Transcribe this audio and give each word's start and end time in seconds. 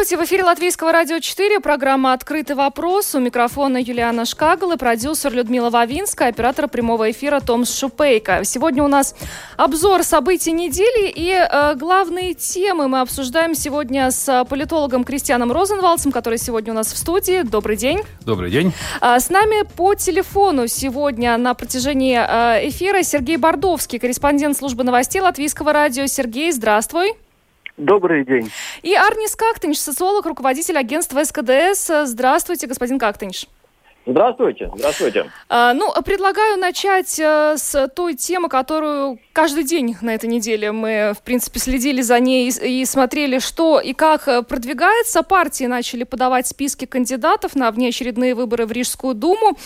Здравствуйте, 0.00 0.24
в 0.24 0.26
эфире 0.28 0.44
Латвийского 0.44 0.92
радио 0.92 1.18
4, 1.18 1.60
программа 1.60 2.14
«Открытый 2.14 2.56
вопрос». 2.56 3.14
У 3.14 3.18
микрофона 3.18 3.76
Юлиана 3.76 4.24
Шкагл 4.24 4.72
и 4.72 4.78
продюсер 4.78 5.30
Людмила 5.30 5.68
Вавинская, 5.68 6.30
оператор 6.30 6.68
прямого 6.68 7.10
эфира 7.10 7.40
Том 7.40 7.66
Шупейко. 7.66 8.42
Сегодня 8.44 8.82
у 8.82 8.88
нас 8.88 9.14
обзор 9.58 10.02
событий 10.02 10.52
недели 10.52 11.12
и 11.14 11.30
э, 11.32 11.74
главные 11.74 12.32
темы 12.32 12.88
мы 12.88 13.00
обсуждаем 13.00 13.54
сегодня 13.54 14.10
с 14.10 14.46
политологом 14.48 15.04
Кристианом 15.04 15.52
Розенвалдсом, 15.52 16.12
который 16.12 16.38
сегодня 16.38 16.72
у 16.72 16.76
нас 16.76 16.94
в 16.94 16.96
студии. 16.96 17.42
Добрый 17.42 17.76
день. 17.76 18.00
Добрый 18.24 18.50
день. 18.50 18.72
А, 19.02 19.20
с 19.20 19.28
нами 19.28 19.68
по 19.76 19.94
телефону 19.94 20.66
сегодня 20.66 21.36
на 21.36 21.52
протяжении 21.52 22.18
э, 22.18 22.70
эфира 22.70 23.02
Сергей 23.02 23.36
Бордовский, 23.36 23.98
корреспондент 23.98 24.56
службы 24.56 24.82
новостей 24.82 25.20
Латвийского 25.20 25.74
радио. 25.74 26.06
Сергей, 26.06 26.52
здравствуй. 26.52 27.16
Добрый 27.80 28.26
день. 28.26 28.50
И 28.82 28.94
Арнис 28.94 29.34
Кактынш, 29.34 29.78
социолог, 29.78 30.26
руководитель 30.26 30.76
агентства 30.76 31.24
СКДС. 31.24 31.90
Здравствуйте, 32.04 32.66
господин 32.66 32.98
Кактынш. 32.98 33.46
Здравствуйте, 34.10 34.70
здравствуйте. 34.74 35.30
А, 35.48 35.72
ну, 35.72 35.92
предлагаю 36.04 36.58
начать 36.58 37.20
а, 37.20 37.56
с 37.56 37.88
той 37.94 38.14
темы, 38.14 38.48
которую 38.48 39.20
каждый 39.32 39.62
день 39.62 39.96
на 40.00 40.14
этой 40.14 40.28
неделе 40.28 40.72
мы, 40.72 41.12
в 41.16 41.22
принципе, 41.22 41.60
следили 41.60 42.02
за 42.02 42.18
ней 42.18 42.50
и, 42.50 42.84
смотрели, 42.84 43.38
что 43.38 43.78
и 43.78 43.92
как 43.92 44.26
э, 44.26 44.42
продвигается. 44.42 45.22
Партии 45.22 45.64
начали 45.64 46.02
подавать 46.02 46.48
списки 46.48 46.86
кандидатов 46.86 47.54
на 47.54 47.70
внеочередные 47.70 48.34
выборы 48.34 48.66
в 48.66 48.72
Рижскую 48.72 49.14
Думу. 49.14 49.56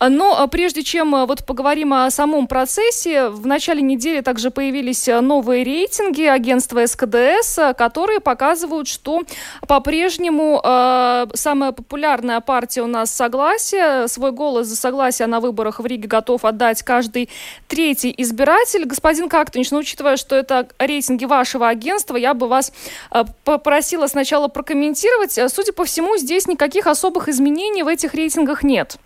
Но 0.00 0.38
а, 0.38 0.46
прежде 0.48 0.82
чем 0.82 1.14
э, 1.14 1.24
вот 1.24 1.46
поговорим 1.46 1.94
о 1.94 2.10
самом 2.10 2.46
процессе, 2.46 3.28
в 3.28 3.46
начале 3.46 3.80
недели 3.80 4.20
также 4.20 4.50
появились 4.50 5.06
новые 5.06 5.64
рейтинги 5.64 6.24
агентства 6.24 6.84
СКДС, 6.86 7.58
которые 7.78 8.20
показывают, 8.20 8.86
что 8.86 9.22
по-прежнему 9.66 10.60
э, 10.62 11.26
самая 11.32 11.72
популярная 11.72 12.40
партия 12.40 12.82
у 12.82 12.86
нас 12.86 13.10
«Согласие», 13.10 13.93
свой 14.08 14.32
голос 14.32 14.66
за 14.66 14.76
согласие 14.76 15.26
на 15.26 15.40
выборах 15.40 15.80
в 15.80 15.86
Риге 15.86 16.08
готов 16.08 16.44
отдать 16.44 16.82
каждый 16.82 17.28
третий 17.68 18.14
избиратель. 18.18 18.84
Господин 18.84 19.28
Кактунич, 19.28 19.70
ну, 19.70 19.78
учитывая, 19.78 20.16
что 20.16 20.36
это 20.36 20.68
рейтинги 20.78 21.24
вашего 21.24 21.68
агентства, 21.68 22.16
я 22.16 22.34
бы 22.34 22.48
вас 22.48 22.72
э, 23.10 23.24
попросила 23.44 24.06
сначала 24.06 24.48
прокомментировать. 24.48 25.38
Судя 25.52 25.72
по 25.72 25.84
всему, 25.84 26.16
здесь 26.16 26.46
никаких 26.46 26.86
особых 26.86 27.28
изменений 27.28 27.82
в 27.82 27.88
этих 27.88 28.14
рейтингах 28.14 28.62
нет. 28.62 28.98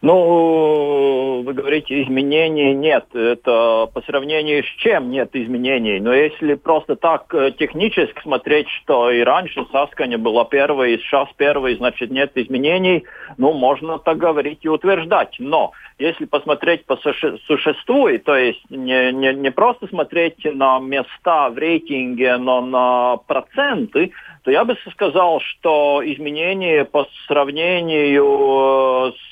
Ну, 0.00 1.42
вы 1.46 1.52
говорите, 1.52 2.02
изменений 2.02 2.74
нет. 2.74 3.06
Это 3.14 3.88
по 3.92 4.02
сравнению 4.02 4.64
с 4.64 4.66
чем 4.78 5.10
нет 5.10 5.30
изменений. 5.34 6.00
Но 6.00 6.12
если 6.12 6.54
просто 6.54 6.96
так 6.96 7.32
э, 7.34 7.52
технически 7.52 8.20
смотреть, 8.22 8.68
что 8.68 9.10
и 9.10 9.20
раньше 9.22 9.64
Сасканя 9.70 10.18
была 10.18 10.44
первой, 10.44 10.94
и 10.94 10.98
сейчас 10.98 11.28
первой, 11.36 11.76
значит 11.76 12.10
нет 12.10 12.32
изменений, 12.34 13.04
ну, 13.38 13.52
можно 13.52 13.98
так 13.98 14.18
говорить 14.18 14.60
и 14.62 14.68
утверждать. 14.68 15.36
Но 15.38 15.72
если 15.98 16.24
посмотреть 16.24 16.84
по 16.84 16.96
существу, 16.96 18.08
то 18.18 18.36
есть 18.36 18.62
не, 18.70 19.12
не, 19.12 19.34
не 19.34 19.50
просто 19.52 19.86
смотреть 19.86 20.44
на 20.44 20.80
места 20.80 21.48
в 21.50 21.58
рейтинге, 21.58 22.38
но 22.38 22.60
на 22.60 23.18
проценты, 23.18 24.10
то 24.42 24.50
я 24.50 24.64
бы 24.64 24.76
сказал, 24.90 25.40
что 25.40 26.02
изменения 26.04 26.84
по 26.84 27.06
сравнению 27.28 29.12
с 29.12 29.31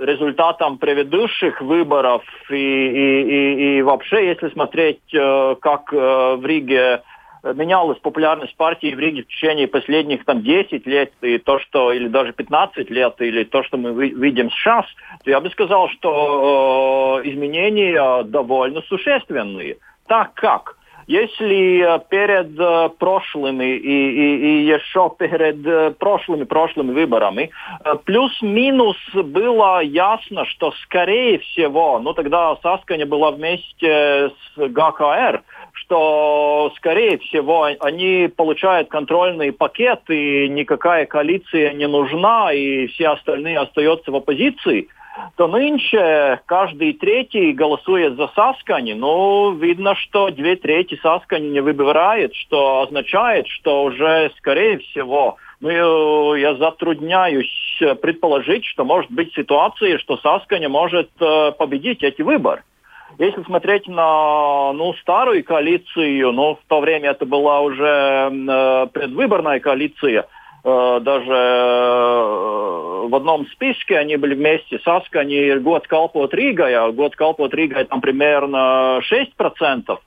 результатам 0.00 0.78
предыдущих 0.78 1.60
выборов 1.60 2.22
и, 2.50 2.54
и, 2.54 3.22
и, 3.22 3.78
и 3.78 3.82
вообще, 3.82 4.28
если 4.28 4.48
смотреть, 4.48 5.02
э, 5.12 5.56
как 5.60 5.92
э, 5.92 6.36
в 6.36 6.44
Риге 6.44 7.02
менялась 7.42 7.98
популярность 7.98 8.54
партии 8.56 8.94
в 8.94 8.98
Риге 8.98 9.22
в 9.22 9.28
течение 9.28 9.66
последних 9.66 10.24
там 10.24 10.42
10 10.42 10.86
лет, 10.86 11.12
и 11.22 11.38
то, 11.38 11.58
что, 11.58 11.92
или 11.92 12.08
даже 12.08 12.32
15 12.32 12.90
лет, 12.90 13.14
или 13.20 13.44
то, 13.44 13.62
что 13.62 13.78
мы 13.78 13.92
видим 13.92 14.50
сейчас, 14.50 14.84
то 15.24 15.30
я 15.30 15.40
бы 15.40 15.48
сказал, 15.50 15.88
что 15.88 17.20
э, 17.22 17.28
изменения 17.28 18.22
довольно 18.24 18.82
существенные. 18.82 19.78
Так 20.06 20.34
как 20.34 20.76
если 21.10 21.80
э, 21.80 21.98
перед 22.08 22.56
э, 22.56 22.88
прошлыми 22.96 23.64
и, 23.64 24.10
и, 24.10 24.36
и 24.36 24.66
еще 24.66 25.10
перед 25.18 25.66
э, 25.66 25.90
прошлыми 25.98 26.44
прошлыми 26.44 26.92
выборами 26.92 27.50
плюс-минус 28.04 28.96
было 29.14 29.80
ясно, 29.82 30.44
что 30.44 30.72
скорее 30.84 31.40
всего, 31.40 31.98
ну 31.98 32.14
тогда 32.14 32.56
Сасканя 32.62 33.06
была 33.06 33.32
вместе 33.32 34.30
с 34.30 34.56
ГКР, 34.56 35.42
что 35.72 36.72
скорее 36.76 37.18
всего 37.18 37.64
они 37.64 38.28
получают 38.28 38.88
контрольный 38.88 39.50
пакет 39.50 40.02
и 40.10 40.48
никакая 40.48 41.06
коалиция 41.06 41.72
не 41.72 41.88
нужна 41.88 42.52
и 42.52 42.86
все 42.86 43.08
остальные 43.08 43.58
остаются 43.58 44.12
в 44.12 44.16
оппозиции– 44.16 44.86
то 45.36 45.48
нынче 45.48 46.40
каждый 46.46 46.92
третий 46.92 47.52
голосует 47.52 48.16
за 48.16 48.28
Саскани. 48.28 48.92
Ну, 48.92 49.52
видно, 49.52 49.94
что 49.96 50.30
две 50.30 50.56
трети 50.56 50.98
Саскани 51.02 51.48
не 51.48 51.60
выбирает, 51.60 52.34
что 52.34 52.82
означает, 52.82 53.46
что 53.48 53.84
уже, 53.84 54.30
скорее 54.38 54.78
всего, 54.78 55.36
ну, 55.60 56.34
я 56.34 56.54
затрудняюсь 56.54 57.82
предположить, 58.00 58.64
что 58.64 58.84
может 58.84 59.10
быть 59.10 59.34
ситуация, 59.34 59.98
что 59.98 60.16
Саскани 60.18 60.68
может 60.68 61.10
э, 61.20 61.52
победить 61.52 62.02
эти 62.02 62.22
выборы. 62.22 62.62
Если 63.18 63.42
смотреть 63.42 63.88
на 63.88 64.72
ну, 64.72 64.94
старую 65.00 65.44
коалицию, 65.44 66.32
ну, 66.32 66.54
в 66.54 66.68
то 66.68 66.80
время 66.80 67.10
это 67.10 67.26
была 67.26 67.60
уже 67.60 68.30
э, 68.30 68.86
предвыборная 68.92 69.60
коалиция, 69.60 70.22
Э, 70.22 70.39
даже 70.62 71.32
э, 71.32 73.06
в 73.08 73.14
одном 73.14 73.46
списке 73.46 73.98
они 73.98 74.16
были 74.16 74.34
вместе 74.34 74.78
с 74.78 74.86
Аскани 74.86 75.58
год 75.58 75.86
Калпот 75.86 76.34
Ригой, 76.34 76.74
а 76.74 76.90
год 76.90 77.16
Калпот 77.16 77.54
Ригой 77.54 77.84
там 77.84 78.00
примерно 78.00 79.00
6%. 79.10 79.98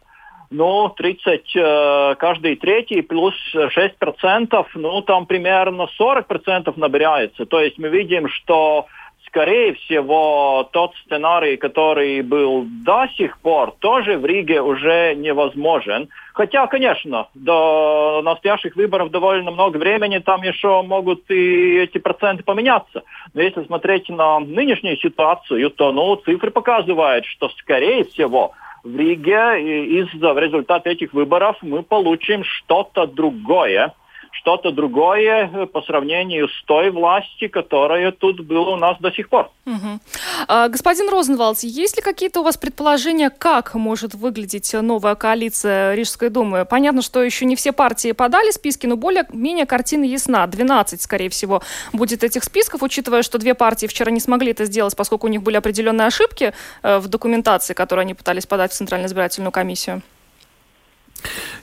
Ну, 0.51 0.89
30, 0.89 1.55
э, 1.55 2.15
каждый 2.19 2.55
третий 2.57 3.01
плюс 3.01 3.33
6%, 3.55 4.65
ну, 4.75 5.01
там 5.01 5.25
примерно 5.25 5.87
40% 5.99 6.73
набирается. 6.75 7.47
То 7.47 7.59
есть 7.59 7.79
мы 7.79 7.89
видим, 7.89 8.27
что 8.29 8.85
скорее 9.27 9.73
всего, 9.73 10.67
тот 10.71 10.93
сценарий, 11.05 11.57
который 11.57 12.21
был 12.21 12.65
до 12.85 13.07
сих 13.17 13.39
пор, 13.39 13.71
тоже 13.79 14.17
в 14.17 14.25
Риге 14.25 14.61
уже 14.61 15.15
невозможен. 15.15 16.09
Хотя, 16.33 16.67
конечно, 16.67 17.27
до 17.33 18.21
настоящих 18.23 18.75
выборов 18.75 19.11
довольно 19.11 19.51
много 19.51 19.77
времени, 19.77 20.19
там 20.19 20.41
еще 20.43 20.81
могут 20.81 21.29
и 21.29 21.79
эти 21.79 21.97
проценты 21.97 22.43
поменяться. 22.43 23.03
Но 23.33 23.41
если 23.41 23.63
смотреть 23.63 24.09
на 24.09 24.39
нынешнюю 24.39 24.97
ситуацию, 24.97 25.69
то 25.69 25.91
ну, 25.91 26.15
цифры 26.17 26.51
показывают, 26.51 27.25
что, 27.25 27.49
скорее 27.49 28.03
всего, 28.05 28.53
в 28.83 28.95
Риге 28.97 30.01
из-за 30.01 30.33
результата 30.33 30.89
этих 30.89 31.13
выборов 31.13 31.57
мы 31.61 31.83
получим 31.83 32.43
что-то 32.43 33.07
другое 33.07 33.93
что-то 34.33 34.71
другое 34.71 35.49
э, 35.53 35.65
по 35.67 35.81
сравнению 35.83 36.49
с 36.49 36.63
той 36.65 36.91
властью, 36.91 37.49
которая 37.49 38.11
тут 38.11 38.41
была 38.41 38.73
у 38.73 38.75
нас 38.75 38.97
до 38.99 39.11
сих 39.11 39.29
пор. 39.29 39.51
Угу. 39.65 39.99
А, 40.47 40.67
господин 40.67 41.09
Розенвалдс, 41.09 41.63
есть 41.63 41.95
ли 41.95 42.01
какие-то 42.01 42.41
у 42.41 42.43
вас 42.43 42.57
предположения, 42.57 43.29
как 43.29 43.75
может 43.75 44.13
выглядеть 44.15 44.73
новая 44.73 45.15
коалиция 45.15 45.93
Рижской 45.93 46.29
думы? 46.29 46.65
Понятно, 46.65 47.01
что 47.01 47.23
еще 47.23 47.45
не 47.45 47.55
все 47.55 47.71
партии 47.71 48.11
подали 48.11 48.51
списки, 48.51 48.87
но 48.87 48.97
более-менее 48.97 49.65
картина 49.65 50.03
ясна. 50.03 50.45
12, 50.47 51.01
скорее 51.01 51.29
всего, 51.29 51.61
будет 51.93 52.23
этих 52.23 52.43
списков, 52.43 52.83
учитывая, 52.83 53.21
что 53.21 53.37
две 53.37 53.53
партии 53.53 53.87
вчера 53.87 54.11
не 54.11 54.19
смогли 54.19 54.51
это 54.51 54.65
сделать, 54.65 54.95
поскольку 54.95 55.27
у 55.27 55.29
них 55.29 55.43
были 55.43 55.57
определенные 55.57 56.07
ошибки 56.07 56.53
э, 56.81 56.97
в 56.97 57.07
документации, 57.07 57.73
которую 57.73 58.03
они 58.03 58.13
пытались 58.13 58.45
подать 58.45 58.71
в 58.71 58.75
Центральную 58.75 59.07
избирательную 59.07 59.51
комиссию. 59.51 60.01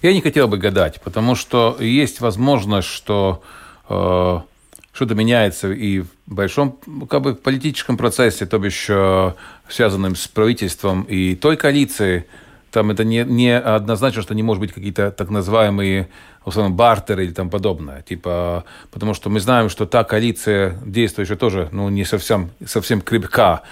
Я 0.02 0.12
не 0.12 0.20
хотел 0.20 0.48
бы 0.48 0.58
гадать, 0.58 1.00
потому 1.02 1.34
что 1.34 1.76
есть 1.80 2.20
возможность, 2.20 2.88
что 2.88 3.42
э, 3.88 4.40
что-то 4.92 5.14
меняется 5.14 5.72
и 5.72 6.00
в 6.00 6.08
большом 6.26 6.78
как 7.08 7.22
бы, 7.22 7.34
политическом 7.34 7.96
процессе, 7.96 8.46
то 8.46 8.58
бишь 8.58 8.86
э, 8.88 9.32
связанном 9.68 10.16
с 10.16 10.28
правительством 10.28 11.02
и 11.02 11.34
той 11.34 11.56
коалиции, 11.56 12.26
там 12.70 12.90
это 12.90 13.04
не, 13.04 13.24
не 13.24 13.58
однозначно, 13.58 14.22
что 14.22 14.34
не 14.34 14.42
может 14.42 14.60
быть 14.60 14.72
какие-то 14.72 15.10
так 15.10 15.30
называемые 15.30 16.08
условно, 16.44 16.74
бартеры 16.74 17.24
или 17.24 17.32
там 17.32 17.50
подобное. 17.50 18.02
Типа, 18.02 18.64
потому 18.90 19.14
что 19.14 19.30
мы 19.30 19.40
знаем, 19.40 19.68
что 19.68 19.86
та 19.86 20.04
коалиция 20.04 20.78
действующая 20.84 21.36
тоже 21.36 21.68
ну, 21.72 21.88
не 21.88 22.04
совсем, 22.04 22.50
совсем 22.64 23.00
крепка. 23.00 23.62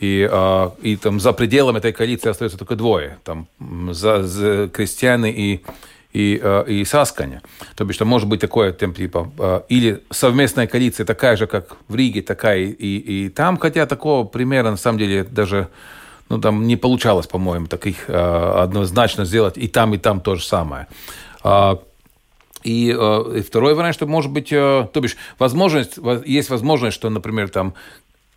И, 0.00 0.28
э, 0.30 0.70
и 0.82 0.96
там 0.96 1.20
за 1.20 1.32
пределами 1.32 1.78
этой 1.78 1.92
коалиции 1.92 2.28
остается 2.28 2.58
только 2.58 2.76
двое. 2.76 3.18
Там 3.24 3.48
за, 3.92 4.22
за 4.22 4.68
крестьяне 4.68 5.32
и 5.32 5.64
и, 6.16 6.40
э, 6.42 6.64
и 6.66 6.84
Саскане. 6.86 7.42
То 7.74 7.84
бишь, 7.84 7.96
что 7.96 8.06
может 8.06 8.26
быть 8.26 8.40
такое, 8.40 8.72
там, 8.72 8.94
типа, 8.94 9.30
э, 9.38 9.60
или 9.68 10.02
совместная 10.10 10.66
коалиция 10.66 11.04
такая 11.04 11.36
же, 11.36 11.46
как 11.46 11.76
в 11.88 11.94
Риге, 11.94 12.22
такая 12.22 12.60
и, 12.60 12.96
и 12.96 13.28
там, 13.28 13.58
хотя 13.58 13.84
такого 13.84 14.24
примера, 14.24 14.70
на 14.70 14.78
самом 14.78 14.98
деле, 14.98 15.24
даже 15.24 15.68
ну, 16.30 16.40
там 16.40 16.66
не 16.66 16.76
получалось, 16.76 17.26
по-моему, 17.26 17.66
таких 17.66 18.08
э, 18.08 18.62
однозначно 18.62 19.26
сделать 19.26 19.58
и 19.58 19.68
там, 19.68 19.92
и 19.92 19.98
там 19.98 20.20
то 20.22 20.36
же 20.36 20.42
самое. 20.42 20.86
А, 21.42 21.80
и, 22.64 22.86
и 22.88 23.42
второй 23.42 23.74
вариант, 23.74 23.94
что 23.94 24.06
может 24.06 24.32
быть, 24.32 24.48
то 24.48 24.90
бишь, 24.94 25.16
возможность, 25.38 25.98
есть 26.24 26.50
возможность, 26.50 26.96
что, 26.96 27.10
например, 27.10 27.50
там 27.50 27.74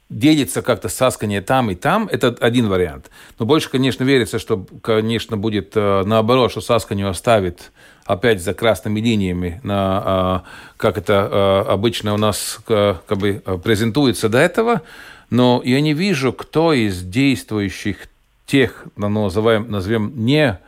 делится 0.10 0.62
как-то 0.62 0.90
саскание 0.90 1.42
там 1.42 1.70
и 1.70 1.76
там, 1.76 2.08
это 2.12 2.36
один 2.40 2.68
вариант. 2.68 3.10
Но 3.38 3.46
больше, 3.46 3.70
конечно, 3.70 4.04
верится, 4.04 4.40
что, 4.40 4.66
конечно, 4.82 5.38
будет 5.38 5.74
э, 5.76 6.04
наоборот, 6.06 6.52
что 6.52 6.62
сасканию 6.62 7.10
оставит 7.10 7.72
опять 8.06 8.42
за 8.42 8.56
красными 8.56 9.00
линиями, 9.00 9.62
на, 9.64 10.44
э, 10.46 10.50
как 10.78 10.98
это 10.98 11.30
э, 11.32 11.72
обычно 11.72 12.16
у 12.16 12.18
нас 12.18 12.60
как 12.66 13.18
бы 13.18 13.42
презентуется 13.64 14.30
до 14.30 14.40
этого. 14.40 14.82
Но 15.30 15.62
я 15.64 15.80
не 15.80 15.94
вижу, 15.94 16.34
кто 16.34 16.74
из 16.74 17.04
действующих 17.04 18.08
тех, 18.48 18.86
ну, 18.98 19.10
назовем, 19.10 19.70
назовем 19.70 20.26
не 20.26 20.60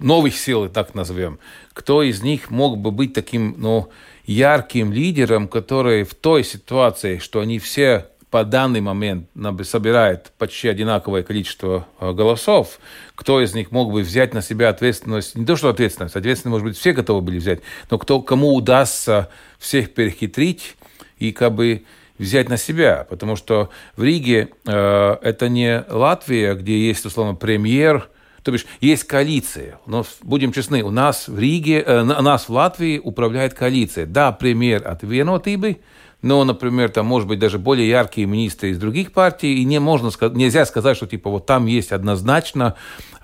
новых 0.00 0.36
сил, 0.36 0.68
так 0.68 0.94
назовем, 0.94 1.38
кто 1.72 2.02
из 2.02 2.22
них 2.22 2.50
мог 2.50 2.78
бы 2.78 2.90
быть 2.90 3.12
таким, 3.12 3.54
ну, 3.58 3.88
ярким 4.26 4.92
лидером, 4.92 5.48
который 5.48 6.04
в 6.04 6.14
той 6.14 6.44
ситуации, 6.44 7.18
что 7.18 7.40
они 7.40 7.58
все 7.58 8.06
по 8.34 8.44
данный 8.44 8.80
момент 8.80 9.28
собирают 9.62 10.32
почти 10.38 10.66
одинаковое 10.66 11.22
количество 11.22 11.86
э, 12.00 12.12
голосов, 12.12 12.80
кто 13.14 13.40
из 13.40 13.54
них 13.54 13.70
мог 13.70 13.92
бы 13.92 14.02
взять 14.02 14.34
на 14.34 14.42
себя 14.42 14.70
ответственность, 14.70 15.36
не 15.36 15.46
то 15.46 15.54
что 15.54 15.68
ответственность, 15.68 16.16
ответственность, 16.16 16.50
может 16.50 16.66
быть, 16.66 16.76
все 16.76 16.92
готовы 16.92 17.20
были 17.20 17.38
взять, 17.38 17.60
но 17.90 17.98
кто, 17.98 18.20
кому 18.20 18.52
удастся 18.54 19.28
всех 19.60 19.94
перехитрить 19.94 20.74
и 21.18 21.30
как 21.30 21.54
бы 21.54 21.84
взять 22.18 22.48
на 22.48 22.56
себя, 22.56 23.06
потому 23.08 23.36
что 23.36 23.70
в 23.96 24.02
Риге 24.02 24.48
э, 24.66 25.16
это 25.22 25.48
не 25.48 25.84
Латвия, 25.88 26.54
где 26.54 26.88
есть, 26.88 27.06
условно, 27.06 27.36
премьер, 27.36 28.08
то 28.44 28.52
бишь 28.52 28.66
есть 28.80 29.04
коалиция. 29.04 29.80
Но 29.86 30.04
будем 30.22 30.52
честны, 30.52 30.82
у 30.82 30.90
нас 30.90 31.28
в 31.28 31.38
Риге, 31.38 31.80
э, 31.80 32.02
у 32.02 32.22
нас 32.22 32.48
в 32.48 32.52
Латвии 32.52 33.00
управляет 33.02 33.54
коалиция. 33.54 34.06
Да, 34.06 34.32
премьер 34.32 34.86
от 34.86 35.02
Vienotības, 35.02 35.76
но, 36.20 36.44
например, 36.44 36.90
там, 36.90 37.06
может 37.06 37.26
быть, 37.28 37.38
даже 37.38 37.58
более 37.58 37.88
яркие 37.88 38.26
министры 38.26 38.70
из 38.70 38.78
других 38.78 39.12
партий, 39.12 39.60
и 39.60 39.64
не 39.64 39.78
можно, 39.80 40.10
нельзя 40.34 40.64
сказать, 40.66 40.96
что, 40.96 41.06
типа, 41.06 41.30
вот 41.30 41.46
там 41.46 41.66
есть 41.66 41.92
однозначно, 41.92 42.74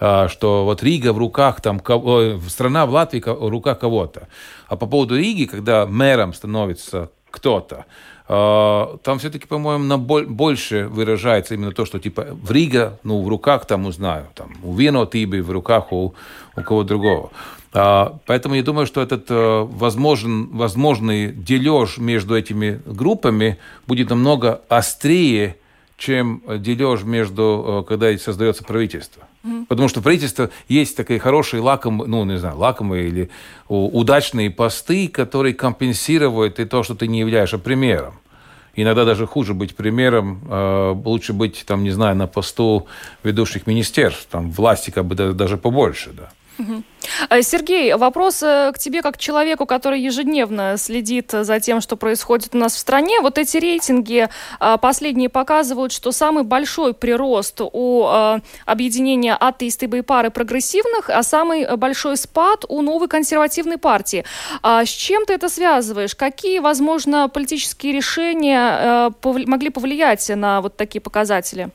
э, 0.01 0.29
что 0.29 0.65
вот 0.65 0.83
Рига 0.83 1.13
в 1.13 1.19
руках, 1.19 1.61
там, 1.61 1.81
страна 2.49 2.87
в 2.87 2.91
Латвии 2.91 3.23
в 3.25 3.49
руках 3.49 3.79
кого-то. 3.79 4.29
А 4.69 4.77
по 4.77 4.87
поводу 4.87 5.17
Риги, 5.17 5.45
когда 5.45 5.87
мэром 5.87 6.33
становится 6.33 7.11
кто-то, 7.31 7.85
а, 8.20 8.20
там 8.31 9.19
все-таки, 9.19 9.47
по-моему, 9.47 9.83
на 9.83 9.99
больше 9.99 10.87
выражается 10.87 11.55
именно 11.55 11.73
то, 11.73 11.85
что 11.85 11.99
типа 11.99 12.29
в 12.31 12.53
Рига, 12.53 12.99
ну, 13.03 13.23
в 13.23 13.29
руках 13.29 13.67
там, 13.67 13.87
узнаю, 13.87 14.27
там, 14.35 14.53
у 14.63 14.73
Венотибы, 14.73 15.43
в 15.43 15.51
руках 15.51 15.93
у, 15.93 16.15
у 16.57 16.63
кого 16.63 16.85
другого. 16.85 17.33
А, 17.73 18.19
поэтому 18.27 18.55
я 18.55 18.63
думаю, 18.63 18.87
что 18.87 19.01
этот 19.01 19.31
э, 19.31 19.61
возможен, 19.69 20.49
возможный 20.57 21.33
дележ 21.33 21.99
между 21.99 22.37
этими 22.37 22.81
группами 22.87 23.59
будет 23.87 24.11
намного 24.11 24.61
острее, 24.69 25.57
чем 25.97 26.43
дележ 26.47 27.03
между, 27.03 27.83
э, 27.85 27.89
когда 27.89 28.17
создается 28.19 28.65
правительство. 28.65 29.25
Mm-hmm. 29.43 29.67
Потому 29.67 29.89
что 29.89 30.03
правительство 30.03 30.51
есть 30.69 30.97
такие 30.97 31.19
хорошие 31.19 31.63
лакомые, 31.63 32.09
ну, 32.09 32.25
не 32.25 32.39
знаю, 32.39 32.59
лакомые 32.59 33.09
или 33.09 33.31
удачные 33.69 34.51
посты, 34.51 35.09
которые 35.09 35.55
компенсируют 35.55 36.61
и 36.61 36.65
то, 36.65 36.83
что 36.83 36.95
ты 36.95 37.07
не 37.07 37.21
являешься 37.21 37.59
примером. 37.59 38.15
Иногда 38.77 39.05
даже 39.05 39.27
хуже 39.27 39.55
быть 39.55 39.75
примером, 39.75 40.43
э, 40.49 40.95
лучше 41.05 41.33
быть, 41.33 41.65
там, 41.67 41.83
не 41.83 41.91
знаю, 41.91 42.17
на 42.17 42.27
посту 42.27 42.87
ведущих 43.25 43.67
министерств, 43.67 44.27
там 44.31 44.51
власти 44.51 44.91
как 44.91 45.07
бы 45.07 45.15
даже 45.15 45.57
побольше, 45.57 46.11
да. 46.13 46.31
Э, 47.29 47.43
Сергей, 47.43 47.95
вопрос 47.95 48.43
э, 48.43 48.73
к 48.75 48.79
тебе 48.79 49.03
как 49.03 49.19
человеку, 49.19 49.67
который 49.67 50.01
ежедневно 50.01 50.77
следит 50.77 51.31
за 51.33 51.61
тем, 51.61 51.81
что 51.81 51.97
происходит 51.97 52.55
у 52.55 52.59
нас 52.59 52.75
в 52.75 52.79
стране. 52.79 53.21
Вот 53.21 53.39
эти 53.39 53.57
рейтинги 53.57 54.29
э, 54.61 54.79
последние 54.81 55.29
показывают, 55.29 55.93
что 55.93 56.13
самый 56.13 56.45
большой 56.45 56.95
прирост 56.95 57.61
у 57.61 58.07
объединения 58.67 59.35
атеисты 59.35 59.87
и 59.87 60.03
пары 60.03 60.31
прогрессивных, 60.31 61.11
а 61.11 61.23
самый 61.23 61.77
большой 61.77 62.17
спад 62.17 62.65
у 62.69 62.83
новой 62.83 63.09
консервативной 63.09 63.79
партии. 63.79 64.25
А 64.63 64.85
с 64.85 64.89
чем 64.89 65.27
ты 65.27 65.35
это 65.35 65.49
связываешь? 65.49 66.15
Какие, 66.15 66.59
возможно, 66.59 67.29
политические 67.29 67.93
решения 67.93 69.13
могли 69.23 69.71
повлиять 69.71 70.29
на 70.35 70.61
вот 70.61 70.77
такие 70.77 71.01
показатели? 71.01 71.71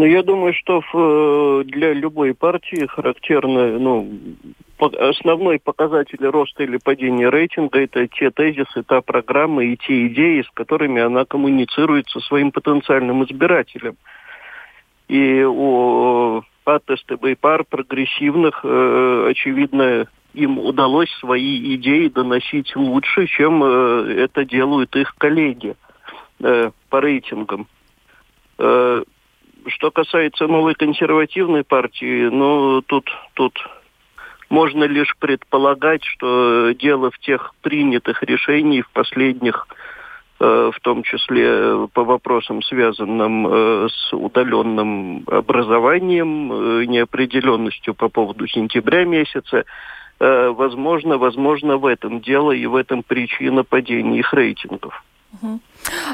Ну, 0.00 0.06
я 0.06 0.22
думаю, 0.22 0.54
что 0.54 0.80
в, 0.80 1.64
для 1.64 1.92
любой 1.92 2.32
партии 2.32 2.86
характерно, 2.86 3.78
ну, 3.78 4.10
основной 4.78 5.58
показатель 5.58 6.24
роста 6.24 6.62
или 6.62 6.78
падения 6.78 7.28
рейтинга– 7.28 7.80
это 7.82 8.08
те 8.08 8.30
тезисы, 8.30 8.82
та 8.82 9.02
программа 9.02 9.62
и 9.62 9.76
те 9.76 10.06
идеи, 10.06 10.40
с 10.40 10.50
которыми 10.54 11.02
она 11.02 11.26
коммуницирует 11.26 12.08
со 12.08 12.20
своим 12.20 12.50
потенциальным 12.50 13.24
избирателем. 13.24 13.98
И 15.08 15.42
у 15.42 16.44
АТСТБ 16.64 17.38
пар 17.38 17.64
прогрессивных, 17.68 18.60
э, 18.64 19.26
очевидно, 19.28 20.06
им 20.32 20.60
удалось 20.60 21.10
свои 21.18 21.74
идеи 21.74 22.08
доносить 22.08 22.74
лучше, 22.74 23.26
чем 23.26 23.62
э, 23.62 24.14
это 24.16 24.46
делают 24.46 24.96
их 24.96 25.14
коллеги 25.18 25.76
э, 26.42 26.70
по 26.88 27.00
рейтингам. 27.02 27.66
Что 29.70 29.90
касается 29.90 30.46
новой 30.46 30.74
консервативной 30.74 31.64
партии, 31.64 32.28
ну, 32.28 32.82
тут, 32.82 33.10
тут 33.34 33.58
можно 34.48 34.84
лишь 34.84 35.16
предполагать, 35.18 36.04
что 36.04 36.72
дело 36.72 37.10
в 37.10 37.18
тех 37.18 37.54
принятых 37.62 38.22
решениях 38.22 38.86
в 38.88 38.92
последних, 38.92 39.68
э, 40.40 40.70
в 40.74 40.80
том 40.80 41.02
числе 41.04 41.86
по 41.92 42.04
вопросам, 42.04 42.62
связанным 42.62 43.46
э, 43.46 43.88
с 43.88 44.12
удаленным 44.12 45.22
образованием, 45.26 46.52
э, 46.52 46.84
неопределенностью 46.86 47.94
по 47.94 48.08
поводу 48.08 48.46
сентября 48.46 49.04
месяца, 49.04 49.64
возможно, 50.18 51.16
возможно, 51.16 51.78
в 51.78 51.86
этом 51.86 52.20
дело 52.20 52.52
и 52.52 52.66
в 52.66 52.76
этом 52.76 53.02
причина 53.02 53.64
падения 53.64 54.18
их 54.18 54.34
рейтингов. 54.34 55.02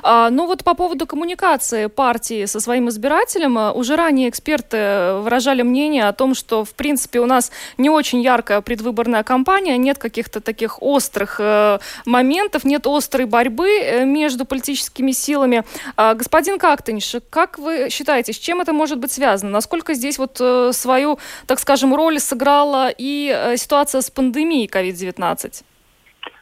А, 0.03 0.31
ну 0.31 0.47
вот 0.47 0.65
по 0.65 0.75
поводу 0.75 1.07
коммуникации 1.07 1.87
партии 1.87 2.47
со 2.47 2.61
своим 2.61 2.89
избирателем, 2.89 3.59
а, 3.59 3.73
уже 3.73 3.97
ранее 3.97 4.29
эксперты 4.29 5.15
выражали 5.23 5.63
мнение 5.63 6.09
о 6.09 6.13
том, 6.13 6.35
что 6.35 6.65
в 6.65 6.75
принципе 6.75 7.21
у 7.21 7.27
нас 7.27 7.51
не 7.79 7.91
очень 7.91 8.21
яркая 8.21 8.61
предвыборная 8.61 9.23
кампания, 9.23 9.77
нет 9.77 9.99
каких-то 9.99 10.41
таких 10.41 10.83
острых 10.83 11.37
э, 11.41 11.79
моментов, 12.05 12.65
нет 12.65 12.87
острой 12.87 13.27
борьбы 13.27 13.69
э, 13.69 14.05
между 14.05 14.45
политическими 14.45 15.13
силами. 15.13 15.65
А, 15.97 16.15
господин 16.15 16.59
Кактеньш, 16.59 17.17
как 17.31 17.59
вы 17.59 17.89
считаете, 17.91 18.33
с 18.33 18.39
чем 18.39 18.61
это 18.61 18.73
может 18.73 18.99
быть 18.99 19.13
связано? 19.13 19.51
Насколько 19.51 19.95
здесь 19.95 20.19
вот 20.19 20.39
э, 20.41 20.71
свою, 20.73 21.19
так 21.47 21.59
скажем, 21.59 21.95
роль 21.95 22.21
сыграла 22.21 22.91
и 22.97 23.33
э, 23.35 23.57
ситуация 23.57 24.01
с 24.01 24.11
пандемией 24.11 24.69
COVID-19? 24.69 25.63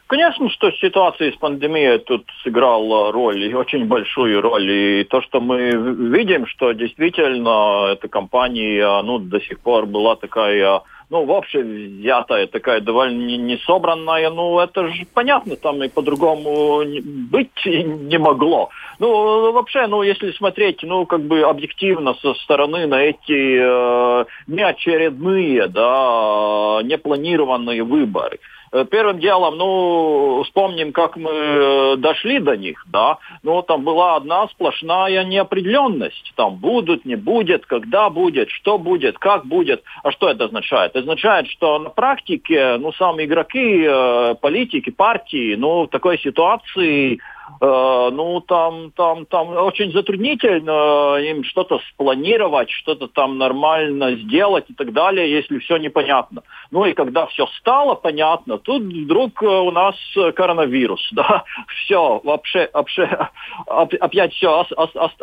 Конечно, 0.07 0.51
что 0.51 0.71
ситуация 0.73 1.33
с 1.33 1.37
пандемией 1.37 1.99
тут 1.99 2.27
сыграла 2.43 3.11
роль, 3.11 3.45
и 3.45 3.55
очень 3.55 3.87
большую 3.87 4.43
роль. 4.43 4.71
И 4.71 5.05
то, 5.05 5.23
что 5.23 5.41
мы 5.41 5.71
видим, 5.71 6.47
что 6.47 6.73
действительно 6.73 7.93
эта 7.93 8.09
компания 8.09 9.03
ну, 9.03 9.19
до 9.19 9.41
сих 9.41 9.61
пор 9.61 9.87
была 9.87 10.17
такая 10.17 10.83
ну, 11.11 11.25
вообще 11.25 11.63
взятая, 11.63 12.47
такая 12.47 12.81
довольно 12.81 13.37
не 13.37 13.57
собранная, 13.59 14.31
ну, 14.31 14.59
это 14.59 14.89
же 14.89 15.07
понятно, 15.13 15.57
там 15.57 15.83
и 15.83 15.89
по-другому 15.89 16.83
быть 17.31 17.65
не 17.65 18.19
могло. 18.19 18.71
Ну, 18.99 19.53
вообще, 19.53 19.87
ну, 19.87 20.03
если 20.03 20.33
смотреть, 20.33 20.83
ну, 20.83 21.07
как 21.07 21.21
бы 21.21 21.43
объективно 21.43 22.15
со 22.15 22.35
стороны 22.35 22.87
на 22.87 23.03
эти 23.03 23.59
э, 23.61 24.25
неочередные, 24.47 25.69
да, 25.69 26.81
непланированные 26.83 27.83
выборы, 27.83 28.41
первым 28.91 29.21
делом, 29.21 29.57
ну, 29.57 30.43
вспомним, 30.45 30.93
как 30.93 31.17
мы 31.17 31.31
э, 31.31 31.97
дошли 31.99 32.41
до 32.41 32.57
них, 32.57 32.85
да, 32.91 33.19
ну, 33.43 33.63
там 33.63 33.85
была 33.85 34.17
одна 34.17 34.49
сплошная 34.49 35.25
неопределенность, 35.25 36.33
там 36.35 36.57
будут, 36.57 37.05
не 37.05 37.15
будет, 37.15 37.67
когда 37.67 38.11
будет, 38.11 38.51
что 38.51 38.79
будет, 38.79 39.19
как 39.19 39.47
будет, 39.47 39.83
а 40.03 40.11
что 40.11 40.29
это 40.29 40.47
означает? 40.47 40.91
Это 40.91 41.01
означает, 41.01 41.47
что 41.49 41.79
на 41.79 41.91
практике, 41.91 42.77
ну, 42.79 42.93
сами 42.93 43.25
игроки, 43.25 43.85
э, 43.87 44.35
политики, 44.41 44.91
партии, 44.91 45.55
ну, 45.55 45.85
в 45.85 45.89
такой 45.89 46.19
ситуации 46.19 47.15
Э, 47.15 47.19
ну, 47.61 48.41
там, 48.41 48.91
там, 48.93 49.27
там 49.27 49.57
очень 49.57 49.93
затруднительно 49.93 51.17
им 51.19 51.45
что-то 51.45 51.81
спланировать, 51.91 52.71
что-то 52.71 53.07
там 53.09 53.39
нормально 53.39 54.17
сделать 54.17 54.65
и 54.69 54.75
так 54.75 54.93
далее, 54.93 55.31
если 55.31 55.59
все 55.59 55.77
непонятно. 55.77 56.43
Ну 56.71 56.85
и 56.85 56.95
когда 56.95 57.27
все 57.27 57.47
стало 57.59 57.95
понятно, 57.95 58.59
тут 58.59 58.83
вдруг 58.83 59.43
э, 59.43 59.47
у 59.47 59.71
нас 59.71 59.95
коронавирус, 60.35 61.07
да, 61.13 61.45
все, 61.85 62.21
вообще, 62.25 62.71
вообще 62.73 63.29
опять 63.69 64.33
все 64.35 64.67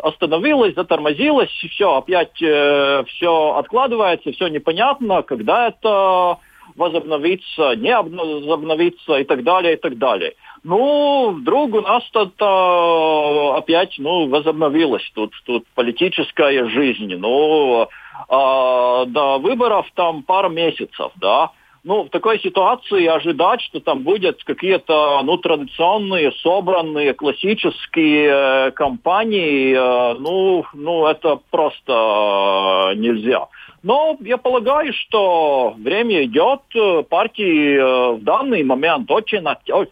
остановилось, 0.02 0.74
затормозилось, 0.74 1.50
все, 1.50 1.96
опять 1.96 2.40
э, 2.40 3.04
все 3.08 3.54
откладывается, 3.56 4.32
все 4.32 4.48
непонятно, 4.48 5.22
когда 5.22 5.68
это 5.68 6.38
возобновится, 6.76 7.74
не 7.76 7.94
возобновится 8.00 9.16
и 9.16 9.24
так 9.24 9.42
далее, 9.42 9.74
и 9.74 9.76
так 9.76 9.98
далее. 9.98 10.34
Ну, 10.64 11.32
вдруг 11.32 11.74
у 11.74 11.80
нас 11.80 12.04
тут 12.12 12.34
а, 12.40 13.56
опять, 13.56 13.94
ну, 13.98 14.28
возобновилась 14.28 15.10
тут, 15.14 15.32
тут 15.44 15.66
политическая 15.74 16.68
жизнь. 16.68 17.14
Ну, 17.16 17.88
а, 18.28 19.04
до 19.06 19.38
выборов 19.38 19.86
там 19.94 20.22
пара 20.22 20.48
месяцев, 20.48 21.10
да. 21.16 21.50
Ну, 21.84 22.04
в 22.04 22.10
такой 22.10 22.38
ситуации 22.38 23.06
ожидать, 23.06 23.60
что 23.62 23.80
там 23.80 24.04
будут 24.04 24.44
какие-то, 24.44 25.20
ну, 25.24 25.36
традиционные, 25.36 26.30
собранные, 26.30 27.12
классические 27.12 28.68
э, 28.68 28.70
компании, 28.70 29.74
э, 29.74 30.14
ну, 30.20 30.64
ну, 30.74 31.06
это 31.06 31.40
просто 31.50 32.92
э, 32.92 32.94
нельзя. 32.94 33.48
Но 33.82 34.16
я 34.20 34.36
полагаю, 34.36 34.92
что 34.92 35.74
время 35.76 36.24
идет, 36.24 36.60
партии 37.08 37.76
э, 37.76 38.12
в 38.16 38.22
данный 38.22 38.62
момент 38.62 39.10
очень, 39.10 39.44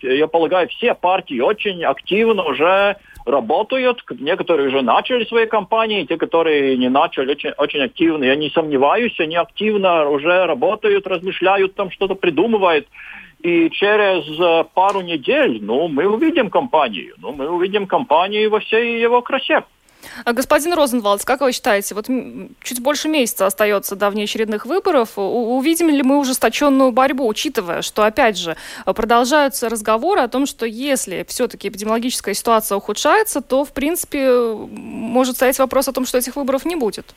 я 0.03 0.27
полагаю, 0.29 0.69
все 0.69 0.95
партии 0.95 1.41
очень 1.41 1.83
активно 1.83 2.45
уже 2.45 2.97
работают, 3.27 4.03
некоторые 4.19 4.69
уже 4.69 4.83
начали 4.83 5.25
свои 5.25 5.47
кампании, 5.47 6.05
те, 6.05 6.17
которые 6.17 6.77
не 6.77 6.89
начали, 6.89 7.33
очень, 7.33 7.51
очень 7.59 7.81
активно. 7.81 8.25
Я 8.25 8.37
не 8.37 8.51
сомневаюсь, 8.51 9.19
они 9.19 9.37
активно 9.37 10.09
уже 10.09 10.47
работают, 10.47 11.07
размышляют, 11.09 11.75
там 11.75 11.91
что-то 11.91 12.15
придумывают. 12.15 12.87
И 13.43 13.71
через 13.71 14.25
э, 14.39 14.65
пару 14.73 15.01
недель, 15.01 15.59
ну, 15.63 15.89
мы 15.89 16.07
увидим 16.07 16.51
компанию, 16.51 17.15
ну, 17.19 17.33
мы 17.33 17.49
увидим 17.49 17.87
компанию 17.87 18.51
во 18.51 18.61
всей 18.61 19.01
его 19.01 19.23
красе. 19.23 19.65
А, 20.25 20.33
господин 20.33 20.75
Розенвалдс, 20.75 21.25
как 21.25 21.40
вы 21.40 21.52
считаете, 21.52 21.95
вот 21.95 22.07
чуть 22.62 22.80
больше 22.80 23.09
месяца 23.09 23.47
остается 23.47 23.97
до 23.97 24.11
внеочередных 24.11 24.66
выборов, 24.66 25.11
увидим 25.16 25.88
ли 25.88 26.02
мы 26.02 26.19
ужесточенную 26.19 26.92
борьбу, 26.92 27.26
учитывая, 27.26 27.83
что, 27.83 28.04
опять 28.04 28.37
же, 28.37 28.57
продолжаются 28.85 29.69
разговоры 29.69 30.21
о 30.21 30.28
том, 30.28 30.47
что 30.47 30.66
если 30.66 31.25
все-таки 31.28 31.69
эпидемиологическая 31.69 32.35
ситуация 32.35 32.76
ухудшается, 32.76 33.40
то, 33.40 33.64
в 33.64 33.73
принципе, 33.73 34.30
может 34.30 35.37
стоять 35.37 35.59
вопрос 35.59 35.88
о 35.88 35.92
том, 35.92 36.07
что 36.07 36.19
этих 36.19 36.37
выборов 36.37 36.64
не 36.64 36.76
будет? 36.76 37.14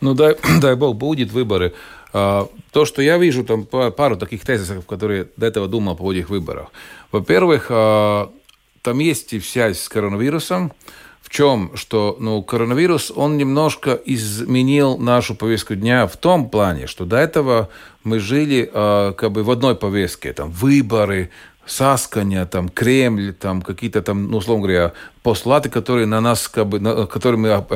Ну, 0.00 0.14
дай, 0.14 0.36
дай 0.60 0.74
бог, 0.74 0.96
будет 0.96 1.32
выборы. 1.32 1.74
А, 2.12 2.48
то, 2.72 2.84
что 2.84 3.02
я 3.02 3.18
вижу, 3.18 3.44
там 3.44 3.64
пару 3.66 4.16
таких 4.16 4.44
тезисов, 4.44 4.86
которые 4.86 5.28
до 5.36 5.46
этого 5.46 5.68
думал 5.68 5.96
по 5.96 6.12
этих 6.12 6.30
выборах. 6.30 6.68
Во-первых, 7.12 7.66
а, 7.70 8.30
там 8.82 8.98
есть 8.98 9.32
и 9.32 9.40
связь 9.40 9.80
с 9.80 9.88
коронавирусом, 9.88 10.72
в 11.26 11.28
чем? 11.28 11.72
Что 11.74 12.16
ну, 12.20 12.40
коронавирус, 12.40 13.12
он 13.14 13.36
немножко 13.36 14.00
изменил 14.04 14.96
нашу 14.96 15.34
повестку 15.34 15.74
дня 15.74 16.06
в 16.06 16.16
том 16.16 16.48
плане, 16.48 16.86
что 16.86 17.04
до 17.04 17.16
этого 17.16 17.68
мы 18.04 18.20
жили 18.20 18.70
э, 18.72 19.12
как 19.16 19.32
бы 19.32 19.42
в 19.42 19.50
одной 19.50 19.74
повестке, 19.74 20.32
там 20.32 20.52
выборы, 20.52 21.30
Сасканя, 21.66 22.46
там, 22.46 22.68
Кремль, 22.68 23.32
там, 23.32 23.60
какие-то 23.60 24.02
там, 24.02 24.28
ну, 24.28 24.36
условно 24.36 24.62
говоря, 24.62 24.92
постулаты, 25.24 25.68
которые 25.68 26.06
на 26.06 26.20
нас, 26.20 26.46
как 26.46 26.68
бы, 26.68 26.78
на, 26.78 27.06
которые 27.06 27.40
мы, 27.40 27.48
а, 27.50 27.66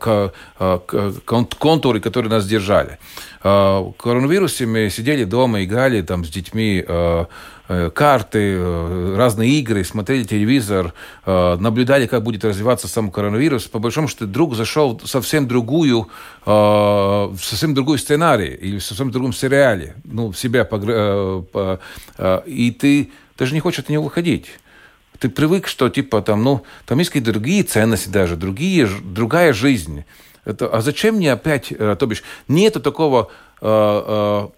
а, 0.00 0.32
а, 0.58 1.44
контуры, 1.58 2.00
которые 2.00 2.30
нас 2.30 2.46
держали. 2.46 2.98
А, 3.42 3.82
в 3.82 3.92
коронавирусе 3.92 4.64
мы 4.64 4.88
сидели 4.88 5.24
дома, 5.24 5.62
играли 5.62 6.00
там 6.00 6.24
с 6.24 6.30
детьми 6.30 6.82
а, 6.88 7.26
карты, 7.68 8.54
э, 8.56 9.14
разные 9.16 9.50
игры, 9.58 9.84
смотрели 9.84 10.24
телевизор, 10.24 10.94
э, 11.26 11.56
наблюдали, 11.60 12.06
как 12.06 12.22
будет 12.22 12.44
развиваться 12.44 12.88
сам 12.88 13.10
коронавирус. 13.10 13.64
По 13.64 13.78
большому 13.78 14.08
счету, 14.08 14.26
друг 14.26 14.54
зашел 14.54 14.98
в 14.98 15.06
совсем 15.06 15.46
другую, 15.46 16.08
совсем 16.44 17.74
другой 17.74 17.98
сценарий 17.98 18.54
или 18.54 18.78
в 18.78 18.84
совсем 18.84 19.10
другом 19.10 19.34
сериале, 19.34 19.96
ну, 20.04 20.32
в 20.32 20.38
себя, 20.38 20.66
и 22.46 22.70
ты 22.70 23.10
даже 23.36 23.54
не 23.54 23.60
хочешь 23.60 23.80
от 23.80 23.88
него 23.88 24.04
выходить 24.04 24.46
ты 25.18 25.28
привык, 25.28 25.66
что 25.66 25.88
типа 25.88 26.22
там, 26.22 26.44
ну, 26.44 26.62
там 26.86 27.00
есть 27.00 27.10
какие-то 27.10 27.32
другие 27.32 27.64
ценности 27.64 28.08
даже, 28.08 28.36
другие, 28.36 28.88
другая 29.02 29.52
жизнь. 29.52 30.04
Это, 30.44 30.68
а 30.68 30.80
зачем 30.80 31.16
мне 31.16 31.32
опять, 31.32 31.72
то 31.76 32.06
бишь, 32.06 32.22
нету 32.46 32.78
такого 32.80 33.28
Э, 33.60 34.48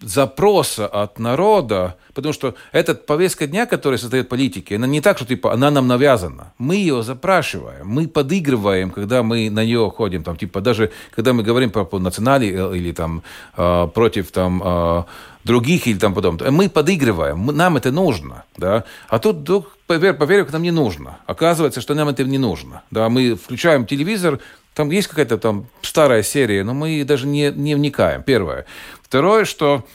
запроса 0.00 0.86
от 0.86 1.18
народа, 1.18 1.96
потому 2.14 2.32
что 2.32 2.54
эта 2.72 2.94
повестка 2.94 3.46
дня, 3.46 3.66
которая 3.66 3.98
создает 3.98 4.28
политики, 4.28 4.74
она 4.74 4.86
не 4.86 5.00
так, 5.00 5.16
что 5.16 5.26
типа 5.26 5.52
она 5.52 5.70
нам 5.70 5.86
навязана. 5.86 6.52
Мы 6.58 6.76
ее 6.76 7.02
запрашиваем, 7.02 7.86
мы 7.86 8.08
подыгрываем, 8.08 8.90
когда 8.90 9.22
мы 9.22 9.50
на 9.50 9.64
нее 9.64 9.90
ходим, 9.94 10.22
там 10.22 10.36
типа 10.36 10.60
даже 10.60 10.90
когда 11.14 11.32
мы 11.32 11.42
говорим 11.42 11.70
про 11.70 11.86
национали 11.98 12.48
э, 12.48 12.76
или 12.76 12.92
там 12.92 13.22
э, 13.56 13.88
против 13.94 14.30
там 14.30 15.06
других 15.44 15.86
или 15.86 15.98
там 15.98 16.14
потом, 16.14 16.38
мы 16.50 16.68
подыгрываем, 16.68 17.46
нам 17.46 17.76
это 17.76 17.90
нужно, 17.90 18.44
да, 18.56 18.84
а 19.08 19.18
тут 19.18 19.36
вдруг 19.36 19.76
поверь, 19.86 20.12
поверь, 20.12 20.46
нам 20.52 20.62
не 20.62 20.70
нужно. 20.70 21.18
Оказывается, 21.26 21.80
что 21.80 21.94
нам 21.94 22.08
это 22.08 22.22
не 22.24 22.38
нужно, 22.38 22.82
да, 22.90 23.08
мы 23.08 23.34
включаем 23.34 23.86
телевизор, 23.86 24.40
там 24.74 24.90
есть 24.90 25.08
какая-то 25.08 25.38
там 25.38 25.66
старая 25.82 26.22
серия, 26.22 26.62
но 26.62 26.72
мы 26.72 27.02
даже 27.02 27.26
не, 27.26 27.50
не 27.50 27.74
вникаем. 27.74 28.22
Первое. 28.22 28.64
Второе, 29.08 29.46
что 29.46 29.86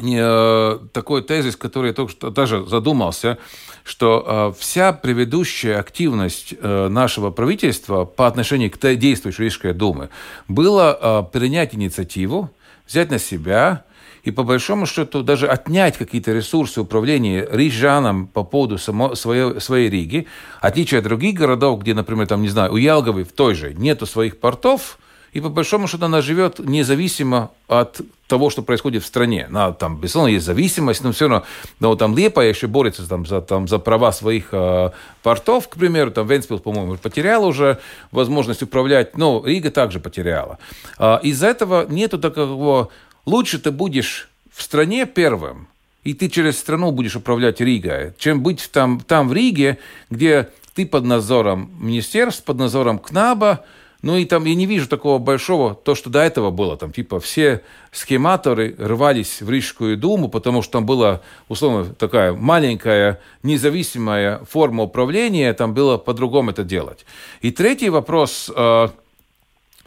э, 0.00 0.78
такой 0.92 1.22
тезис, 1.22 1.56
который 1.56 1.88
я 1.88 1.92
только 1.92 2.12
что 2.12 2.30
даже 2.30 2.64
задумался, 2.66 3.38
что 3.82 4.52
э, 4.54 4.60
вся 4.60 4.92
предыдущая 4.92 5.80
активность 5.80 6.54
э, 6.56 6.88
нашего 6.88 7.32
правительства 7.32 8.04
по 8.04 8.28
отношению 8.28 8.70
к 8.70 8.94
действующей 8.94 9.46
Рижской 9.46 9.72
Думы 9.72 10.08
была 10.46 11.24
принять 11.24 11.74
инициативу, 11.74 12.48
взять 12.86 13.10
на 13.10 13.18
себя 13.18 13.82
и 14.22 14.30
по 14.30 14.44
большому 14.44 14.86
счету 14.86 15.24
даже 15.24 15.48
отнять 15.48 15.98
какие-то 15.98 16.30
ресурсы 16.30 16.80
управления 16.80 17.48
рижанам 17.50 18.28
по 18.28 18.44
поводу 18.44 18.78
само, 18.78 19.16
своей, 19.16 19.60
своей 19.60 19.90
Риги, 19.90 20.28
отличие 20.60 20.98
от 20.98 21.04
других 21.04 21.34
городов, 21.34 21.80
где, 21.80 21.92
например, 21.92 22.28
там, 22.28 22.42
не 22.42 22.50
знаю, 22.50 22.72
у 22.72 22.76
Ялговой 22.76 23.24
в 23.24 23.32
той 23.32 23.56
же 23.56 23.74
нету 23.74 24.06
своих 24.06 24.38
портов, 24.38 24.98
и 25.32 25.40
по 25.40 25.48
большому 25.48 25.88
счету 25.88 26.04
она 26.04 26.20
живет 26.22 26.58
независимо 26.58 27.50
от 27.68 28.00
того, 28.26 28.50
что 28.50 28.62
происходит 28.62 29.02
в 29.02 29.06
стране. 29.06 29.46
На, 29.50 29.72
там, 29.72 29.96
безусловно, 29.96 30.28
есть 30.28 30.46
зависимость, 30.46 31.02
но 31.04 31.12
все 31.12 31.28
равно, 31.28 31.46
но 31.80 31.94
там 31.96 32.16
Лепа 32.16 32.40
еще 32.40 32.66
борется 32.66 33.08
там, 33.08 33.26
за, 33.26 33.40
там, 33.40 33.68
за 33.68 33.78
права 33.78 34.12
своих 34.12 34.48
э, 34.52 34.90
портов, 35.22 35.68
к 35.68 35.76
примеру, 35.76 36.10
там 36.10 36.26
Венспилс, 36.26 36.60
по-моему, 36.60 36.96
потерял 36.96 37.44
уже 37.44 37.78
возможность 38.10 38.62
управлять, 38.62 39.16
но 39.16 39.42
Рига 39.44 39.70
также 39.70 40.00
потеряла. 40.00 40.58
Э, 40.98 41.18
из-за 41.22 41.48
этого 41.48 41.86
нету 41.88 42.18
такого 42.18 42.90
Лучше 43.24 43.58
ты 43.58 43.70
будешь 43.70 44.28
в 44.52 44.62
стране 44.62 45.06
первым, 45.06 45.68
и 46.02 46.14
ты 46.14 46.28
через 46.28 46.58
страну 46.58 46.90
будешь 46.90 47.14
управлять 47.14 47.60
Ригой, 47.60 48.14
чем 48.18 48.42
быть 48.42 48.68
там, 48.72 49.00
там 49.00 49.28
в 49.28 49.32
Риге, 49.32 49.78
где 50.10 50.48
ты 50.74 50.86
под 50.86 51.04
надзором 51.04 51.70
министерств, 51.78 52.44
под 52.44 52.58
надзором 52.58 52.98
КНАБа, 52.98 53.64
ну 54.02 54.16
и 54.16 54.24
там 54.24 54.44
я 54.44 54.54
не 54.54 54.66
вижу 54.66 54.88
такого 54.88 55.18
большого, 55.18 55.74
то, 55.74 55.94
что 55.94 56.10
до 56.10 56.18
этого 56.20 56.50
было, 56.50 56.76
там 56.76 56.92
типа 56.92 57.20
все 57.20 57.62
схематоры 57.92 58.74
рвались 58.76 59.40
в 59.40 59.48
Рижскую 59.48 59.96
думу, 59.96 60.28
потому 60.28 60.62
что 60.62 60.72
там 60.72 60.86
была, 60.86 61.20
условно, 61.48 61.94
такая 61.94 62.32
маленькая 62.32 63.20
независимая 63.44 64.38
форма 64.44 64.82
управления, 64.84 65.52
там 65.54 65.72
было 65.72 65.98
по-другому 65.98 66.50
это 66.50 66.64
делать. 66.64 67.06
И 67.42 67.52
третий 67.52 67.90
вопрос, 67.90 68.50
э, 68.54 68.88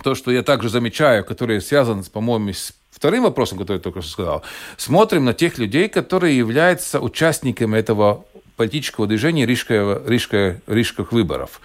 то, 0.01 0.15
что 0.15 0.31
я 0.31 0.43
также 0.43 0.69
замечаю, 0.69 1.25
который 1.25 1.61
связан, 1.61 2.03
по-моему, 2.05 2.53
с 2.53 2.73
вторым 2.91 3.23
вопросом, 3.23 3.57
который 3.57 3.77
я 3.77 3.83
только 3.83 4.01
что 4.01 4.11
сказал, 4.11 4.43
смотрим 4.77 5.25
на 5.25 5.33
тех 5.33 5.57
людей, 5.57 5.89
которые 5.89 6.37
являются 6.37 7.01
участниками 7.01 7.77
этого 7.77 8.25
политического 8.55 9.07
движения 9.07 9.45
рижского, 9.45 10.01
рижского, 10.07 10.57
рижских 10.67 11.11
выборов. 11.11 11.61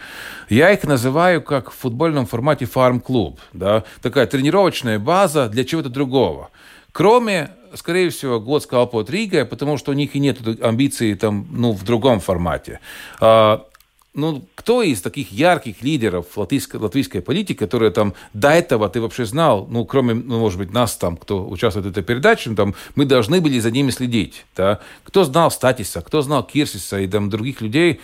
Я 0.49 0.73
их 0.73 0.85
называю 0.85 1.42
как 1.42 1.70
в 1.70 1.75
футбольном 1.75 2.26
формате 2.26 2.66
фарм-клуб. 2.66 3.40
Да? 3.52 3.85
Такая 4.02 4.26
тренировочная 4.26 4.99
база 4.99 5.49
для 5.49 5.64
чего-то 5.64 5.88
другого. 5.88 6.50
Кроме, 6.92 7.50
скорее 7.75 8.11
всего, 8.11 8.40
год 8.40 8.62
сказал 8.62 8.87
под 8.88 9.11
Ригой, 9.11 9.44
потому 9.44 9.76
что 9.78 9.92
у 9.92 9.94
них 9.94 10.16
и 10.16 10.18
нет 10.18 10.38
амбиций 10.62 11.14
там, 11.14 11.47
ну, 11.50 11.73
в 11.73 11.85
другом 11.85 12.20
формате. 12.20 12.80
А, 13.20 13.64
ну, 14.12 14.45
кто 14.57 14.83
из 14.83 15.00
таких 15.00 15.31
ярких 15.31 15.83
лидеров 15.83 16.37
латвийской, 16.37 16.76
латвийской 16.76 17.21
политики, 17.21 17.59
которые 17.59 17.93
там 17.93 18.14
до 18.35 18.50
этого 18.50 18.88
ты 18.88 19.00
вообще 19.00 19.25
знал, 19.25 19.67
ну, 19.71 19.85
кроме, 19.85 20.14
ну, 20.14 20.40
может 20.40 20.59
быть, 20.59 20.73
нас 20.73 20.97
там, 20.97 21.17
кто 21.17 21.49
участвует 21.49 21.87
в 21.87 21.90
этой 21.90 22.02
передаче, 22.02 22.50
ну, 22.50 22.57
там, 22.57 22.75
мы 22.97 23.05
должны 23.05 23.40
были 23.40 23.61
за 23.61 23.71
ними 23.71 23.90
следить, 23.90 24.47
да? 24.57 24.81
Кто 25.05 25.25
знал 25.25 25.50
Статиса, 25.50 26.00
кто 26.00 26.23
знал 26.23 26.43
Кирсиса 26.45 26.99
и 26.99 27.07
там 27.07 27.31
других 27.31 27.61
людей 27.61 28.00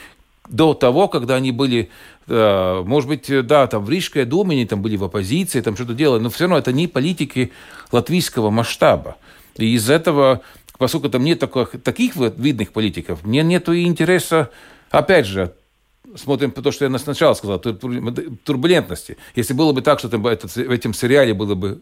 до 0.49 0.75
того, 0.75 1.09
когда 1.09 1.35
они 1.35 1.51
были, 1.51 1.91
э, 2.29 2.83
может 2.87 3.09
быть, 3.09 3.47
да, 3.47 3.67
там 3.67 3.85
в 3.85 3.91
Рижской 3.91 4.25
думе, 4.25 4.55
они 4.55 4.67
там 4.67 4.83
были 4.83 4.97
в 4.97 5.03
оппозиции, 5.03 5.61
там 5.61 5.75
что-то 5.75 5.95
делали, 5.95 6.23
но 6.23 6.31
все 6.31 6.45
равно 6.45 6.59
это 6.59 6.73
не 6.73 6.87
политики 6.87 7.53
латвийского 7.91 8.51
масштаба. 8.51 9.17
И 9.57 9.75
из 9.75 9.91
этого, 9.91 10.43
поскольку 10.79 11.09
там 11.09 11.25
нет 11.25 11.41
таких, 11.41 11.83
таких 11.83 12.15
видных 12.15 12.73
политиков, 12.73 13.25
мне 13.25 13.43
нет 13.43 13.69
и 13.69 13.85
интереса, 13.85 14.51
опять 14.91 15.27
же, 15.27 15.53
смотрим 16.17 16.51
по 16.51 16.63
то, 16.63 16.73
что 16.73 16.85
я 16.85 16.99
сначала 16.99 17.35
сказал, 17.35 17.59
турбулентности. 17.59 19.17
Если 19.35 19.55
было 19.55 19.73
бы 19.73 19.83
так, 19.83 19.99
что 19.99 20.09
там, 20.09 20.27
это, 20.27 20.49
в 20.49 20.57
этом 20.59 20.95
сериале 20.95 21.35
было 21.35 21.55
бы 21.55 21.81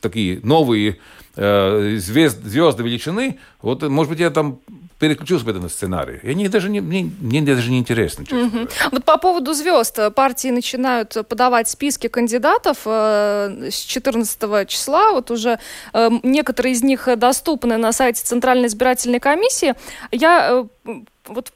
такие 0.00 0.40
новые 0.42 0.98
э, 1.36 1.96
звезд, 1.98 2.42
звезды 2.42 2.82
величины, 2.82 3.38
вот, 3.60 3.82
может 3.82 4.10
быть, 4.10 4.20
я 4.20 4.30
там 4.30 4.60
переключился 4.98 5.44
бы 5.44 5.52
на 5.52 5.68
сценарий. 5.68 6.20
И 6.22 6.30
они 6.30 6.48
даже 6.48 6.70
не, 6.70 6.80
мне, 6.80 7.10
мне 7.20 7.42
даже 7.42 7.70
не 7.70 7.78
интересно. 7.78 8.24
Угу. 8.24 8.68
Вот 8.92 9.04
по 9.04 9.18
поводу 9.18 9.52
звезд. 9.52 9.98
Партии 10.14 10.48
начинают 10.48 11.16
подавать 11.28 11.68
списки 11.68 12.08
кандидатов 12.08 12.78
э, 12.86 13.68
с 13.70 13.78
14 13.84 14.68
числа. 14.68 15.12
Вот 15.12 15.30
уже 15.30 15.58
э, 15.92 16.10
некоторые 16.22 16.72
из 16.72 16.82
них 16.82 17.08
доступны 17.16 17.76
на 17.76 17.92
сайте 17.92 18.22
Центральной 18.24 18.68
избирательной 18.68 19.20
комиссии. 19.20 19.74
Я 20.12 20.64
э, 20.86 20.94
вот 21.26 21.52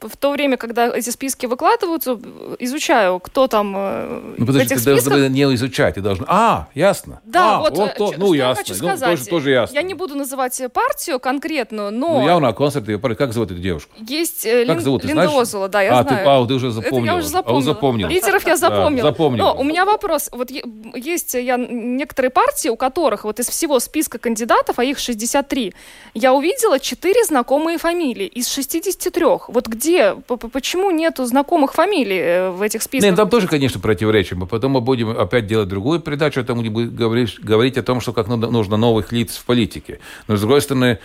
в 0.00 0.16
то 0.16 0.30
время, 0.30 0.56
когда 0.56 0.88
эти 0.88 1.10
списки 1.10 1.46
выкладываются, 1.46 2.18
изучаю, 2.58 3.18
кто 3.20 3.48
там 3.48 3.74
э, 3.76 4.34
ну, 4.38 4.46
подожди, 4.46 4.74
ты 4.74 4.80
списках... 4.80 5.12
должен 5.12 5.32
не 5.32 5.42
изучать, 5.54 5.94
ты 5.94 6.00
должен... 6.00 6.24
А, 6.28 6.68
ясно. 6.74 7.20
Да, 7.24 7.56
а, 7.56 7.60
вот, 7.60 7.76
вот 7.76 7.94
то, 7.94 8.14
ну, 8.16 8.32
ясно. 8.32 8.62
Хочу 8.62 8.74
сказать. 8.74 9.00
Ну, 9.00 9.16
тоже, 9.16 9.24
тоже 9.26 9.50
ясно. 9.50 9.74
Я 9.74 9.82
не 9.82 9.94
буду 9.94 10.14
называть 10.14 10.60
партию 10.72 11.18
конкретную, 11.18 11.90
но... 11.90 12.20
Ну, 12.20 12.26
я 12.26 12.38
на 12.38 12.52
концерте, 12.52 12.98
как 12.98 13.32
зовут 13.32 13.50
эту 13.50 13.60
девушку? 13.60 13.92
Есть 13.98 14.46
э, 14.46 14.66
как 14.66 14.76
Лин... 14.76 14.84
зовут, 14.84 15.04
Линда 15.04 15.22
знаешь? 15.24 15.42
Озола, 15.42 15.68
да, 15.68 15.82
я 15.82 15.98
а, 15.98 16.02
знаю. 16.02 16.24
Ты, 16.24 16.30
а, 16.30 16.46
ты 16.46 16.54
уже 16.54 16.70
запомнил. 16.70 17.04
Это 17.04 17.12
я 17.12 17.18
уже 17.18 17.28
запомнила. 17.28 17.58
А, 17.58 17.74
запомнил. 17.74 18.08
Лидеров 18.08 18.46
я 18.46 18.56
запомнила. 18.56 19.02
Да, 19.02 19.10
запомнил. 19.10 19.44
Но 19.44 19.56
у 19.56 19.64
меня 19.64 19.84
вопрос. 19.84 20.28
Вот 20.32 20.50
есть 20.94 21.34
я, 21.34 21.56
некоторые 21.56 22.30
партии, 22.30 22.68
у 22.68 22.76
которых 22.76 23.24
вот 23.24 23.40
из 23.40 23.48
всего 23.48 23.80
списка 23.80 24.18
кандидатов, 24.18 24.78
а 24.78 24.84
их 24.84 24.98
63, 24.98 25.74
я 26.14 26.32
увидела 26.32 26.78
4 26.78 27.24
знакомые 27.24 27.78
фамилии 27.78 28.26
из 28.26 28.48
63. 28.48 29.24
Вот 29.48 29.66
где, 29.66 29.87
почему 30.26 30.50
почему 30.50 30.90
нету 30.90 31.24
знакомых 31.24 31.72
фамилий 31.72 32.18
э, 32.18 32.50
в 32.50 32.62
этих 32.62 32.82
списках? 32.82 33.10
Нет, 33.10 33.16
там 33.16 33.28
тоже, 33.28 33.48
конечно, 33.48 33.80
противоречие. 33.80 34.38
Потом 34.46 34.72
мы 34.72 34.80
будем 34.80 35.10
опять 35.10 35.46
делать 35.46 35.68
другую 35.68 36.00
передачу, 36.00 36.44
там 36.44 36.58
будем 36.58 36.94
говорить, 36.94 37.40
говорить 37.40 37.78
о 37.78 37.82
том, 37.82 38.00
что 38.00 38.12
как 38.12 38.28
нужно 38.28 38.76
новых 38.76 39.12
лиц 39.12 39.36
в 39.36 39.44
политике. 39.44 40.00
Но, 40.26 40.36
с 40.36 40.40
другой 40.40 40.60
стороны, 40.60 40.98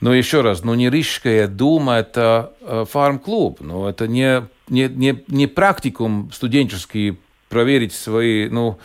ну, 0.00 0.12
еще 0.12 0.40
раз, 0.40 0.64
ну, 0.64 0.74
не 0.74 0.88
Рижская 0.88 1.46
дума, 1.46 1.96
это 1.96 2.52
э, 2.62 2.84
фарм-клуб. 2.90 3.58
Ну, 3.60 3.86
это 3.86 4.08
не, 4.08 4.42
не, 4.68 4.88
не, 4.88 5.22
не 5.28 5.46
практикум 5.46 6.30
студенческий 6.32 7.18
проверить 7.48 7.92
свои, 7.92 8.48
ну, 8.48 8.78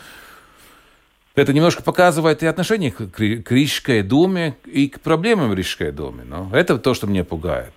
это 1.36 1.52
немножко 1.52 1.82
показывает 1.82 2.42
и 2.42 2.46
отношение 2.46 2.90
к, 2.90 3.08
к 3.08 3.52
Рижской 3.52 4.02
думе 4.02 4.56
и 4.64 4.88
к 4.88 5.00
проблемам 5.00 5.54
Рижской 5.54 5.92
думе. 5.92 6.24
Но 6.24 6.48
это 6.52 6.78
то, 6.78 6.94
что 6.94 7.06
меня 7.06 7.24
пугает. 7.24 7.72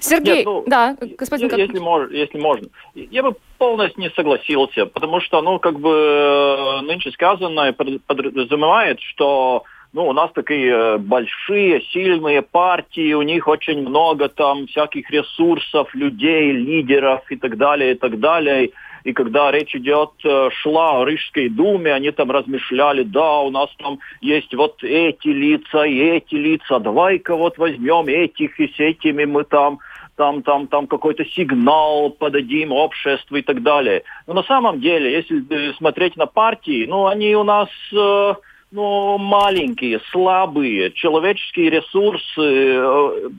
Сергей, 0.00 0.38
Нет, 0.38 0.46
ну, 0.46 0.64
да, 0.66 0.96
господин... 1.18 1.48
Если, 1.48 1.60
если, 1.62 1.78
мож, 1.78 2.10
если 2.10 2.38
можно. 2.38 2.68
Я 2.94 3.22
бы 3.22 3.34
полностью 3.58 4.02
не 4.02 4.10
согласился, 4.10 4.86
потому 4.86 5.20
что, 5.20 5.40
ну, 5.40 5.58
как 5.58 5.78
бы 5.78 5.90
э, 5.90 6.80
нынче 6.82 7.10
сказанное 7.12 7.72
подразумевает, 7.72 9.00
что 9.00 9.64
ну, 9.92 10.06
у 10.06 10.12
нас 10.12 10.30
такие 10.32 10.72
э, 10.72 10.98
большие, 10.98 11.82
сильные 11.92 12.42
партии, 12.42 13.12
у 13.12 13.22
них 13.22 13.48
очень 13.48 13.80
много 13.80 14.28
там 14.28 14.66
всяких 14.66 15.10
ресурсов, 15.10 15.94
людей, 15.94 16.52
лидеров 16.52 17.22
и 17.30 17.36
так 17.36 17.56
далее, 17.56 17.92
и 17.92 17.94
так 17.94 18.20
далее. 18.20 18.70
И 19.04 19.12
когда 19.12 19.50
речь 19.50 19.74
идет, 19.74 20.10
э, 20.24 20.50
шла 20.52 21.00
о 21.00 21.04
Рижской 21.04 21.48
думе, 21.48 21.92
они 21.92 22.10
там 22.10 22.30
размышляли, 22.30 23.02
да, 23.02 23.40
у 23.40 23.50
нас 23.50 23.70
там 23.78 23.98
есть 24.20 24.54
вот 24.54 24.82
эти 24.82 25.28
лица 25.28 25.84
и 25.84 25.98
эти 25.98 26.34
лица, 26.34 26.78
давай-ка 26.78 27.36
вот 27.36 27.58
возьмем 27.58 28.08
этих 28.08 28.58
и 28.60 28.68
с 28.68 28.78
этими 28.78 29.24
мы 29.24 29.44
там 29.44 29.78
там, 30.16 30.42
там, 30.42 30.66
там 30.66 30.86
какой-то 30.86 31.24
сигнал 31.24 32.10
подадим 32.10 32.72
обществу 32.72 33.36
и 33.36 33.42
так 33.42 33.62
далее. 33.62 34.02
Но 34.26 34.34
на 34.34 34.42
самом 34.42 34.78
деле, 34.78 35.12
если 35.12 35.42
э, 35.48 35.72
смотреть 35.78 36.16
на 36.16 36.26
партии, 36.26 36.84
ну, 36.86 37.06
они 37.06 37.34
у 37.34 37.42
нас 37.42 37.70
э, 37.90 38.34
ну, 38.72 39.18
маленькие, 39.18 40.00
слабые, 40.12 40.92
человеческие 40.92 41.70
ресурсы, 41.70 42.22
э, 42.38 43.30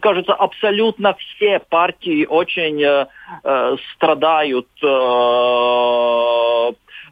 кажется, 0.00 0.34
абсолютно 0.34 1.14
все 1.14 1.58
партии 1.58 2.26
очень 2.26 2.82
э, 2.82 3.06
э 3.44 3.76
страдают 3.94 4.68
Э, 6.69 6.69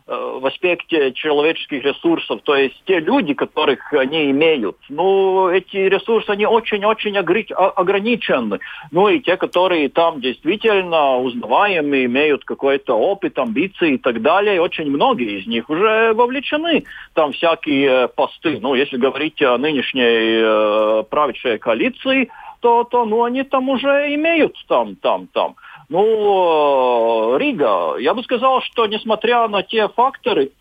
в 0.09 0.47
аспекте 0.47 1.13
человеческих 1.13 1.85
ресурсов, 1.85 2.41
то 2.43 2.57
есть 2.57 2.75
те 2.87 2.99
люди, 2.99 3.35
которых 3.35 3.93
они 3.93 4.31
имеют, 4.31 4.77
ну, 4.89 5.51
эти 5.51 5.77
ресурсы, 5.77 6.31
они 6.31 6.47
очень-очень 6.47 7.17
ограничены. 7.17 8.59
Ну, 8.91 9.09
и 9.09 9.21
те, 9.21 9.37
которые 9.37 9.91
там 9.91 10.21
действительно 10.21 11.19
узнаваемые, 11.19 12.07
имеют 12.07 12.45
какой-то 12.45 12.95
опыт, 12.95 13.39
амбиции 13.39 13.95
и 13.95 13.99
так 13.99 14.23
далее, 14.23 14.63
очень 14.63 14.91
многие 14.91 15.41
из 15.41 15.47
них 15.47 15.69
уже 15.69 16.15
вовлечены 16.15 16.85
там 17.13 17.33
всякие 17.33 18.09
посты. 18.09 18.59
Ну, 18.63 18.75
если 18.75 18.97
говорить 18.97 19.43
о 19.43 19.59
нынешней 19.59 20.41
э, 20.41 21.03
правящей 21.11 21.59
коалиции, 21.59 22.31
то, 22.61 22.85
то 22.85 23.05
ну, 23.05 23.25
они 23.25 23.43
там 23.43 23.69
уже 23.69 24.15
имеют 24.15 24.57
там, 24.69 24.97
там, 24.97 25.27
там. 25.29 25.55
Ну, 25.89 27.35
э, 27.35 27.39
Рига, 27.39 27.97
я 27.99 28.15
бы 28.15 28.23
сказал, 28.23 28.61
что 28.63 28.87
несмотря 28.87 29.49
на 29.49 29.63
те 29.63 29.89
факторы, 29.89 30.53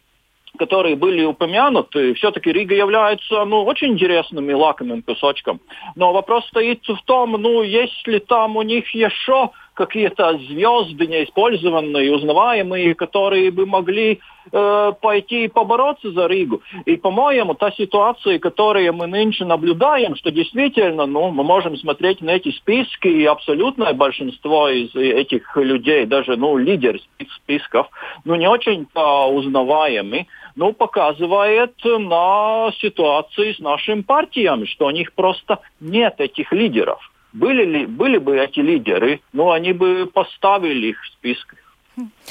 которые 0.58 0.96
были 0.96 1.24
упомянуты, 1.24 2.14
все-таки 2.16 2.52
Рига 2.52 2.74
является 2.76 3.46
ну, 3.46 3.64
очень 3.64 3.94
интересным 3.94 4.50
и 4.50 4.54
лакомым 4.54 5.02
кусочком. 5.02 5.60
Но 5.96 6.14
вопрос 6.14 6.48
стоит 6.48 6.84
в 6.88 7.02
том, 7.06 7.34
ну, 7.34 7.62
есть 7.62 8.08
ли 8.08 8.20
там 8.20 8.56
у 8.56 8.62
них 8.62 8.90
еще 8.94 9.52
какие-то 9.78 10.38
звезды 10.40 11.06
неиспользованные, 11.08 12.14
узнаваемые, 12.14 12.96
которые 12.96 13.52
бы 13.52 13.66
могли 13.68 14.20
э, 14.52 14.94
пойти 15.00 15.46
и 15.46 15.48
побороться 15.48 16.12
за 16.12 16.26
Ригу. 16.28 16.62
И, 16.86 16.98
по-моему, 16.98 17.54
та 17.54 17.72
ситуация, 17.72 18.40
которую 18.40 18.94
мы 18.94 19.06
нынче 19.08 19.46
наблюдаем, 19.46 20.16
что 20.16 20.32
действительно, 20.32 21.06
ну, 21.06 21.30
мы 21.30 21.44
можем 21.44 21.78
смотреть 21.78 22.22
на 22.22 22.32
эти 22.32 22.52
списки, 22.52 23.08
и 23.08 23.26
абсолютное 23.26 23.94
большинство 23.94 24.68
из 24.70 24.96
этих 24.96 25.56
людей, 25.56 26.06
даже, 26.06 26.36
ну, 26.38 26.58
лидер 26.58 27.00
списков, 27.36 27.88
ну, 28.26 28.36
не 28.36 28.50
очень-то 28.50 29.28
узнаваемы, 29.28 30.26
ну, 30.56 30.74
показывает 30.74 31.76
на 31.86 32.72
ситуации 32.82 33.54
с 33.54 33.60
нашими 33.60 34.02
партиями, 34.02 34.66
что 34.66 34.88
у 34.88 34.92
них 34.92 35.14
просто 35.14 35.60
нет 35.80 36.16
этих 36.18 36.52
лидеров. 36.52 37.00
Были, 37.38 37.66
ли, 37.66 37.86
были 37.86 38.18
бы 38.18 38.36
эти 38.38 38.60
лидеры, 38.62 39.22
ну, 39.32 39.52
они 39.52 39.72
бы 39.72 40.10
поставили 40.12 40.88
их 40.88 41.02
в 41.04 41.08
списках. 41.08 41.60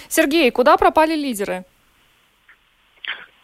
Сергей, 0.09 0.51
куда 0.51 0.77
пропали 0.77 1.15
лидеры? 1.15 1.65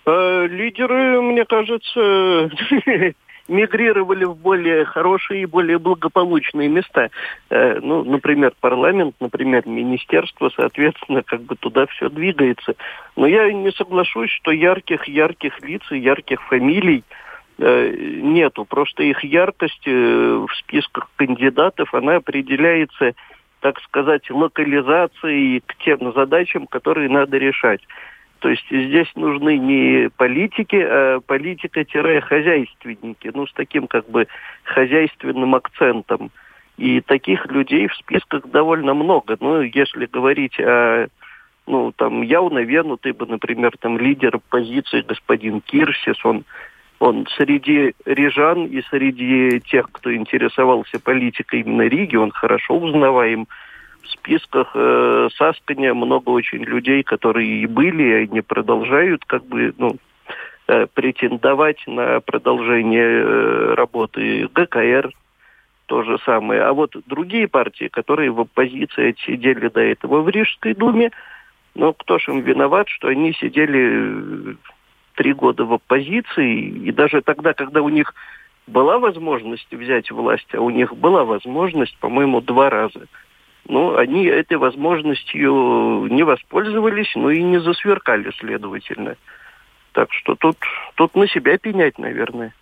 Э, 0.04 0.46
лидеры, 0.48 1.22
мне 1.22 1.44
кажется, 1.44 2.50
мигрировали 3.48 4.24
в 4.24 4.36
более 4.36 4.84
хорошие 4.84 5.42
и 5.42 5.46
более 5.46 5.78
благополучные 5.78 6.68
места. 6.68 7.10
Э, 7.48 7.78
ну, 7.80 8.02
например, 8.02 8.54
парламент, 8.60 9.14
например, 9.20 9.64
министерство, 9.64 10.50
соответственно, 10.56 11.22
как 11.22 11.42
бы 11.42 11.54
туда 11.54 11.86
все 11.86 12.08
двигается. 12.08 12.74
Но 13.14 13.28
я 13.28 13.52
не 13.52 13.70
соглашусь, 13.70 14.30
что 14.30 14.50
ярких, 14.50 15.06
ярких 15.06 15.60
лиц 15.60 15.82
и 15.92 15.98
ярких 15.98 16.42
фамилий 16.48 17.04
нету. 17.58 18.64
Просто 18.64 19.02
их 19.02 19.22
яркость 19.24 19.86
в 19.86 20.48
списках 20.58 21.10
кандидатов, 21.16 21.92
она 21.94 22.16
определяется, 22.16 23.12
так 23.60 23.80
сказать, 23.82 24.30
локализацией 24.30 25.60
к 25.60 25.76
тем 25.84 26.12
задачам, 26.12 26.66
которые 26.66 27.08
надо 27.08 27.38
решать. 27.38 27.80
То 28.40 28.48
есть 28.48 28.66
здесь 28.68 29.14
нужны 29.14 29.58
не 29.58 30.10
политики, 30.16 30.76
а 30.76 31.20
политика-хозяйственники, 31.20 33.30
ну, 33.32 33.46
с 33.46 33.52
таким 33.52 33.86
как 33.86 34.10
бы 34.10 34.26
хозяйственным 34.64 35.54
акцентом. 35.54 36.32
И 36.76 37.00
таких 37.00 37.46
людей 37.46 37.86
в 37.86 37.94
списках 37.94 38.48
довольно 38.48 38.94
много. 38.94 39.36
Ну, 39.38 39.60
если 39.60 40.06
говорить 40.06 40.58
о 40.58 41.06
ну, 41.66 41.92
там, 41.92 42.22
явно 42.22 42.58
венутый 42.58 43.12
бы, 43.12 43.26
например, 43.26 43.72
там, 43.78 43.98
лидер 43.98 44.36
оппозиции 44.36 45.02
господин 45.02 45.60
Кирсис, 45.60 46.24
он, 46.24 46.44
он 47.02 47.26
среди 47.36 47.94
рижан 48.04 48.66
и 48.66 48.80
среди 48.82 49.60
тех, 49.60 49.90
кто 49.90 50.14
интересовался 50.14 51.00
политикой 51.00 51.60
именно 51.60 51.82
Риги, 51.82 52.14
он 52.14 52.30
хорошо 52.30 52.78
узнаваем. 52.78 53.48
В 54.02 54.08
списках 54.08 54.70
э, 54.74 55.28
Сасканя 55.36 55.94
много 55.94 56.30
очень 56.30 56.62
людей, 56.62 57.02
которые 57.02 57.62
и 57.62 57.66
были, 57.66 58.04
и 58.04 58.24
они 58.24 58.40
продолжают 58.40 59.24
как 59.24 59.44
бы, 59.44 59.74
ну, 59.78 59.96
э, 60.68 60.86
претендовать 60.94 61.82
на 61.88 62.20
продолжение 62.20 63.24
э, 63.24 63.74
работы 63.74 64.48
ГКР, 64.54 65.10
то 65.86 66.04
же 66.04 66.18
самое. 66.24 66.62
А 66.62 66.72
вот 66.72 66.94
другие 67.06 67.48
партии, 67.48 67.88
которые 67.88 68.30
в 68.30 68.40
оппозиции 68.40 69.16
сидели 69.26 69.66
до 69.66 69.80
этого 69.80 70.20
в 70.20 70.28
Рижской 70.28 70.74
думе, 70.74 71.10
но 71.74 71.94
кто 71.94 72.20
ж 72.20 72.28
им 72.28 72.42
виноват, 72.42 72.88
что 72.88 73.08
они 73.08 73.32
сидели 73.32 74.52
э, 74.52 74.54
три 75.14 75.32
года 75.32 75.64
в 75.64 75.72
оппозиции, 75.74 76.68
и 76.68 76.92
даже 76.92 77.22
тогда, 77.22 77.54
когда 77.54 77.82
у 77.82 77.88
них 77.88 78.14
была 78.66 78.98
возможность 78.98 79.70
взять 79.72 80.10
власть, 80.10 80.54
а 80.54 80.60
у 80.60 80.70
них 80.70 80.94
была 80.94 81.24
возможность, 81.24 81.96
по-моему, 81.98 82.40
два 82.40 82.70
раза. 82.70 83.06
Ну, 83.68 83.96
они 83.96 84.24
этой 84.24 84.56
возможностью 84.56 86.08
не 86.10 86.24
воспользовались, 86.24 87.12
ну 87.14 87.30
и 87.30 87.42
не 87.42 87.60
засверкали, 87.60 88.32
следовательно. 88.38 89.16
Так 89.92 90.12
что 90.12 90.34
тут, 90.34 90.56
тут 90.94 91.14
на 91.14 91.28
себя 91.28 91.58
пенять, 91.58 91.98
наверное. 91.98 92.54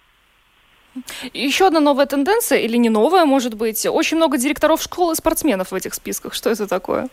Еще 1.32 1.68
одна 1.68 1.80
новая 1.80 2.06
тенденция, 2.06 2.58
или 2.58 2.76
не 2.76 2.90
новая, 2.90 3.24
может 3.24 3.54
быть. 3.54 3.86
Очень 3.86 4.16
много 4.16 4.36
директоров 4.36 4.82
школ 4.82 5.12
и 5.12 5.14
спортсменов 5.14 5.70
в 5.70 5.74
этих 5.74 5.94
списках. 5.94 6.34
Что 6.34 6.50
это 6.50 6.66
такое? 6.66 7.08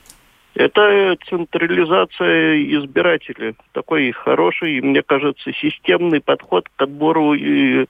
Это 0.58 1.16
централизация 1.30 2.64
избирателей. 2.64 3.54
Такой 3.74 4.12
хороший, 4.12 4.82
мне 4.82 5.04
кажется, 5.04 5.54
системный 5.54 6.20
подход 6.20 6.68
к 6.76 6.82
отбору 6.82 7.36
и 7.36 7.86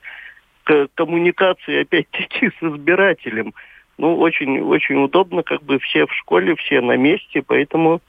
к 0.64 0.88
коммуникации, 0.94 1.80
опять-таки, 1.80 2.50
с 2.50 2.62
избирателем. 2.62 3.54
Ну, 3.96 4.18
очень, 4.18 4.60
очень 4.60 5.02
удобно, 5.02 5.42
как 5.42 5.62
бы 5.62 5.78
все 5.78 6.06
в 6.06 6.12
школе, 6.12 6.56
все 6.56 6.82
на 6.82 6.98
месте, 6.98 7.40
поэтому 7.40 8.02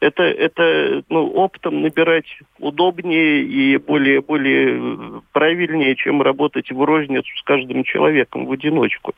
это, 0.00 0.24
это 0.24 1.04
ну, 1.08 1.28
оптом 1.34 1.82
набирать 1.82 2.26
удобнее 2.58 3.44
и 3.44 3.76
более, 3.76 4.20
более 4.20 5.22
правильнее, 5.30 5.94
чем 5.94 6.22
работать 6.22 6.72
в 6.72 6.82
розницу 6.82 7.30
с 7.36 7.42
каждым 7.44 7.84
человеком 7.84 8.46
в 8.46 8.52
одиночку. 8.52 9.14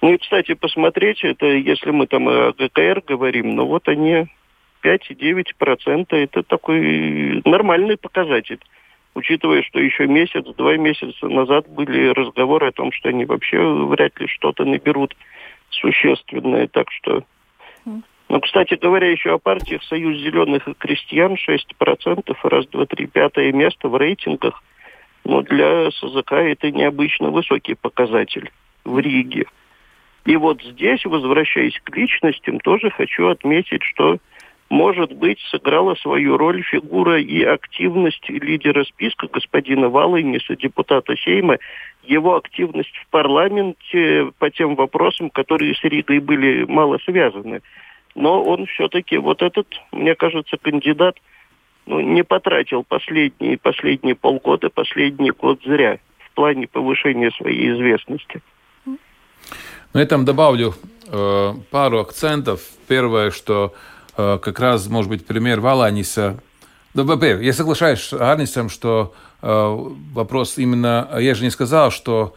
Ну 0.00 0.12
и, 0.12 0.18
кстати, 0.18 0.54
посмотреть, 0.54 1.24
это 1.24 1.46
если 1.46 1.90
мы 1.90 2.06
там 2.06 2.28
о 2.28 2.52
ГКР 2.52 3.02
говорим, 3.06 3.56
ну 3.56 3.66
вот 3.66 3.88
они 3.88 4.26
5-9%, 4.84 6.06
это 6.10 6.42
такой 6.42 7.42
нормальный 7.44 7.96
показатель. 7.96 8.60
Учитывая, 9.14 9.62
что 9.62 9.80
еще 9.80 10.06
месяц, 10.06 10.44
два 10.56 10.76
месяца 10.76 11.28
назад 11.28 11.68
были 11.68 12.08
разговоры 12.08 12.68
о 12.68 12.72
том, 12.72 12.92
что 12.92 13.08
они 13.08 13.24
вообще 13.24 13.58
вряд 13.58 14.18
ли 14.20 14.28
что-то 14.28 14.64
наберут 14.64 15.16
существенное. 15.70 16.68
Так 16.68 16.92
что 16.92 17.24
ну, 18.28 18.40
кстати 18.40 18.74
говоря, 18.74 19.10
еще 19.10 19.34
о 19.34 19.38
партиях 19.38 19.82
Союз 19.84 20.18
зеленых 20.18 20.68
и 20.68 20.74
крестьян 20.74 21.34
6%, 21.34 22.36
раз, 22.42 22.66
два, 22.66 22.84
три, 22.84 23.06
пятое 23.06 23.52
место 23.52 23.88
в 23.88 23.96
рейтингах. 23.96 24.62
Но 25.24 25.42
для 25.42 25.90
СЗК 25.90 26.32
это 26.32 26.70
необычно 26.70 27.30
высокий 27.30 27.74
показатель 27.74 28.50
в 28.84 28.98
Риге. 28.98 29.46
И 30.28 30.36
вот 30.36 30.62
здесь, 30.62 31.02
возвращаясь 31.06 31.80
к 31.82 31.96
личностям, 31.96 32.60
тоже 32.60 32.90
хочу 32.90 33.28
отметить, 33.28 33.82
что, 33.82 34.18
может 34.68 35.10
быть, 35.14 35.40
сыграла 35.50 35.94
свою 35.94 36.36
роль 36.36 36.62
фигура 36.64 37.18
и 37.18 37.42
активность 37.42 38.28
лидера 38.28 38.84
списка 38.84 39.26
господина 39.32 39.88
Валайниса, 39.88 40.54
депутата 40.54 41.16
Сейма, 41.16 41.56
его 42.02 42.36
активность 42.36 42.94
в 42.94 43.06
парламенте 43.08 44.30
по 44.38 44.50
тем 44.50 44.74
вопросам, 44.74 45.30
которые 45.30 45.74
с 45.74 45.82
Ригой 45.82 46.18
были 46.18 46.64
мало 46.64 46.98
связаны. 47.06 47.62
Но 48.14 48.42
он 48.42 48.66
все-таки, 48.66 49.16
вот 49.16 49.40
этот, 49.40 49.80
мне 49.92 50.14
кажется, 50.14 50.58
кандидат, 50.58 51.16
ну, 51.86 52.00
не 52.00 52.22
потратил 52.22 52.84
последние, 52.84 53.56
последние 53.56 54.14
полгода, 54.14 54.68
последний 54.68 55.30
год 55.30 55.62
зря 55.64 56.00
в 56.18 56.32
плане 56.32 56.66
повышения 56.66 57.30
своей 57.30 57.72
известности. 57.72 58.42
На 59.94 60.00
этом 60.00 60.24
добавлю 60.24 60.74
э, 61.06 61.54
пару 61.70 62.00
акцентов. 62.00 62.60
Первое, 62.86 63.30
что 63.30 63.74
э, 64.16 64.38
как 64.40 64.60
раз, 64.60 64.86
может 64.86 65.08
быть, 65.10 65.26
пример 65.26 65.60
Валаниса. 65.60 66.40
Да, 66.92 67.04
во-первых, 67.04 67.44
я 67.44 67.52
соглашаюсь 67.52 68.00
с 68.00 68.12
Арнисом, 68.12 68.68
что 68.68 69.14
э, 69.40 69.88
вопрос 70.12 70.58
именно... 70.58 71.08
Я 71.18 71.34
же 71.34 71.42
не 71.42 71.50
сказал, 71.50 71.90
что 71.90 72.34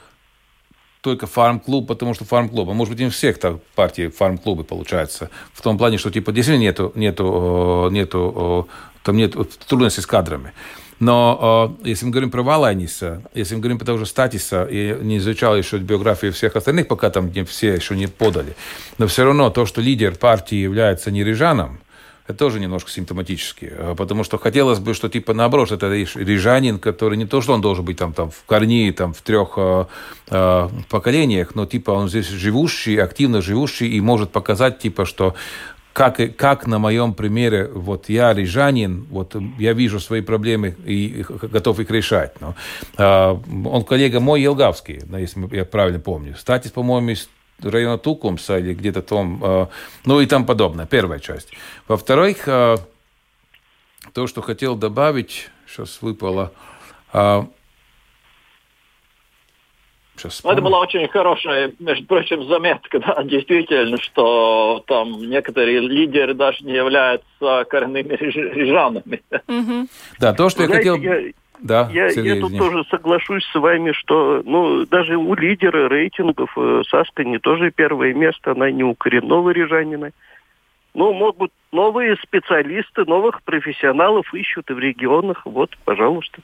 только 1.01 1.27
фарм-клуб, 1.27 1.87
потому 1.87 2.13
что 2.13 2.23
фарм-клуб. 2.23 2.69
А 2.69 2.73
может 2.73 2.93
быть, 2.93 3.03
не 3.03 3.09
всех 3.09 3.37
так 3.37 3.61
партий 3.75 4.07
фарм-клубы 4.07 4.63
получается. 4.63 5.29
В 5.51 5.61
том 5.61 5.77
плане, 5.77 5.97
что 5.97 6.09
типа 6.09 6.31
действительно 6.31 6.63
нету, 6.63 6.91
нету, 6.95 7.89
нету, 7.91 8.69
там 9.03 9.17
нет 9.17 9.35
трудностей 9.67 10.01
с 10.01 10.05
кадрами. 10.05 10.53
Но 11.01 11.75
э, 11.83 11.89
если 11.89 12.05
мы 12.05 12.11
говорим 12.11 12.29
про 12.29 12.43
Валайниса, 12.43 13.23
если 13.33 13.55
мы 13.55 13.61
говорим 13.61 13.79
про 13.79 13.85
того 13.85 13.97
же 13.97 14.05
Статиса, 14.05 14.67
и 14.69 14.95
не 15.01 15.17
изучал 15.17 15.57
еще 15.57 15.79
биографии 15.79 16.29
всех 16.29 16.55
остальных, 16.55 16.87
пока 16.87 17.09
там 17.09 17.31
не, 17.31 17.43
все 17.43 17.73
еще 17.73 17.95
не 17.95 18.05
подали, 18.05 18.55
но 18.99 19.07
все 19.07 19.25
равно 19.25 19.49
то, 19.49 19.65
что 19.65 19.81
лидер 19.81 20.15
партии 20.15 20.57
является 20.57 21.09
не 21.09 21.23
рижаном, 21.23 21.79
это 22.27 22.37
тоже 22.37 22.59
немножко 22.59 22.91
симптоматически. 22.91 23.73
Потому 23.97 24.23
что 24.23 24.37
хотелось 24.37 24.77
бы, 24.77 24.93
что 24.93 25.09
типа 25.09 25.33
наоборот, 25.33 25.71
это 25.71 25.91
рижанин, 25.91 26.77
который 26.77 27.17
не 27.17 27.25
то, 27.25 27.41
что 27.41 27.53
он 27.53 27.61
должен 27.61 27.83
быть 27.83 27.97
там, 27.97 28.13
там 28.13 28.29
в 28.29 28.43
корне, 28.45 28.93
там 28.93 29.13
в 29.13 29.21
трех 29.23 29.53
э, 29.57 29.85
э, 30.29 30.69
поколениях, 30.87 31.55
но 31.55 31.65
типа 31.65 31.91
он 31.91 32.09
здесь 32.09 32.27
живущий, 32.27 32.97
активно 32.97 33.41
живущий 33.41 33.89
и 33.89 33.99
может 34.01 34.31
показать 34.31 34.77
типа, 34.77 35.05
что 35.05 35.33
как, 35.93 36.19
как 36.37 36.67
на 36.67 36.79
моем 36.79 37.13
примере, 37.13 37.67
вот 37.67 38.09
я 38.09 38.33
рижанин, 38.33 39.07
вот 39.09 39.35
я 39.57 39.73
вижу 39.73 39.99
свои 39.99 40.21
проблемы 40.21 40.75
и 40.85 41.25
готов 41.27 41.79
их 41.79 41.91
решать. 41.91 42.39
Но, 42.39 42.55
а, 42.97 43.39
он 43.65 43.83
коллега 43.83 44.19
мой 44.19 44.41
Елгавский, 44.41 45.01
если 45.17 45.55
я 45.55 45.65
правильно 45.65 45.99
помню. 45.99 46.35
Статис, 46.37 46.71
по-моему, 46.71 47.09
из 47.09 47.29
района 47.61 47.97
Тукумса 47.97 48.57
или 48.57 48.73
где-то 48.73 49.01
там, 49.01 49.39
а, 49.43 49.69
ну 50.05 50.21
и 50.21 50.25
там 50.25 50.45
подобное, 50.45 50.85
первая 50.85 51.19
часть. 51.19 51.49
Во-вторых, 51.87 52.43
а, 52.47 52.77
то, 54.13 54.27
что 54.27 54.41
хотел 54.41 54.75
добавить, 54.75 55.49
сейчас 55.67 56.01
выпало, 56.01 56.51
а, 57.11 57.47
Сейчас 60.21 60.43
ну, 60.43 60.51
это 60.51 60.61
была 60.61 60.79
очень 60.79 61.07
хорошая, 61.07 61.73
между 61.79 62.05
прочим, 62.05 62.43
заметка, 62.47 62.99
да, 63.05 63.23
действительно, 63.23 63.97
что 63.97 64.83
там 64.87 65.19
некоторые 65.29 65.79
лидеры 65.79 66.33
даже 66.33 66.63
не 66.63 66.73
являются 66.73 67.65
коренными 67.69 68.15
рижанами. 68.15 69.21
Да, 70.19 70.33
то, 70.33 70.49
что 70.49 70.63
я 70.63 70.69
хотел... 70.69 70.97
Да, 71.59 71.89
я, 71.93 72.09
Сергей, 72.09 72.35
я 72.35 72.41
тут 72.41 72.57
тоже 72.57 72.83
соглашусь 72.89 73.45
с 73.45 73.55
вами, 73.55 73.91
что 73.91 74.41
ну, 74.43 74.83
даже 74.87 75.15
у 75.15 75.35
лидера 75.35 75.87
рейтингов 75.89 76.51
э, 76.57 76.81
Сашка 76.89 77.23
не 77.23 77.37
тоже 77.37 77.69
первое 77.69 78.15
место, 78.15 78.53
она 78.53 78.71
не 78.71 78.83
у 78.83 78.95
коренного 78.95 79.51
рижанина. 79.51 80.09
Ну, 80.95 81.13
могут 81.13 81.51
новые 81.71 82.17
специалисты, 82.17 83.05
новых 83.05 83.41
профессионалов 83.43 84.33
ищут 84.33 84.69
и 84.69 84.73
в 84.73 84.79
регионах. 84.79 85.41
Вот, 85.45 85.71
пожалуйста. 85.85 86.41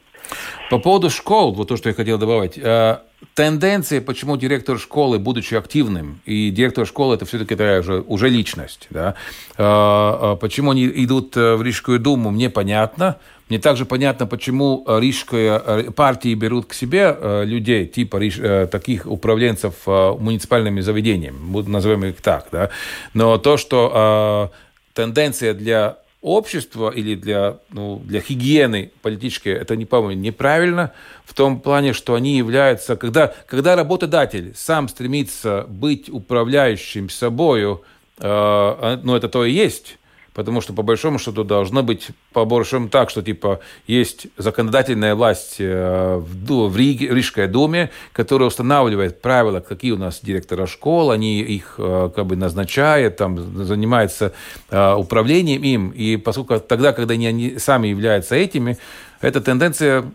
По 0.69 0.79
поводу 0.79 1.09
школ, 1.09 1.53
вот 1.53 1.67
то, 1.67 1.77
что 1.77 1.89
я 1.89 1.95
хотел 1.95 2.17
добавить. 2.17 2.57
Э, 2.57 2.99
тенденция, 3.33 4.01
почему 4.01 4.37
директор 4.37 4.77
школы, 4.77 5.19
будучи 5.19 5.55
активным, 5.55 6.19
и 6.25 6.49
директор 6.49 6.85
школы 6.85 7.15
это 7.15 7.25
все-таки 7.25 7.53
уже, 7.53 8.01
уже 8.01 8.29
личность, 8.29 8.87
да, 8.89 9.15
э, 9.57 9.63
э, 9.63 10.37
почему 10.39 10.71
они 10.71 10.87
идут 10.87 11.35
в 11.35 11.61
Рижскую 11.61 11.99
думу, 11.99 12.31
мне 12.31 12.49
понятно. 12.49 13.17
Мне 13.49 13.59
также 13.59 13.85
понятно, 13.85 14.27
почему 14.27 14.85
рижские 14.85 15.93
партии 15.93 16.33
берут 16.33 16.65
к 16.65 16.73
себе 16.73 17.17
людей, 17.45 17.87
типа 17.87 18.19
таких 18.67 19.05
управленцев 19.05 19.87
муниципальными 19.87 20.81
заведениями, 20.81 21.37
назовем 21.69 22.03
их 22.03 22.21
так. 22.21 22.49
Да? 22.51 22.71
Но 23.13 23.37
то, 23.37 23.55
что 23.55 24.51
тенденция 24.97 25.53
для 25.53 25.99
общества 26.23 26.89
или 26.89 27.13
для, 27.13 27.59
ну, 27.69 28.01
для 28.03 28.19
гигиены 28.19 28.91
политической, 29.03 29.53
это, 29.53 29.75
не, 29.75 29.85
по-моему, 29.85 30.19
неправильно 30.19 30.91
в 31.23 31.35
том 31.35 31.61
плане, 31.61 31.93
что 31.93 32.15
они 32.15 32.35
являются... 32.35 32.95
Когда, 32.95 33.31
когда 33.45 33.75
работодатель 33.75 34.53
сам 34.55 34.89
стремится 34.89 35.67
быть 35.69 36.09
управляющим 36.09 37.09
собою, 37.11 37.83
э, 38.17 38.97
ну, 39.03 39.15
это 39.15 39.29
то 39.29 39.45
и 39.45 39.51
есть, 39.51 39.99
потому 40.37 40.61
что 40.61 40.71
по 40.71 40.83
большому 40.83 41.17
счету 41.17 41.43
должно 41.43 41.81
быть 41.81 42.09
по 42.31 42.45
большому 42.45 42.89
так, 42.89 43.09
что 43.09 43.23
типа 43.23 43.59
есть 43.87 44.27
законодательная 44.37 45.15
власть 45.15 45.55
э, 45.57 46.21
в, 46.21 46.69
в 46.69 46.77
Рижской 46.77 47.47
думе, 47.47 47.89
которая 48.13 48.47
устанавливает 48.47 49.19
правила, 49.19 49.61
какие 49.61 49.93
у 49.93 49.97
нас 49.97 50.19
директора 50.21 50.67
школ, 50.67 51.09
они 51.09 51.39
их 51.39 51.75
э, 51.79 52.11
как 52.15 52.27
бы 52.27 52.35
назначают, 52.35 53.17
там 53.17 53.65
занимается 53.65 54.31
э, 54.69 54.93
управлением 54.93 55.63
им, 55.63 55.89
и 55.89 56.17
поскольку 56.17 56.59
тогда, 56.59 56.93
когда 56.93 57.15
они, 57.15 57.25
они 57.25 57.57
сами 57.57 57.87
являются 57.87 58.35
этими, 58.35 58.77
эта 59.21 59.41
тенденция, 59.41 60.05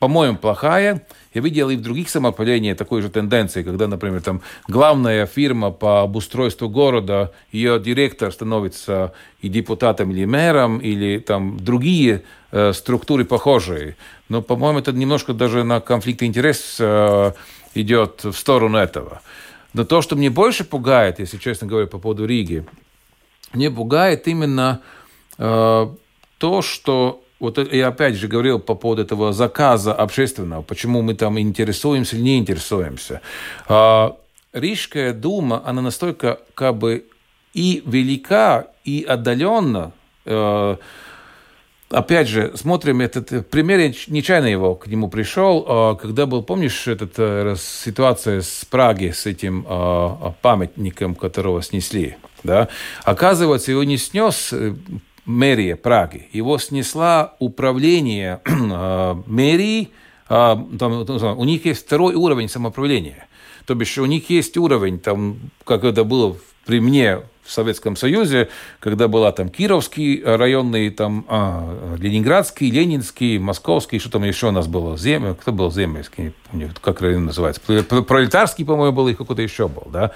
по-моему, 0.00 0.36
плохая, 0.36 1.06
я 1.34 1.40
видел 1.40 1.68
и 1.68 1.76
в 1.76 1.82
других 1.82 2.08
самоуправлениях 2.08 2.78
такой 2.78 3.02
же 3.02 3.10
тенденции, 3.10 3.64
когда, 3.64 3.88
например, 3.88 4.22
там 4.22 4.40
главная 4.68 5.26
фирма 5.26 5.72
по 5.72 6.02
обустройству 6.02 6.68
города, 6.68 7.32
ее 7.50 7.80
директор 7.80 8.32
становится 8.32 9.12
и 9.40 9.48
депутатом 9.48 10.12
или 10.12 10.24
мэром, 10.24 10.78
или 10.78 11.18
там 11.18 11.58
другие 11.58 12.22
э, 12.52 12.72
структуры 12.72 13.24
похожие. 13.24 13.96
Но, 14.28 14.42
по-моему, 14.42 14.78
это 14.78 14.92
немножко 14.92 15.32
даже 15.32 15.64
на 15.64 15.80
конфликт 15.80 16.22
интересов 16.22 16.76
э, 16.78 17.32
идет 17.74 18.22
в 18.22 18.34
сторону 18.34 18.78
этого. 18.78 19.20
Но 19.72 19.84
то, 19.84 20.02
что 20.02 20.14
мне 20.14 20.30
больше 20.30 20.64
пугает, 20.64 21.18
если 21.18 21.38
честно 21.38 21.66
говоря, 21.66 21.88
по 21.88 21.98
поводу 21.98 22.26
Риги, 22.26 22.64
мне 23.52 23.72
пугает 23.72 24.28
именно 24.28 24.82
э, 25.36 25.88
то, 26.38 26.62
что 26.62 27.23
вот 27.40 27.72
я 27.72 27.88
опять 27.88 28.14
же 28.14 28.28
говорил 28.28 28.58
по 28.58 28.74
поводу 28.74 29.02
этого 29.02 29.32
заказа 29.32 29.92
общественного, 29.92 30.62
почему 30.62 31.02
мы 31.02 31.14
там 31.14 31.38
интересуемся 31.38 32.16
или 32.16 32.22
не 32.22 32.38
интересуемся. 32.38 33.20
А, 33.68 34.16
Рижская 34.52 35.12
дума, 35.12 35.62
она 35.66 35.82
настолько 35.82 36.38
как 36.54 36.76
бы 36.76 37.04
и 37.54 37.82
велика, 37.84 38.66
и 38.84 39.04
отдаленно. 39.08 39.92
Э, 40.24 40.76
опять 41.90 42.28
же, 42.28 42.52
смотрим 42.56 43.00
этот 43.00 43.48
пример, 43.48 43.80
я 43.80 43.92
нечаянно 44.08 44.46
его 44.46 44.74
к 44.74 44.86
нему 44.86 45.08
пришел, 45.08 45.64
а, 45.66 45.94
когда 45.94 46.26
был, 46.26 46.42
помнишь, 46.42 46.86
эта 46.86 47.08
э, 47.16 47.56
ситуация 47.58 48.42
с 48.42 48.64
Праги, 48.64 49.10
с 49.10 49.26
этим 49.26 49.64
а, 49.68 50.34
памятником, 50.42 51.14
которого 51.14 51.62
снесли, 51.62 52.16
да? 52.42 52.68
Оказывается, 53.04 53.70
его 53.70 53.84
не 53.84 53.96
снес 53.96 54.52
э, 54.52 54.74
мэрия 55.24 55.76
Праги. 55.76 56.28
Его 56.32 56.58
снесла 56.58 57.34
управление 57.38 58.40
э, 58.44 59.14
мэрии. 59.26 59.90
Э, 60.28 60.56
там, 60.78 61.38
у 61.38 61.44
них 61.44 61.64
есть 61.64 61.86
второй 61.86 62.14
уровень 62.14 62.48
самоуправления. 62.48 63.26
То 63.66 63.74
бишь 63.74 63.96
у 63.98 64.04
них 64.04 64.28
есть 64.30 64.56
уровень, 64.56 64.98
там, 64.98 65.38
как 65.64 65.84
это 65.84 66.04
было 66.04 66.36
при 66.66 66.80
мне 66.80 67.20
в 67.44 67.52
Советском 67.52 67.94
Союзе, 67.94 68.48
когда 68.80 69.06
была 69.06 69.30
там 69.30 69.50
Кировский 69.50 70.22
районный, 70.22 70.88
там 70.90 71.26
а, 71.28 71.96
Ленинградский, 71.98 72.70
Ленинский, 72.70 73.38
Московский, 73.38 73.98
что 73.98 74.10
там 74.10 74.24
еще 74.24 74.48
у 74.48 74.50
нас 74.50 74.66
было, 74.66 74.96
Зем... 74.96 75.34
кто 75.34 75.52
был 75.52 75.70
Земельский, 75.70 76.32
помню, 76.50 76.70
как 76.80 77.02
район 77.02 77.26
называется, 77.26 77.60
Пролетарский, 77.60 78.64
по-моему, 78.64 78.96
был, 78.96 79.08
и 79.08 79.14
какой-то 79.14 79.42
еще 79.42 79.68
был, 79.68 79.86
да, 79.92 80.12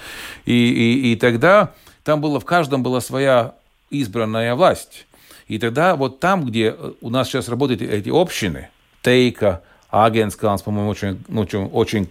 и, 0.46 0.52
и, 0.52 1.12
и 1.12 1.16
тогда 1.16 1.74
там 2.02 2.22
было, 2.22 2.40
в 2.40 2.46
каждом 2.46 2.82
была 2.82 3.02
своя 3.02 3.54
избранная 3.90 4.55
власть. 4.55 5.07
И 5.46 5.59
тогда 5.59 5.96
вот 5.96 6.20
там, 6.20 6.44
где 6.44 6.74
э, 6.77 6.92
у 7.01 7.11
нас 7.11 7.29
сейчас 7.29 7.48
работают 7.48 7.83
эти 7.83 8.11
общины, 8.11 8.68
Тейка, 9.03 9.62
Агенсканс, 9.90 10.62
по-моему, 10.62 10.90
очень, 10.90 11.22
очень, 11.35 11.64
очень 11.66 12.09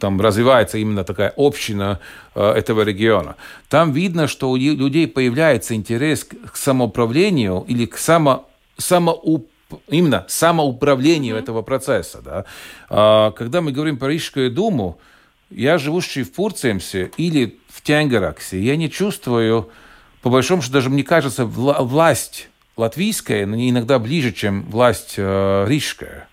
там 0.00 0.20
развивается 0.20 0.78
именно 0.78 1.04
такая 1.04 1.32
община 1.36 2.00
э, 2.34 2.52
этого 2.52 2.82
региона. 2.82 3.36
Там 3.68 3.92
видно, 3.92 4.26
что 4.26 4.50
у 4.50 4.56
людей 4.56 5.06
появляется 5.06 5.74
интерес 5.74 6.24
к 6.24 6.56
самоуправлению 6.56 7.64
или 7.68 7.86
к 7.86 7.96
само, 7.98 8.48
самоуп, 8.76 9.48
именно 9.88 10.24
самоуправлению 10.28 11.36
mm-hmm. 11.36 11.40
этого 11.40 11.62
процесса. 11.62 12.20
Да? 12.22 12.44
А, 12.88 13.30
когда 13.32 13.60
мы 13.60 13.72
говорим 13.72 13.98
про 13.98 14.08
Рижскую 14.08 14.50
думу, 14.50 14.98
я 15.50 15.78
живущий 15.78 16.22
в 16.22 16.32
Пурцемсе 16.32 17.10
или 17.16 17.58
в 17.68 17.80
Тенгераксе, 17.82 18.60
я 18.60 18.76
не 18.76 18.90
чувствую 18.90 19.70
по 20.22 20.30
большому 20.30 20.62
счету, 20.62 20.74
даже 20.74 20.90
мне 20.90 21.04
кажется, 21.04 21.44
вла- 21.44 21.82
власть 21.82 22.48
латвийская 22.76 23.44
иногда 23.44 23.98
ближе, 23.98 24.32
чем 24.32 24.62
власть 24.70 25.14
э, 25.16 25.66
рижская. 25.68 26.28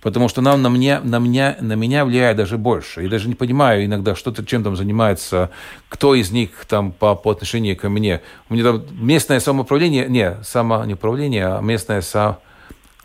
Потому 0.00 0.28
что 0.28 0.40
нам 0.40 0.62
на 0.62 0.68
меня, 0.68 1.00
на, 1.02 1.18
меня, 1.18 1.58
на 1.60 1.74
меня 1.74 2.06
влияет 2.06 2.38
даже 2.38 2.56
больше. 2.56 3.02
Я 3.02 3.10
даже 3.10 3.28
не 3.28 3.34
понимаю 3.34 3.84
иногда, 3.84 4.14
что 4.14 4.30
-то, 4.30 4.44
чем 4.44 4.64
там 4.64 4.74
занимается, 4.74 5.50
кто 5.90 6.14
из 6.14 6.30
них 6.30 6.64
там 6.66 6.92
по, 6.92 7.14
по 7.14 7.30
отношению 7.30 7.76
ко 7.76 7.90
мне. 7.90 8.22
У 8.48 8.54
меня 8.54 8.64
там 8.64 8.82
местное 8.92 9.40
самоуправление, 9.40 10.06
не, 10.08 10.42
самоуправление, 10.42 11.46
а 11.48 11.60
местное 11.60 12.00
самоуправление 12.00 12.49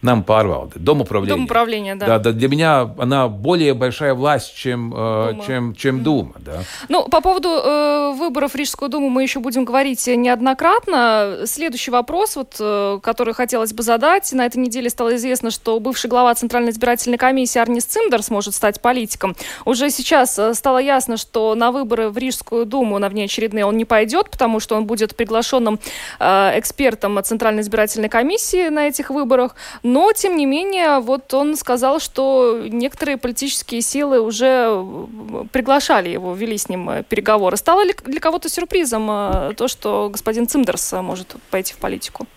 нам 0.06 0.22
pārvalde, 0.22 0.72
дом 0.76 1.02
управления. 1.02 1.36
Дом 1.36 1.46
управления, 1.46 1.96
да. 1.96 2.06
Да, 2.06 2.20
да. 2.20 2.32
Для 2.32 2.48
меня 2.48 2.94
она 2.98 3.28
более 3.28 3.74
большая 3.74 4.14
власть, 4.14 4.56
чем 4.56 4.94
э, 4.96 5.32
Дума. 5.32 5.44
чем, 5.46 5.76
чем 5.76 6.04
Дума. 6.04 6.34
Да. 6.40 6.64
Ну, 6.88 7.08
по 7.10 7.22
поводу 7.22 7.50
э, 7.50 8.14
выборов 8.16 8.54
в 8.54 8.56
Рижскую 8.56 8.90
Думу 8.90 9.10
мы 9.10 9.24
еще 9.24 9.40
будем 9.40 9.66
говорить 9.66 10.08
неоднократно. 10.08 11.40
Следующий 11.46 11.92
вопрос, 11.92 12.36
вот, 12.36 12.56
э, 12.60 13.00
который 13.02 13.34
хотелось 13.34 13.74
бы 13.74 13.84
задать. 13.84 14.32
На 14.34 14.46
этой 14.46 14.58
неделе 14.58 14.90
стало 14.90 15.16
известно, 15.16 15.52
что 15.52 15.80
бывший 15.80 16.10
глава 16.10 16.34
Центральной 16.36 16.72
избирательной 16.72 17.18
комиссии 17.18 17.60
Арнис 17.60 17.86
Циндер 17.86 18.22
сможет 18.22 18.54
стать 18.54 18.82
политиком. 18.82 19.36
Уже 19.66 19.90
сейчас 19.90 20.38
э, 20.38 20.54
стало 20.54 20.78
ясно, 20.78 21.18
что 21.18 21.56
на 21.56 21.72
выборы 21.72 22.10
в 22.10 22.18
Рижскую 22.18 22.66
Думу, 22.66 23.00
на 23.00 23.10
внеочередные, 23.10 23.66
он 23.66 23.78
не 23.78 23.86
пойдет, 23.86 24.30
потому 24.30 24.60
что 24.60 24.76
он 24.76 24.86
будет 24.86 25.16
приглашенным 25.16 25.80
э, 26.20 26.60
экспертом 26.60 27.20
Центральной 27.24 27.62
избирательной 27.62 28.10
комиссии 28.10 28.70
на 28.70 28.88
этих 28.88 29.10
выборах. 29.10 29.56
Но, 29.96 30.12
тем 30.12 30.36
не 30.36 30.46
менее, 30.46 31.00
вот 31.00 31.34
он 31.34 31.56
сказал, 31.56 32.02
что 32.02 32.60
некоторые 32.68 33.16
политические 33.16 33.80
силы 33.80 34.20
уже 34.20 34.46
э, 34.46 35.46
приглашали 35.54 36.10
его, 36.10 36.34
вели 36.34 36.58
с 36.58 36.68
ним 36.68 36.90
э, 36.90 37.04
переговоры. 37.04 37.56
Стало 37.56 37.82
ли 37.86 37.94
для 38.04 38.20
кого-то 38.20 38.50
сюрпризом 38.50 39.10
э, 39.10 39.54
то, 39.54 39.70
что 39.70 40.10
господин 40.12 40.48
Цимдерс 40.48 40.92
может 41.02 41.38
пойти 41.50 41.74
в 41.74 41.80
политику? 41.80 42.28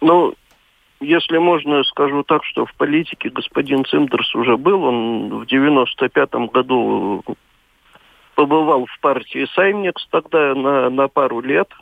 Ну, 0.00 0.34
если 0.98 1.38
можно, 1.38 1.84
скажу 1.84 2.24
так, 2.24 2.42
что 2.42 2.66
в 2.66 2.74
политике 2.74 3.30
господин 3.30 3.84
Цимдерс 3.84 4.34
уже 4.34 4.56
был. 4.56 4.82
Он 4.82 5.28
в 5.28 5.42
95-м 5.44 6.48
году 6.48 7.22
побывал 8.34 8.86
в 8.86 9.00
партии 9.00 9.46
Сайнекс 9.54 10.08
тогда 10.10 10.56
на, 10.56 10.90
на 10.90 11.06
пару 11.06 11.40
лет– 11.40 11.68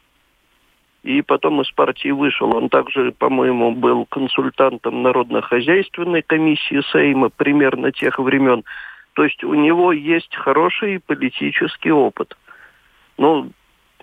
и 1.02 1.22
потом 1.22 1.60
из 1.60 1.70
партии 1.70 2.10
вышел. 2.10 2.54
Он 2.56 2.68
также, 2.68 3.12
по-моему, 3.12 3.72
был 3.72 4.06
консультантом 4.06 5.02
Народно-хозяйственной 5.02 6.22
комиссии 6.22 6.82
Сейма 6.92 7.28
примерно 7.28 7.92
тех 7.92 8.18
времен. 8.18 8.64
То 9.14 9.24
есть 9.24 9.42
у 9.44 9.54
него 9.54 9.92
есть 9.92 10.34
хороший 10.36 11.00
политический 11.00 11.90
опыт. 11.90 12.36
Ну, 13.16 13.50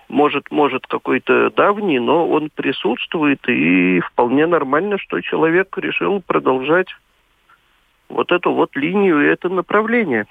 может, 0.07 0.51
может 0.51 0.87
какой-то 0.87 1.49
давний, 1.51 1.99
но 1.99 2.27
он 2.29 2.49
присутствует, 2.53 3.47
и 3.47 3.99
вполне 4.01 4.45
нормально, 4.45 4.97
что 4.97 5.19
человек 5.21 5.77
решил 5.77 6.21
продолжать 6.21 6.87
вот 8.09 8.31
эту 8.31 8.51
вот 8.51 8.75
линию 8.75 9.21
и 9.21 9.31
это 9.31 9.49
направление. 9.49 10.27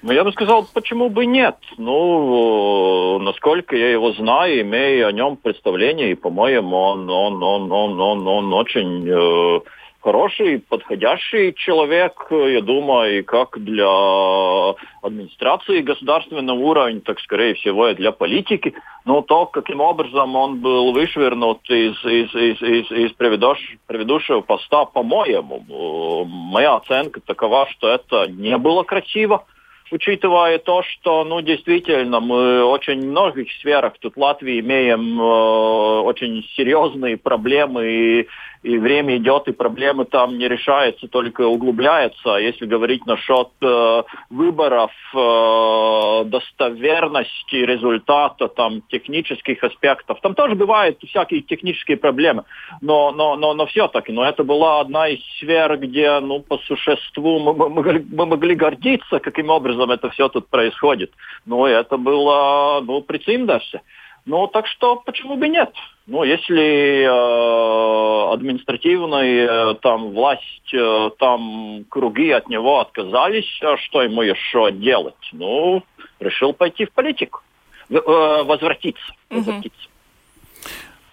Ну, 0.00 0.12
я 0.12 0.22
бы 0.22 0.30
сказал, 0.32 0.66
почему 0.72 1.08
бы 1.08 1.26
нет? 1.26 1.56
Ну, 1.76 3.18
насколько 3.18 3.76
я 3.76 3.90
его 3.90 4.12
знаю, 4.12 4.60
имею 4.60 5.08
о 5.08 5.12
нем 5.12 5.36
представление, 5.36 6.12
и, 6.12 6.14
по-моему, 6.14 6.76
он, 6.76 7.10
он, 7.10 7.42
он, 7.42 7.72
он, 7.72 8.00
он, 8.00 8.28
он 8.28 8.54
очень 8.54 9.04
э, 9.08 9.60
хороший, 10.00 10.60
подходящий 10.60 11.52
человек, 11.52 12.12
я 12.30 12.60
думаю, 12.60 13.18
и 13.18 13.22
как 13.22 13.58
для 13.58 14.76
администрации 15.02 15.80
государственного 15.80 16.56
уровня, 16.56 17.00
так, 17.00 17.18
скорее 17.18 17.54
всего, 17.54 17.88
и 17.88 17.94
для 17.94 18.12
политики. 18.12 18.74
Но 19.04 19.22
то, 19.22 19.46
каким 19.46 19.80
образом 19.80 20.36
он 20.36 20.60
был 20.60 20.92
вышвырнут 20.92 21.68
из, 21.68 21.96
из, 22.04 22.32
из, 22.36 22.62
из, 22.62 22.90
из 22.92 23.12
предыдущего 23.14 24.42
поста, 24.42 24.84
по-моему, 24.84 25.64
э, 25.68 26.28
моя 26.28 26.76
оценка 26.76 27.20
такова, 27.20 27.66
что 27.70 27.88
это 27.88 28.28
не 28.28 28.56
было 28.58 28.84
красиво 28.84 29.44
учитывая 29.90 30.58
то, 30.58 30.82
что, 30.82 31.24
ну, 31.24 31.40
действительно, 31.40 32.20
мы 32.20 32.64
очень 32.64 33.06
многих 33.06 33.50
сферах 33.52 33.94
тут 34.00 34.16
в 34.16 34.20
Латвии 34.20 34.60
имеем 34.60 35.20
э, 35.20 36.00
очень 36.00 36.44
серьезные 36.56 37.16
проблемы, 37.16 37.86
и, 37.86 38.28
и 38.68 38.76
время 38.76 39.16
идет, 39.16 39.48
и 39.48 39.52
проблемы 39.52 40.04
там 40.04 40.36
не 40.36 40.46
решаются, 40.46 41.08
только 41.08 41.46
углубляются. 41.46 42.34
А 42.34 42.40
если 42.40 42.66
говорить 42.66 43.06
насчет 43.06 43.48
э, 43.62 44.02
выборов, 44.28 44.92
э, 45.14 46.24
достоверности 46.26 47.56
результата, 47.56 48.48
там, 48.48 48.82
технических 48.90 49.64
аспектов, 49.64 50.20
там 50.20 50.34
тоже 50.34 50.54
бывают 50.54 50.98
всякие 51.02 51.40
технические 51.40 51.96
проблемы, 51.96 52.44
но, 52.82 53.10
но, 53.10 53.36
но, 53.36 53.54
но 53.54 53.64
все-таки, 53.66 54.12
но 54.12 54.22
это 54.22 54.44
была 54.44 54.80
одна 54.80 55.08
из 55.08 55.20
сфер, 55.38 55.78
где, 55.78 56.20
ну, 56.20 56.40
по 56.40 56.58
существу 56.58 57.38
мы, 57.38 57.54
мы, 57.54 57.70
могли, 57.70 58.04
мы 58.12 58.26
могли 58.26 58.54
гордиться, 58.54 59.18
каким 59.18 59.48
образом 59.48 59.90
это 59.90 60.10
все 60.10 60.28
тут 60.28 60.48
происходит. 60.48 61.10
Ну, 61.46 61.64
это 61.64 61.96
было, 61.96 62.82
ну, 62.84 63.00
прицимдаше. 63.00 63.80
Ну, 64.24 64.46
так 64.46 64.66
что 64.66 64.96
почему 64.96 65.36
бы 65.36 65.48
нет? 65.48 65.72
Ну, 66.06 66.22
если 66.22 67.04
э, 67.04 68.32
административная 68.32 69.72
э, 69.72 69.74
там 69.82 70.10
власть, 70.10 70.72
э, 70.72 71.10
там 71.18 71.84
круги 71.88 72.30
от 72.30 72.48
него 72.48 72.80
отказались, 72.80 73.60
а 73.62 73.76
что 73.76 74.02
ему 74.02 74.22
еще 74.22 74.70
делать? 74.72 75.14
Ну, 75.32 75.82
решил 76.20 76.52
пойти 76.52 76.86
в 76.86 76.92
политику, 76.92 77.40
в, 77.88 77.96
э, 77.96 78.42
возвратиться, 78.44 79.14
возвратиться. 79.30 79.88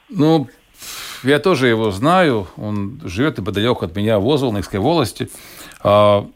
Ну, 0.09 0.47
я 1.23 1.39
тоже 1.39 1.67
его 1.67 1.91
знаю. 1.91 2.47
Он 2.57 3.01
живет 3.03 3.37
неподалеку 3.37 3.85
от 3.85 3.95
меня 3.95 4.19
в 4.19 4.29
Озволнской 4.29 4.79
волости. 4.79 5.29
А, 5.81 6.27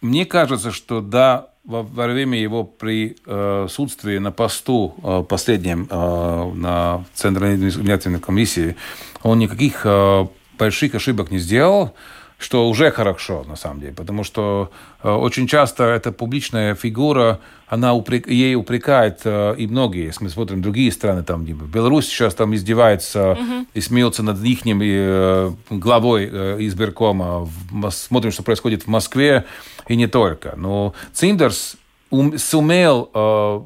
мне 0.00 0.24
кажется, 0.24 0.72
что 0.72 1.00
да, 1.00 1.49
во, 1.64 1.82
время 1.82 2.40
его 2.40 2.64
присутствия 2.64 4.20
на 4.20 4.32
посту 4.32 4.94
э, 5.02 5.24
последнем 5.28 5.86
э, 5.90 6.52
на 6.54 7.04
Центральной 7.14 7.68
избирательной 7.68 8.20
комиссии 8.20 8.76
он 9.22 9.38
никаких 9.38 9.82
э, 9.84 10.26
больших 10.58 10.94
ошибок 10.94 11.30
не 11.30 11.38
сделал 11.38 11.94
что 12.40 12.68
уже 12.68 12.90
хорошо, 12.90 13.44
на 13.46 13.54
самом 13.54 13.80
деле, 13.80 13.92
потому 13.92 14.24
что 14.24 14.70
э, 15.02 15.10
очень 15.10 15.46
часто 15.46 15.84
эта 15.84 16.10
публичная 16.10 16.74
фигура, 16.74 17.38
она 17.66 17.92
упрек, 17.92 18.26
ей 18.28 18.54
упрекает 18.54 19.20
э, 19.24 19.54
и 19.58 19.66
многие, 19.66 20.06
если 20.06 20.24
мы 20.24 20.30
смотрим 20.30 20.62
другие 20.62 20.90
страны, 20.90 21.22
там, 21.22 21.46
типа, 21.46 21.64
Беларусь 21.64 22.06
сейчас 22.06 22.34
там 22.34 22.54
издевается 22.54 23.36
uh-huh. 23.38 23.66
и 23.74 23.80
смеется 23.82 24.22
над 24.22 24.42
их 24.42 24.60
э, 24.64 25.52
главой 25.68 26.30
э, 26.32 26.56
избиркома, 26.60 27.46
смотрим, 27.90 28.32
что 28.32 28.42
происходит 28.42 28.84
в 28.84 28.86
Москве, 28.86 29.44
и 29.86 29.96
не 29.96 30.06
только. 30.06 30.54
Но 30.56 30.94
Циндерс 31.12 31.76
ум, 32.10 32.38
сумел 32.38 33.10
э, 33.12 33.60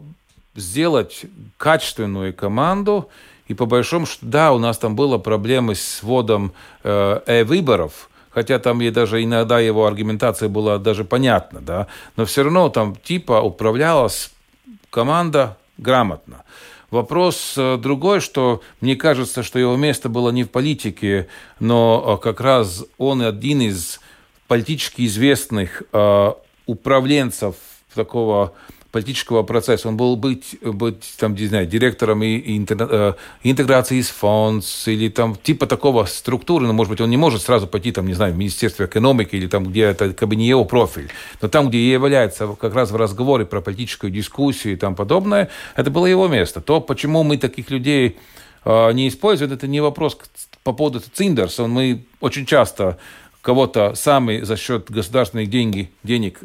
сделать 0.56 1.26
качественную 1.58 2.34
команду, 2.34 3.08
и 3.46 3.54
по 3.54 3.66
большому 3.66 4.06
счету, 4.06 4.26
да, 4.26 4.52
у 4.52 4.58
нас 4.58 4.78
там 4.78 4.96
было 4.96 5.18
проблемы 5.18 5.76
с 5.76 6.02
вводом 6.02 6.52
э, 6.82 7.44
выборов 7.44 8.08
хотя 8.35 8.59
там 8.59 8.81
и 8.81 8.90
даже 8.90 9.23
иногда 9.23 9.61
его 9.61 9.87
аргументация 9.87 10.49
была 10.49 10.79
даже 10.79 11.05
понятна, 11.05 11.61
да, 11.61 11.87
но 12.16 12.25
все 12.25 12.42
равно 12.42 12.68
там 12.68 12.97
типа 12.97 13.40
управлялась 13.40 14.31
команда 14.90 15.57
грамотно. 15.79 16.44
Вопрос 16.90 17.55
э, 17.57 17.77
другой, 17.77 18.20
что 18.20 18.62
мне 18.81 18.94
кажется, 18.94 19.42
что 19.42 19.59
его 19.59 19.77
место 19.77 20.09
было 20.09 20.31
не 20.31 20.44
в 20.44 20.51
политике, 20.51 21.29
но 21.59 22.18
э, 22.20 22.23
как 22.23 22.40
раз 22.40 22.85
он 22.99 23.23
один 23.23 23.62
из 23.62 24.01
политически 24.47 25.05
известных 25.07 25.83
э, 25.92 26.33
управленцев 26.66 27.57
такого 27.94 28.53
политического 28.94 29.42
процесса. 29.42 29.88
Он 29.88 29.96
был 29.96 30.14
быть, 30.14 30.57
быть 30.62 31.14
там, 31.18 31.35
не 31.35 31.48
знаю, 31.48 31.66
директором 31.66 32.22
и, 32.22 32.37
и 32.37 32.64
э, 32.68 33.14
интеграции 33.42 33.98
из 33.98 34.09
фонд 34.09 34.64
или 34.87 35.09
там 35.09 35.35
типа 35.35 35.66
такого 35.66 36.04
структуры, 36.04 36.68
но, 36.68 36.72
может 36.72 36.90
быть, 36.90 37.00
он 37.00 37.11
не 37.11 37.16
может 37.16 37.42
сразу 37.42 37.66
пойти, 37.66 37.90
там, 37.90 38.07
не 38.07 38.14
знаю, 38.14 38.35
в 38.35 38.37
Министерство 38.37 38.85
экономики 38.85 39.35
или 39.35 39.48
там, 39.48 39.64
где 39.64 39.80
это 39.80 40.14
как 40.14 40.28
бы 40.28 40.37
не 40.37 40.46
его 40.46 40.64
профиль. 40.64 41.11
Но 41.42 41.48
там, 41.48 41.70
где 41.70 41.90
является 41.90 42.46
как 42.46 42.72
раз 42.72 42.92
в 42.92 42.96
разговоре 42.96 43.44
про 43.44 43.61
политическую 43.61 44.12
дискуссию 44.12 44.74
и 44.74 44.76
там 44.76 44.94
подобное, 44.94 45.48
это 45.74 45.90
было 45.90 46.07
его 46.07 46.28
место. 46.28 46.61
То, 46.61 46.80
почему 46.80 47.24
мы 47.24 47.37
таких 47.37 47.70
людей 47.70 48.16
э, 48.64 48.92
не 48.92 49.09
используем, 49.09 49.52
это 49.52 49.66
не 49.66 49.80
вопрос 49.80 50.16
по 50.62 50.72
поводу 50.72 51.00
Циндерса. 51.00 51.66
Мы 51.66 52.04
очень 52.20 52.46
часто 52.46 52.98
кого-то 53.42 53.96
сами 53.96 54.42
за 54.42 54.57
счет 54.57 54.88
государственных 54.88 55.50
деньги, 55.50 55.90
денег 56.04 56.38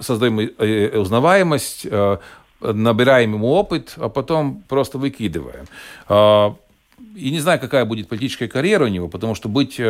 создаем 0.00 0.40
э, 0.40 0.48
э, 0.58 0.98
узнаваемость, 0.98 1.86
э, 1.90 2.16
набираем 2.60 3.34
ему 3.34 3.52
опыт, 3.52 3.94
а 3.96 4.08
потом 4.08 4.62
просто 4.68 4.98
выкидываем. 4.98 5.66
А, 6.08 6.56
и 7.14 7.30
не 7.30 7.40
знаю, 7.40 7.58
какая 7.60 7.84
будет 7.84 8.08
политическая 8.08 8.48
карьера 8.48 8.84
у 8.84 8.88
него, 8.88 9.08
потому 9.08 9.34
что 9.34 9.48
быть, 9.48 9.80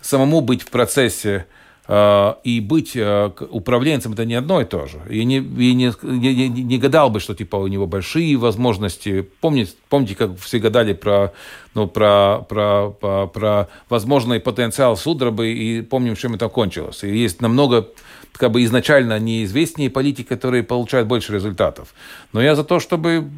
самому 0.00 0.40
быть 0.40 0.62
в 0.62 0.70
процессе 0.70 1.46
и 1.88 2.64
быть 2.66 2.96
управленцем 2.96 4.12
это 4.12 4.24
не 4.24 4.34
одно 4.34 4.60
и 4.60 4.64
то 4.64 4.86
же. 4.86 5.00
И 5.10 5.24
не, 5.24 5.36
и 5.36 5.74
не, 5.74 5.92
не, 6.02 6.48
не 6.48 6.78
гадал 6.78 7.10
бы, 7.10 7.20
что 7.20 7.34
типа 7.34 7.56
у 7.56 7.66
него 7.66 7.86
большие 7.86 8.36
возможности. 8.36 9.28
Помните, 9.40 9.72
помните 9.88 10.14
как 10.14 10.38
все 10.38 10.58
гадали 10.58 10.94
про, 10.94 11.32
ну, 11.74 11.86
про, 11.86 12.44
про, 12.48 12.90
про, 12.90 13.26
про 13.26 13.68
возможный 13.88 14.40
потенциал 14.40 14.96
Судрабы, 14.96 15.52
и 15.52 15.82
помним, 15.82 16.16
чем 16.16 16.34
это 16.34 16.48
кончилось. 16.48 17.04
И 17.04 17.16
есть 17.16 17.40
намного 17.42 17.88
как 18.36 18.50
бы 18.52 18.64
изначально 18.64 19.18
неизвестнее 19.18 19.90
политики, 19.90 20.26
которые 20.26 20.62
получают 20.62 21.08
больше 21.08 21.32
результатов. 21.32 21.94
Но 22.32 22.42
я 22.42 22.54
за 22.54 22.64
то, 22.64 22.80
чтобы 22.80 23.28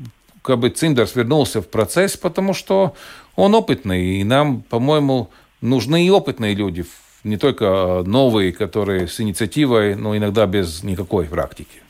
как 0.43 0.59
бы 0.59 0.71
Циндерс 0.71 1.15
вернулся 1.15 1.61
в 1.61 1.69
процесс, 1.69 2.17
потому 2.17 2.55
что 2.55 2.95
он 3.37 3.55
опытный, 3.55 4.21
и 4.21 4.25
нам, 4.25 4.63
по-моему, 4.63 5.31
нужны 5.61 6.07
и 6.07 6.11
опытные 6.11 6.55
люди, 6.55 6.85
не 7.25 7.37
только 7.37 8.03
новые, 8.07 8.53
которые 8.53 9.09
с 9.09 9.21
инициативой, 9.21 9.95
но 9.95 10.17
иногда 10.17 10.47
без 10.47 10.83
никакой 10.83 11.27
практики. 11.27 11.83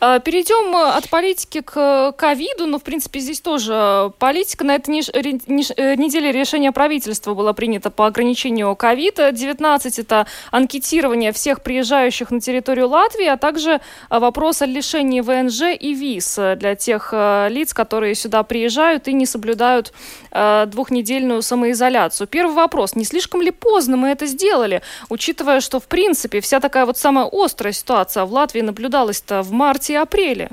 А, 0.00 0.18
перейдем 0.18 0.74
э, 0.74 0.90
от 0.96 1.08
политики 1.08 1.60
к 1.60 2.12
ковиду. 2.12 2.66
Ну, 2.66 2.78
в 2.78 2.82
принципе, 2.82 3.20
здесь 3.20 3.40
тоже 3.40 4.12
политика. 4.18 4.64
На 4.64 4.76
этой 4.76 5.00
э, 5.00 5.94
неделе 5.96 6.32
решение 6.32 6.72
правительства 6.72 7.34
было 7.34 7.52
принято 7.52 7.90
по 7.90 8.06
ограничению 8.06 8.74
ковида. 8.76 9.32
19 9.32 9.98
это 9.98 10.26
анкетирование 10.50 11.32
всех 11.32 11.62
приезжающих 11.62 12.30
на 12.30 12.40
территорию 12.40 12.88
Латвии, 12.88 13.26
а 13.26 13.36
также 13.36 13.80
э, 14.10 14.18
вопрос 14.18 14.62
о 14.62 14.66
лишении 14.66 15.20
ВНЖ 15.20 15.76
и 15.78 15.94
виз 15.94 16.34
для 16.34 16.74
тех 16.74 17.12
лиц, 17.12 17.72
которые 17.72 18.14
сюда 18.14 18.42
приезжают 18.42 19.08
и 19.08 19.12
не 19.12 19.26
соблюдают 19.26 19.92
двухнедельную 20.30 21.42
самоизоляцию. 21.42 22.26
Первый 22.26 22.54
вопрос. 22.54 22.96
Не 22.96 23.04
слишком 23.04 23.40
ли 23.40 23.50
поздно 23.50 23.96
мы 23.96 24.08
это 24.08 24.26
сделали, 24.26 24.82
учитывая, 25.08 25.60
что, 25.60 25.78
в 25.78 25.86
принципе, 25.86 26.40
вся 26.40 26.58
такая 26.58 26.86
вот 26.86 26.98
самая 26.98 27.28
острая 27.30 27.72
ситуация 27.72 28.24
в 28.24 28.32
Латвии 28.32 28.60
наблюдалась-то 29.14 29.42
в 29.42 29.52
марте 29.52 29.92
и 29.92 29.96
апреле. 29.96 30.50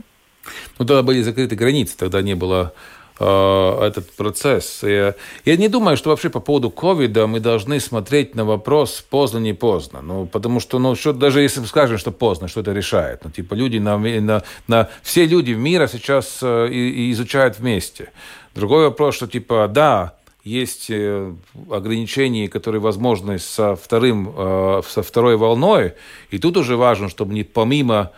Ну, 0.79 0.85
тогда 0.85 1.03
были 1.03 1.21
закрыты 1.21 1.55
границы, 1.55 1.95
тогда 1.97 2.21
не 2.21 2.35
было 2.35 2.73
э, 3.19 3.87
этот 3.87 4.11
процесс. 4.17 4.83
Я, 4.83 5.13
я 5.45 5.57
не 5.57 5.67
думаю, 5.67 5.97
что 5.97 6.09
вообще 6.09 6.29
по 6.29 6.39
поводу 6.39 6.71
ковида 6.71 7.27
мы 7.27 7.39
должны 7.39 7.79
смотреть 7.79 8.35
на 8.35 8.45
вопрос 8.45 9.05
поздно, 9.09 9.39
не 9.39 9.53
поздно. 9.53 10.01
Ну, 10.01 10.25
потому 10.25 10.59
что, 10.59 10.79
ну, 10.79 10.95
что, 10.95 11.13
даже 11.13 11.41
если 11.41 11.61
мы 11.61 11.67
скажем, 11.67 11.97
что 11.97 12.11
поздно, 12.11 12.47
что 12.47 12.61
это 12.61 12.73
решает? 12.73 13.23
Ну, 13.23 13.31
типа, 13.31 13.55
люди 13.55 13.79
на, 13.79 13.97
на, 13.97 14.41
на, 14.67 14.87
все 15.03 15.27
люди 15.27 15.53
в 15.53 15.59
мире 15.59 15.87
сейчас 15.87 16.39
э, 16.41 16.69
и, 16.71 16.89
и 16.89 17.11
изучают 17.11 17.59
вместе. 17.59 18.11
Другой 18.55 18.85
вопрос, 18.85 19.15
что, 19.15 19.27
типа, 19.27 19.67
да, 19.69 20.13
есть 20.43 20.87
э, 20.89 21.33
ограничения, 21.69 22.47
которые 22.47 22.81
возможны 22.81 23.37
со, 23.37 23.75
вторым, 23.75 24.33
э, 24.35 24.81
со 24.87 25.03
второй 25.03 25.37
волной, 25.37 25.93
и 26.31 26.39
тут 26.39 26.57
уже 26.57 26.75
важно, 26.75 27.09
чтобы 27.09 27.33
не 27.33 27.43
помимо 27.43 28.11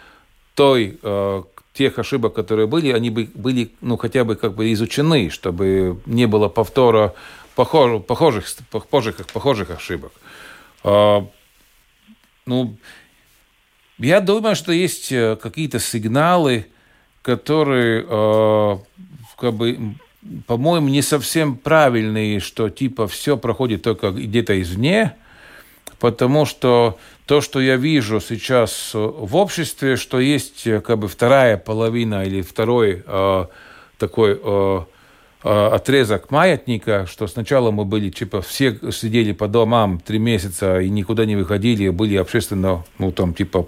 той, 0.55 0.99
э, 1.01 1.43
тех 1.73 1.99
ошибок, 1.99 2.33
которые 2.33 2.67
были, 2.67 2.91
они 2.91 3.09
бы 3.09 3.29
были 3.33 3.71
ну, 3.81 3.97
хотя 3.97 4.23
бы 4.23 4.35
как 4.35 4.53
бы 4.53 4.71
изучены, 4.73 5.29
чтобы 5.29 5.99
не 6.05 6.27
было 6.27 6.47
повтора 6.47 7.13
похож, 7.55 8.01
похожих, 8.03 8.45
похожих, 8.69 9.25
похожих 9.27 9.71
ошибок. 9.71 10.11
Э, 10.83 11.21
ну, 12.45 12.77
я 13.97 14.19
думаю, 14.21 14.55
что 14.55 14.71
есть 14.71 15.11
э, 15.11 15.35
какие-то 15.35 15.79
сигналы, 15.79 16.67
которые 17.21 18.05
э, 18.07 18.77
как 19.37 19.53
бы 19.53 19.95
по-моему, 20.47 20.87
не 20.87 21.01
совсем 21.01 21.57
правильные, 21.57 22.39
что 22.39 22.69
типа 22.69 23.07
все 23.07 23.37
проходит 23.37 23.81
только 23.81 24.11
где-то 24.11 24.61
извне, 24.61 25.15
потому 25.99 26.45
что 26.45 26.97
то, 27.25 27.41
что 27.41 27.61
я 27.61 27.77
вижу 27.77 28.19
сейчас 28.19 28.91
э, 28.93 28.97
в 28.97 29.35
обществе, 29.35 29.95
что 29.95 30.19
есть 30.19 30.67
э, 30.67 30.81
как 30.81 30.99
бы 30.99 31.07
вторая 31.07 31.57
половина 31.57 32.25
или 32.25 32.41
второй 32.41 33.03
э, 33.05 33.45
такой 33.97 34.39
э, 34.43 34.81
э, 35.43 35.67
отрезок 35.67 36.31
маятника, 36.31 37.05
что 37.09 37.27
сначала 37.27 37.71
мы 37.71 37.85
были, 37.85 38.09
типа, 38.09 38.41
все 38.41 38.77
сидели 38.91 39.31
по 39.31 39.47
домам 39.47 39.99
три 39.99 40.19
месяца 40.19 40.79
и 40.79 40.89
никуда 40.89 41.25
не 41.25 41.35
выходили, 41.35 41.89
были 41.89 42.17
общественно, 42.17 42.83
ну, 42.99 43.11
там, 43.11 43.33
типа, 43.33 43.67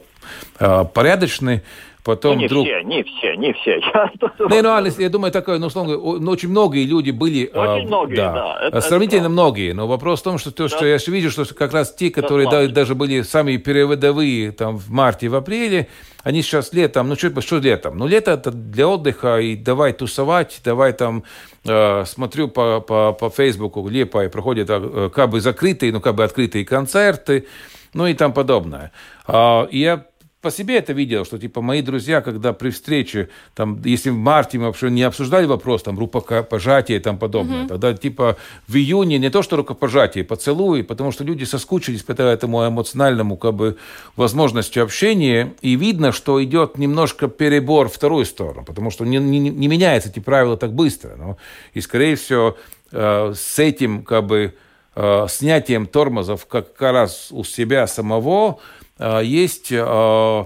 порядочные, 0.58 1.63
Потом 2.06 2.36
ну, 2.36 2.41
не 2.41 2.46
вдруг... 2.46 2.68
все, 2.68 2.84
не 2.84 3.04
все, 3.04 3.36
не 3.36 3.52
все. 3.54 3.80
Не, 4.56 4.62
ну, 4.62 4.76
Алис, 4.76 5.00
я 5.00 5.10
думаю, 5.10 5.32
такое, 5.32 5.58
ну, 5.58 5.65
условно, 5.65 5.94
ну, 5.94 6.32
очень 6.32 6.50
многие 6.50 6.86
люди 6.86 7.10
были... 7.10 7.48
Очень 7.48 7.86
а, 7.86 7.88
многие, 7.88 8.15
да. 8.15 8.32
да. 8.32 8.68
Это, 8.68 8.82
Сравнительно 8.82 9.22
это 9.22 9.30
многие, 9.30 9.72
но 9.72 9.88
вопрос 9.88 10.20
в 10.20 10.24
том, 10.24 10.38
что 10.38 10.52
то, 10.52 10.68
да. 10.68 10.70
что 10.70 10.86
я 10.86 10.98
вижу, 11.08 11.32
что 11.32 11.52
как 11.56 11.74
раз 11.74 11.91
те, 11.96 12.12
которые 12.12 12.48
да, 12.48 12.68
даже 12.68 12.94
были 12.94 13.24
самые 13.24 13.58
переводовые 13.58 14.52
там 14.52 14.78
в 14.78 14.91
марте, 14.91 15.30
в 15.30 15.36
апреле, 15.36 15.88
они 16.22 16.44
сейчас 16.44 16.74
летом, 16.74 17.10
ну, 17.10 17.15
что, 17.15 17.41
что 17.41 17.58
летом? 17.58 17.98
Ну, 17.98 18.06
лето 18.06 18.34
это 18.34 18.52
для 18.52 18.88
отдыха, 18.88 19.39
и 19.39 19.56
давай 19.56 19.91
тусовать, 19.94 20.62
давай 20.63 20.94
там, 20.94 21.24
э, 21.65 22.06
смотрю 22.06 22.49
по, 22.49 22.82
по, 22.82 23.14
по 23.14 23.32
Фейсбуку, 23.32 23.88
Лепа, 23.89 24.26
и 24.26 24.30
проходят 24.30 24.70
э, 24.70 25.10
как 25.12 25.32
бы 25.32 25.41
закрытые, 25.41 25.91
ну, 25.91 26.01
как 26.01 26.14
бы 26.14 26.24
открытые 26.24 26.66
концерты, 26.66 27.47
ну, 27.95 28.06
и 28.06 28.14
там 28.14 28.32
подобное. 28.32 28.91
Э, 29.28 29.68
я 29.72 30.06
по 30.46 30.52
себе 30.52 30.78
это 30.78 30.93
видел, 30.93 31.26
что 31.26 31.39
типа 31.39 31.62
мои 31.62 31.82
друзья, 31.82 32.22
когда 32.22 32.54
при 32.54 32.70
встрече, 32.70 33.30
там, 33.56 33.82
если 33.84 34.12
в 34.12 34.16
марте 34.16 34.60
мы 34.60 34.66
вообще 34.66 34.91
не 34.91 35.02
обсуждали 35.02 35.48
вопрос, 35.48 35.82
там, 35.82 35.98
рукопожатие 35.98 37.00
и 37.00 37.02
там 37.02 37.18
подобное, 37.18 37.64
mm-hmm. 37.64 37.68
тогда 37.68 37.93
типа 37.96 38.38
в 38.68 38.76
июне 38.76 39.18
не 39.18 39.32
то, 39.32 39.41
что 39.41 39.56
рукопожатие, 39.56 40.24
поцелуй, 40.24 40.84
потому 40.84 41.12
что 41.12 41.24
люди 41.24 41.46
соскучились 41.46 42.04
по 42.04 42.12
этому 42.12 42.68
эмоциональному 42.68 43.38
как 43.38 43.56
бы 43.56 43.78
возможности 44.16 44.78
общения, 44.78 45.56
и 45.62 45.76
видно, 45.76 46.12
что 46.12 46.43
идет 46.43 46.78
немножко 46.78 47.28
перебор 47.28 47.89
в 47.89 47.93
вторую 47.93 48.26
сторону, 48.26 48.64
потому 48.64 48.91
что 48.91 49.04
не, 49.04 49.18
не, 49.18 49.39
не 49.39 49.68
меняются 49.68 50.10
эти 50.10 50.20
правила 50.20 50.58
так 50.58 50.74
быстро. 50.74 51.16
Ну, 51.18 51.38
и, 51.74 51.82
скорее 51.82 52.16
всего, 52.16 52.56
э, 52.91 53.34
с 53.36 53.58
этим 53.58 54.04
как 54.04 54.28
бы 54.28 54.54
э, 54.96 55.26
снятием 55.28 55.88
тормозов 55.88 56.46
как 56.46 56.80
раз 56.80 57.30
у 57.32 57.43
себя 57.43 57.88
самого 57.88 58.60
есть 59.00 59.72
э, 59.72 60.46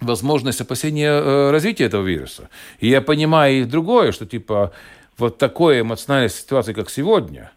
возможность 0.00 0.60
опасения 0.60 1.10
э, 1.10 1.50
развития 1.50 1.84
этого 1.84 2.06
вируса. 2.06 2.48
И 2.78 2.88
я 2.88 3.00
понимаю 3.00 3.62
и 3.62 3.64
другое, 3.64 4.12
что 4.12 4.26
типа 4.26 4.72
вот 5.18 5.38
такой 5.38 5.80
эмоциональной 5.80 6.30
ситуации, 6.30 6.72
как 6.72 6.90
сегодня, 6.90 7.52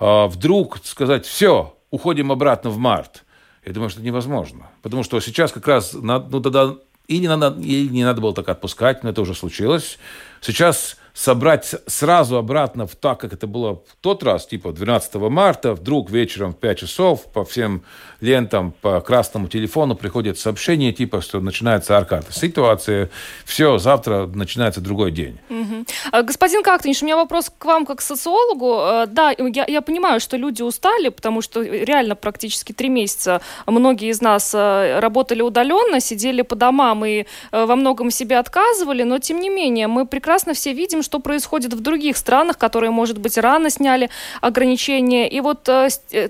э, 0.00 0.26
вдруг 0.26 0.78
сказать 0.84 1.26
«все, 1.26 1.76
уходим 1.90 2.32
обратно 2.32 2.70
в 2.70 2.78
март», 2.78 3.24
я 3.64 3.72
думаю, 3.72 3.90
что 3.90 3.98
это 4.00 4.06
невозможно. 4.06 4.68
Потому 4.82 5.02
что 5.02 5.18
сейчас 5.20 5.50
как 5.50 5.66
раз, 5.66 5.92
ну 5.92 6.40
тогда 6.40 6.76
и 7.08 7.18
не 7.18 7.28
надо, 7.28 7.60
и 7.60 7.88
не 7.88 8.04
надо 8.04 8.20
было 8.20 8.32
так 8.32 8.48
отпускать, 8.48 9.02
но 9.02 9.10
это 9.10 9.20
уже 9.20 9.34
случилось. 9.34 9.98
Сейчас 10.40 10.96
собрать 11.16 11.74
сразу 11.86 12.36
обратно 12.36 12.86
в 12.86 12.94
так, 12.94 13.20
как 13.20 13.32
это 13.32 13.46
было 13.46 13.76
в 13.76 13.96
тот 14.02 14.22
раз, 14.22 14.46
типа 14.46 14.72
12 14.72 15.14
марта, 15.14 15.72
вдруг 15.72 16.10
вечером 16.10 16.52
в 16.52 16.58
5 16.58 16.78
часов 16.78 17.24
по 17.32 17.42
всем 17.42 17.82
лентам, 18.20 18.72
по 18.82 19.00
красному 19.00 19.48
телефону 19.48 19.96
приходит 19.96 20.38
сообщение, 20.38 20.92
типа, 20.92 21.22
что 21.22 21.40
начинается 21.40 21.96
аркада. 21.96 22.26
Ситуация, 22.30 23.08
все, 23.46 23.78
завтра 23.78 24.26
начинается 24.26 24.82
другой 24.82 25.10
день. 25.10 25.38
Угу. 25.48 26.22
Господин 26.22 26.62
Кактаниш, 26.62 27.00
у 27.00 27.06
меня 27.06 27.16
вопрос 27.16 27.50
к 27.58 27.64
вам 27.64 27.86
как 27.86 27.98
к 27.98 28.02
социологу. 28.02 28.80
Э, 28.82 29.06
да, 29.06 29.34
я, 29.38 29.64
я 29.66 29.80
понимаю, 29.80 30.20
что 30.20 30.36
люди 30.36 30.60
устали, 30.60 31.08
потому 31.08 31.40
что 31.40 31.62
реально 31.62 32.14
практически 32.14 32.72
три 32.74 32.90
месяца 32.90 33.40
многие 33.66 34.10
из 34.10 34.20
нас 34.20 34.54
э, 34.54 34.98
работали 35.00 35.40
удаленно, 35.40 36.00
сидели 36.00 36.42
по 36.42 36.56
домам 36.56 37.06
и 37.06 37.24
во 37.52 37.74
многом 37.74 38.10
себе 38.10 38.36
отказывали, 38.36 39.02
но 39.02 39.18
тем 39.18 39.40
не 39.40 39.48
менее 39.48 39.86
мы 39.86 40.06
прекрасно 40.06 40.52
все 40.52 40.74
видим, 40.74 41.02
что 41.06 41.20
происходит 41.20 41.72
в 41.72 41.80
других 41.80 42.16
странах, 42.16 42.58
которые, 42.58 42.90
может 42.90 43.18
быть, 43.18 43.38
рано 43.38 43.70
сняли 43.70 44.10
ограничения. 44.42 45.28
И 45.28 45.40
вот 45.40 45.68
э, 45.68 45.88
э 46.12 46.28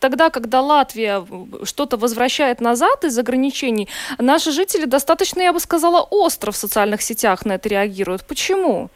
тогда, 0.00 0.30
когда 0.30 0.60
Латвия 0.60 1.24
что-то 1.64 1.96
возвращает 1.96 2.60
назад 2.60 3.04
из 3.04 3.18
ограничений, 3.18 3.88
наши 4.18 4.50
жители 4.50 4.86
достаточно, 4.86 5.42
я 5.42 5.52
бы 5.52 5.60
сказала, 5.60 6.00
остро 6.10 6.50
в 6.50 6.56
социальных 6.56 7.02
сетях 7.02 7.46
на 7.46 7.52
это 7.52 7.68
реагируют. 7.68 8.26
Почему? 8.26 8.88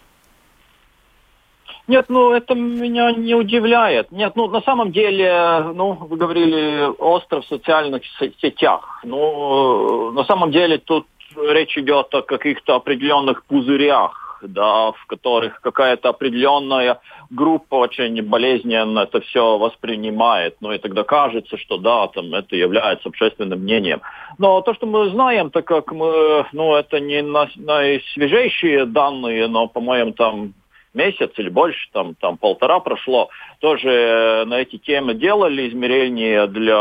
Нет, 1.88 2.06
ну 2.08 2.32
это 2.32 2.54
меня 2.54 3.12
не 3.12 3.34
удивляет. 3.34 4.12
Нет, 4.12 4.32
ну 4.36 4.48
на 4.48 4.60
самом 4.60 4.92
деле, 4.92 5.64
ну 5.74 5.92
вы 6.10 6.16
говорили 6.16 6.86
остро 6.98 7.40
в 7.40 7.46
социальных 7.46 8.02
сетях. 8.42 9.00
Ну 9.04 10.12
на 10.12 10.24
самом 10.24 10.50
деле 10.50 10.78
тут 10.78 11.06
речь 11.36 11.78
идет 11.78 12.14
о 12.14 12.22
каких-то 12.22 12.74
определенных 12.74 13.42
пузырях 13.44 14.27
да, 14.42 14.92
в 14.92 15.06
которых 15.06 15.60
какая-то 15.60 16.10
определенная 16.10 17.00
группа 17.30 17.74
очень 17.76 18.22
болезненно 18.22 19.00
это 19.00 19.20
все 19.20 19.58
воспринимает. 19.58 20.56
Ну 20.60 20.72
и 20.72 20.78
тогда 20.78 21.04
кажется, 21.04 21.56
что 21.56 21.78
да, 21.78 22.08
там 22.08 22.34
это 22.34 22.56
является 22.56 23.08
общественным 23.08 23.60
мнением. 23.60 24.00
Но 24.38 24.60
то, 24.60 24.74
что 24.74 24.86
мы 24.86 25.10
знаем, 25.10 25.50
так 25.50 25.64
как 25.64 25.92
мы, 25.92 26.46
ну 26.52 26.74
это 26.74 27.00
не 27.00 27.22
наисвежейшие 27.22 28.86
данные, 28.86 29.48
но, 29.48 29.68
по-моему, 29.68 30.12
там 30.12 30.54
месяц 30.94 31.30
или 31.36 31.48
больше, 31.48 31.88
там, 31.92 32.14
там 32.14 32.38
полтора 32.38 32.80
прошло, 32.80 33.28
тоже 33.60 34.44
на 34.46 34.60
эти 34.60 34.78
темы 34.78 35.14
делали 35.14 35.68
измерения 35.68 36.46
для 36.46 36.78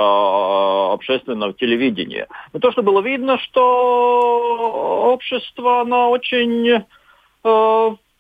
общественного 0.94 1.54
телевидения. 1.54 2.28
Но 2.54 2.60
то, 2.60 2.72
что 2.72 2.84
было 2.84 3.02
видно, 3.02 3.38
что 3.38 5.12
общество, 5.14 5.82
оно 5.82 6.10
очень 6.10 6.68
Э, 6.70 6.82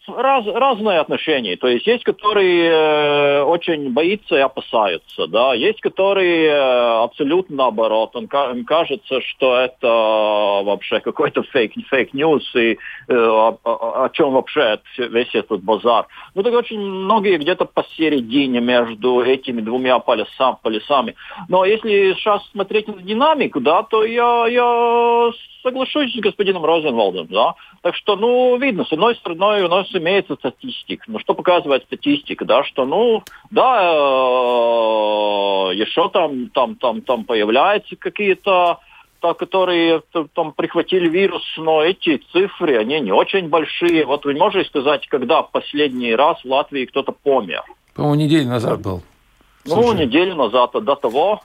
раз, 0.07 0.45
разные 0.45 0.99
отношения. 0.99 1.55
То 1.57 1.67
есть 1.67 1.85
есть, 1.87 2.03
которые 2.03 2.69
э, 2.69 3.41
очень 3.43 3.91
боятся 3.91 4.35
и 4.35 4.39
опасаются, 4.39 5.27
да, 5.27 5.53
есть, 5.53 5.81
которые 5.81 6.47
э, 6.47 7.03
абсолютно 7.03 7.57
наоборот. 7.57 8.15
Он, 8.15 8.25
им 8.25 8.65
кажется, 8.65 9.21
что 9.21 9.57
это 9.57 9.87
вообще 9.87 10.99
какой-то 10.99 11.43
фейк, 11.43 11.73
фейк 11.89 12.13
ньюс 12.13 12.43
и 12.55 12.73
э, 12.73 12.77
о, 13.15 13.57
о, 13.63 14.05
о 14.05 14.09
чем 14.09 14.33
вообще 14.33 14.79
весь 14.97 15.33
этот 15.33 15.63
базар. 15.63 16.07
Ну 16.35 16.43
так 16.43 16.53
очень 16.53 16.79
многие 16.79 17.37
где-то 17.37 17.65
посередине 17.65 18.61
между 18.61 19.21
этими 19.21 19.61
двумя 19.61 19.99
полюсам, 19.99 20.57
полюсами. 20.61 21.15
Но 21.49 21.65
если 21.65 22.13
сейчас 22.13 22.47
смотреть 22.51 22.87
на 22.87 23.01
динамику, 23.01 23.59
да, 23.59 23.83
то 23.83 24.03
я, 24.03 24.47
я 24.47 25.31
соглашусь 25.67 26.13
с 26.13 26.19
господином 26.19 26.63
Розенвалдом, 26.63 27.27
да. 27.27 27.55
Так 27.81 27.95
что, 27.95 28.15
ну, 28.15 28.57
видно, 28.57 28.85
с 28.85 28.91
одной 28.91 29.15
стороны, 29.15 29.65
у 29.65 29.67
нас 29.67 29.87
имеется 29.93 30.35
статистика. 30.35 31.03
Ну, 31.07 31.19
что 31.19 31.33
показывает 31.33 31.83
статистика, 31.83 32.45
да, 32.45 32.63
что, 32.63 32.85
ну, 32.85 33.23
да, 33.51 33.81
э, 33.81 35.75
еще 35.75 36.09
там, 36.09 36.49
там, 36.49 36.75
там, 36.75 37.01
там 37.01 37.23
появляются 37.25 37.95
какие-то 37.95 38.79
та, 39.19 39.33
которые 39.33 40.01
там 40.33 40.51
прихватили 40.53 41.09
вирус, 41.09 41.43
но 41.57 41.81
эти 41.81 42.21
цифры, 42.31 42.77
они 42.77 42.99
не 42.99 43.11
очень 43.11 43.49
большие. 43.49 44.05
Вот 44.05 44.25
вы 44.25 44.35
можете 44.35 44.69
сказать, 44.69 45.07
когда 45.07 45.41
последний 45.41 46.15
раз 46.15 46.37
в 46.43 46.45
Латвии 46.45 46.85
кто-то 46.85 47.11
помер? 47.11 47.63
По-моему, 47.95 48.15
неделю 48.15 48.47
назад 48.47 48.81
был. 48.81 49.01
Ну, 49.65 49.91
неделю 49.93 50.35
назад, 50.35 50.75
а 50.75 50.81
до 50.81 50.95
того 50.95 51.41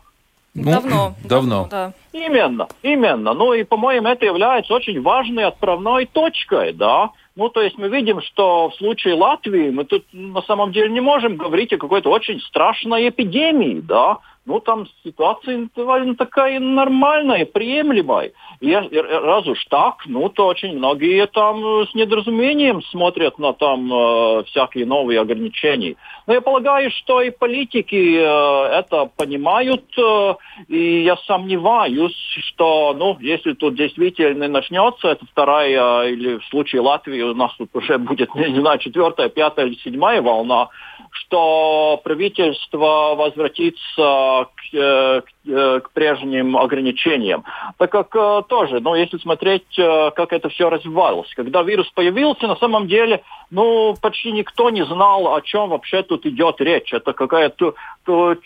ну, 0.54 0.64
давно. 0.72 1.14
Давно. 1.24 1.68
Да. 1.70 1.92
Именно, 2.12 2.68
именно. 2.82 3.32
Ну 3.34 3.54
и, 3.54 3.64
по-моему, 3.64 4.08
это 4.08 4.24
является 4.24 4.74
очень 4.74 5.00
важной 5.00 5.44
отправной 5.44 6.06
точкой, 6.06 6.72
да. 6.72 7.10
Ну, 7.34 7.48
то 7.48 7.62
есть 7.62 7.78
мы 7.78 7.88
видим, 7.88 8.20
что 8.20 8.68
в 8.68 8.74
случае 8.74 9.14
Латвии 9.14 9.70
мы 9.70 9.84
тут 9.84 10.04
на 10.12 10.42
самом 10.42 10.72
деле 10.72 10.90
не 10.90 11.00
можем 11.00 11.36
говорить 11.36 11.72
о 11.72 11.78
какой-то 11.78 12.10
очень 12.10 12.40
страшной 12.40 13.08
эпидемии, 13.08 13.80
да 13.80 14.18
ну, 14.44 14.58
там 14.58 14.86
ситуация 15.04 15.68
довольно 15.76 16.16
такая 16.16 16.58
нормальная, 16.58 17.46
приемлемая. 17.46 18.32
И 18.60 18.74
раз 18.74 19.46
уж 19.46 19.64
так, 19.66 20.02
ну, 20.06 20.28
то 20.28 20.46
очень 20.46 20.76
многие 20.76 21.26
там 21.26 21.86
с 21.86 21.94
недоразумением 21.94 22.82
смотрят 22.82 23.38
на 23.38 23.52
там 23.52 23.92
э, 23.92 24.44
всякие 24.44 24.84
новые 24.86 25.20
ограничения. 25.20 25.94
Но 26.26 26.34
я 26.34 26.40
полагаю, 26.40 26.90
что 26.90 27.20
и 27.20 27.30
политики 27.30 28.16
э, 28.16 28.78
это 28.78 29.10
понимают, 29.16 29.84
э, 29.96 30.34
и 30.68 31.02
я 31.02 31.16
сомневаюсь, 31.18 32.16
что, 32.48 32.94
ну, 32.98 33.16
если 33.20 33.52
тут 33.52 33.76
действительно 33.76 34.48
начнется 34.48 35.08
эта 35.08 35.24
вторая, 35.26 36.08
или 36.08 36.38
в 36.38 36.44
случае 36.46 36.82
Латвии 36.82 37.21
у 37.22 37.34
нас 37.34 37.54
тут 37.56 37.70
уже 37.74 37.98
будет, 37.98 38.34
не 38.34 38.60
знаю, 38.60 38.78
четвертая, 38.78 39.28
пятая 39.28 39.66
или 39.66 39.74
седьмая 39.76 40.22
волна, 40.22 40.68
что 41.12 42.00
правительство 42.02 43.14
возвратится 43.14 44.48
к, 44.56 44.74
э, 44.74 45.20
к, 45.20 45.48
э, 45.48 45.80
к 45.80 45.90
прежним 45.90 46.56
ограничениям. 46.56 47.44
Так 47.78 47.92
как 47.92 48.16
э, 48.16 48.42
тоже, 48.48 48.80
ну, 48.80 48.94
если 48.94 49.18
смотреть, 49.18 49.64
как 49.76 50.32
это 50.32 50.48
все 50.48 50.70
развивалось. 50.70 51.32
Когда 51.34 51.62
вирус 51.62 51.90
появился, 51.94 52.46
на 52.46 52.56
самом 52.56 52.88
деле, 52.88 53.22
ну, 53.50 53.94
почти 54.00 54.32
никто 54.32 54.70
не 54.70 54.84
знал, 54.84 55.34
о 55.34 55.42
чем 55.42 55.68
вообще 55.70 56.02
тут 56.02 56.24
идет 56.24 56.60
речь. 56.60 56.92
Это 56.92 57.12
какая-то 57.12 57.74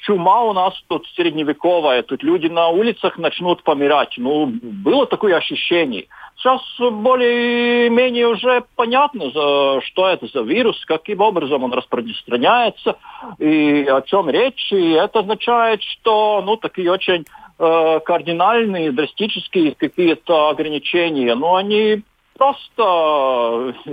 чума 0.03 0.43
у 0.43 0.53
нас 0.53 0.74
тут 0.89 1.07
средневековая, 1.14 2.03
тут 2.03 2.22
люди 2.22 2.49
на 2.49 2.68
улицах 2.68 3.16
начнут 3.18 3.62
помирать. 3.62 4.14
Ну, 4.16 4.47
было 4.47 5.07
такое 5.07 5.37
ощущение. 5.37 6.07
Сейчас 6.39 6.61
более-менее 6.78 8.28
уже 8.28 8.62
понятно, 8.76 9.30
что 9.30 10.09
это 10.09 10.26
за 10.26 10.43
вирус, 10.43 10.84
каким 10.84 11.20
образом 11.22 11.64
он 11.64 11.72
распространяется 11.72 12.97
и 13.39 13.87
о 13.89 14.03
чем 14.03 14.28
речь. 14.28 14.70
И 14.70 14.93
это 14.93 15.20
означает, 15.20 15.82
что 15.82 16.43
ну, 16.45 16.57
такие 16.57 16.93
очень 16.93 17.24
э, 17.59 18.01
кардинальные, 18.05 18.93
драстические 18.93 19.74
какие-то 19.74 20.51
ограничения, 20.51 21.34
ну, 21.34 21.55
они 21.55 22.03
просто 22.37 23.74
э, 23.87 23.91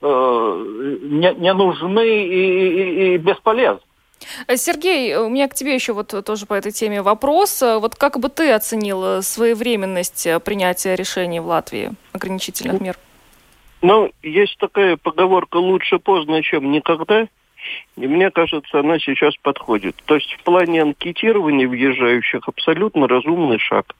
не, 0.00 1.34
не 1.34 1.52
нужны 1.52 2.26
и, 2.26 2.28
и, 2.28 3.14
и 3.14 3.18
бесполезны. 3.18 3.89
Э, 4.46 4.56
Сергей, 4.56 5.16
у 5.16 5.28
меня 5.28 5.48
к 5.48 5.54
тебе 5.54 5.74
еще 5.74 5.92
вот 5.92 6.14
тоже 6.24 6.46
по 6.46 6.54
этой 6.54 6.72
теме 6.72 7.02
вопрос. 7.02 7.62
Э, 7.62 7.78
вот 7.78 7.94
как 7.94 8.18
бы 8.18 8.28
ты 8.28 8.52
оценил 8.52 9.04
э, 9.04 9.22
своевременность 9.22 10.28
принятия 10.44 10.94
решений 10.94 11.40
в 11.40 11.46
Латвии 11.46 11.92
ограничительных 12.12 12.80
мер? 12.80 12.96
Ну, 13.82 14.12
есть 14.22 14.58
такая 14.58 14.96
поговорка 14.96 15.56
«лучше 15.56 15.98
поздно, 15.98 16.42
чем 16.42 16.70
никогда». 16.70 17.28
И 17.96 18.06
мне 18.06 18.30
кажется, 18.30 18.80
она 18.80 18.98
сейчас 18.98 19.36
подходит. 19.36 19.96
То 20.06 20.14
есть 20.14 20.32
в 20.32 20.42
плане 20.44 20.82
анкетирования 20.82 21.68
въезжающих 21.68 22.48
абсолютно 22.48 23.06
разумный 23.06 23.58
шаг. 23.58 23.94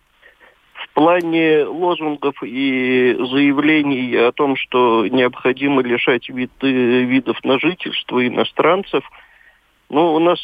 В 0.73 0.89
В 0.91 0.95
плане 0.95 1.65
лозунгов 1.65 2.43
и 2.43 3.15
заявлений 3.19 4.17
о 4.17 4.33
том, 4.33 4.57
что 4.57 5.07
необходимо 5.07 5.83
лишать 5.83 6.29
вид, 6.31 6.51
видов 6.63 7.43
на 7.45 7.59
жительство 7.59 8.27
иностранцев, 8.27 9.05
ну, 9.91 10.15
у 10.15 10.21
нас, 10.21 10.39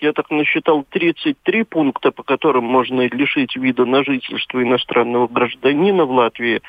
я 0.00 0.12
так 0.12 0.30
насчитал, 0.30 0.84
33 0.90 1.64
пункта, 1.64 2.12
по 2.12 2.22
которым 2.22 2.64
можно 2.64 3.08
лишить 3.08 3.56
вида 3.56 3.86
на 3.86 4.04
жительство 4.04 4.62
иностранного 4.62 5.26
гражданина 5.26 6.04
в 6.04 6.12
Латвии, 6.12 6.60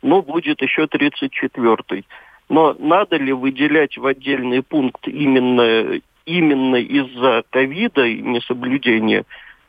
но 0.00 0.22
будет 0.22 0.62
еще 0.62 0.84
34-й. 0.84 2.04
Но 2.48 2.76
надо 2.78 3.16
ли 3.16 3.32
выделять 3.32 3.98
в 3.98 4.06
отдельный 4.06 4.62
пункт 4.62 5.08
именно, 5.08 6.00
именно 6.24 6.76
из-за 6.76 7.42
ковида 7.50 8.06
и 8.06 8.22
несоблюдения? 8.22 9.24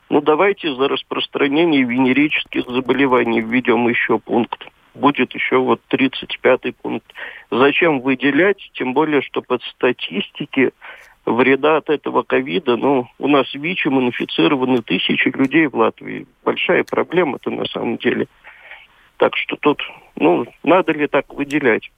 Ну, 0.08 0.20
давайте 0.20 0.72
за 0.74 0.88
распространение 0.88 1.82
венерических 1.82 2.64
заболеваний 2.66 3.40
введем 3.40 3.88
еще 3.88 4.20
пункт. 4.20 4.64
Будет 4.94 5.34
еще 5.34 5.58
вот 5.58 5.80
35-й 5.90 6.72
пункт. 6.72 7.12
Зачем 7.50 8.00
выделять? 8.00 8.70
Тем 8.74 8.94
более, 8.94 9.22
что 9.22 9.42
под 9.42 9.62
статистики 9.64 10.70
вреда 11.28 11.76
от 11.78 11.90
этого 11.90 12.22
ковида, 12.22 12.76
ну, 12.76 13.08
у 13.18 13.28
нас 13.28 13.52
ВИЧем 13.54 14.00
инфицированы 14.00 14.82
тысячи 14.82 15.28
людей 15.28 15.66
в 15.66 15.76
Латвии. 15.76 16.26
Большая 16.44 16.84
проблема-то 16.84 17.50
на 17.50 17.64
самом 17.66 17.98
деле. 17.98 18.26
Так 19.16 19.36
что 19.36 19.56
тут, 19.56 19.80
ну, 20.16 20.46
надо 20.62 20.92
ли 20.92 21.06
так 21.06 21.32
выделять? 21.34 21.90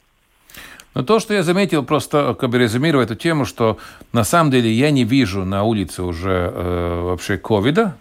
Но 0.94 1.02
то, 1.02 1.20
что 1.20 1.34
я 1.34 1.42
заметил, 1.42 1.84
просто 1.84 2.34
как 2.34 2.50
бы 2.50 2.58
резюмирую 2.58 3.04
эту 3.04 3.14
тему, 3.14 3.44
что 3.44 3.78
на 4.12 4.24
самом 4.24 4.50
деле 4.50 4.70
я 4.72 4.90
не 4.90 5.04
вижу 5.04 5.44
на 5.44 5.62
улице 5.62 6.02
уже 6.02 6.50
э, 6.52 7.00
вообще 7.02 7.38
ковида, 7.38 7.96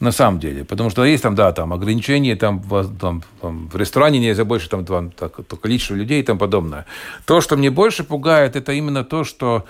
на 0.00 0.10
самом 0.10 0.40
деле. 0.40 0.64
Потому 0.64 0.90
что 0.90 1.04
есть 1.04 1.22
там, 1.22 1.34
да, 1.34 1.52
там 1.52 1.72
ограничения, 1.72 2.34
там, 2.34 2.62
там, 3.00 3.22
там 3.40 3.68
в 3.68 3.76
ресторане 3.76 4.18
нельзя 4.18 4.44
больше, 4.44 4.68
там, 4.68 4.84
там 4.84 5.10
так, 5.10 5.36
то 5.46 5.56
количество 5.56 5.94
людей 5.94 6.20
и 6.20 6.22
тому 6.24 6.40
подобное. 6.40 6.86
То, 7.26 7.40
что 7.40 7.56
мне 7.56 7.70
больше 7.70 8.02
пугает, 8.02 8.56
это 8.56 8.72
именно 8.72 9.04
то, 9.04 9.22
что 9.22 9.64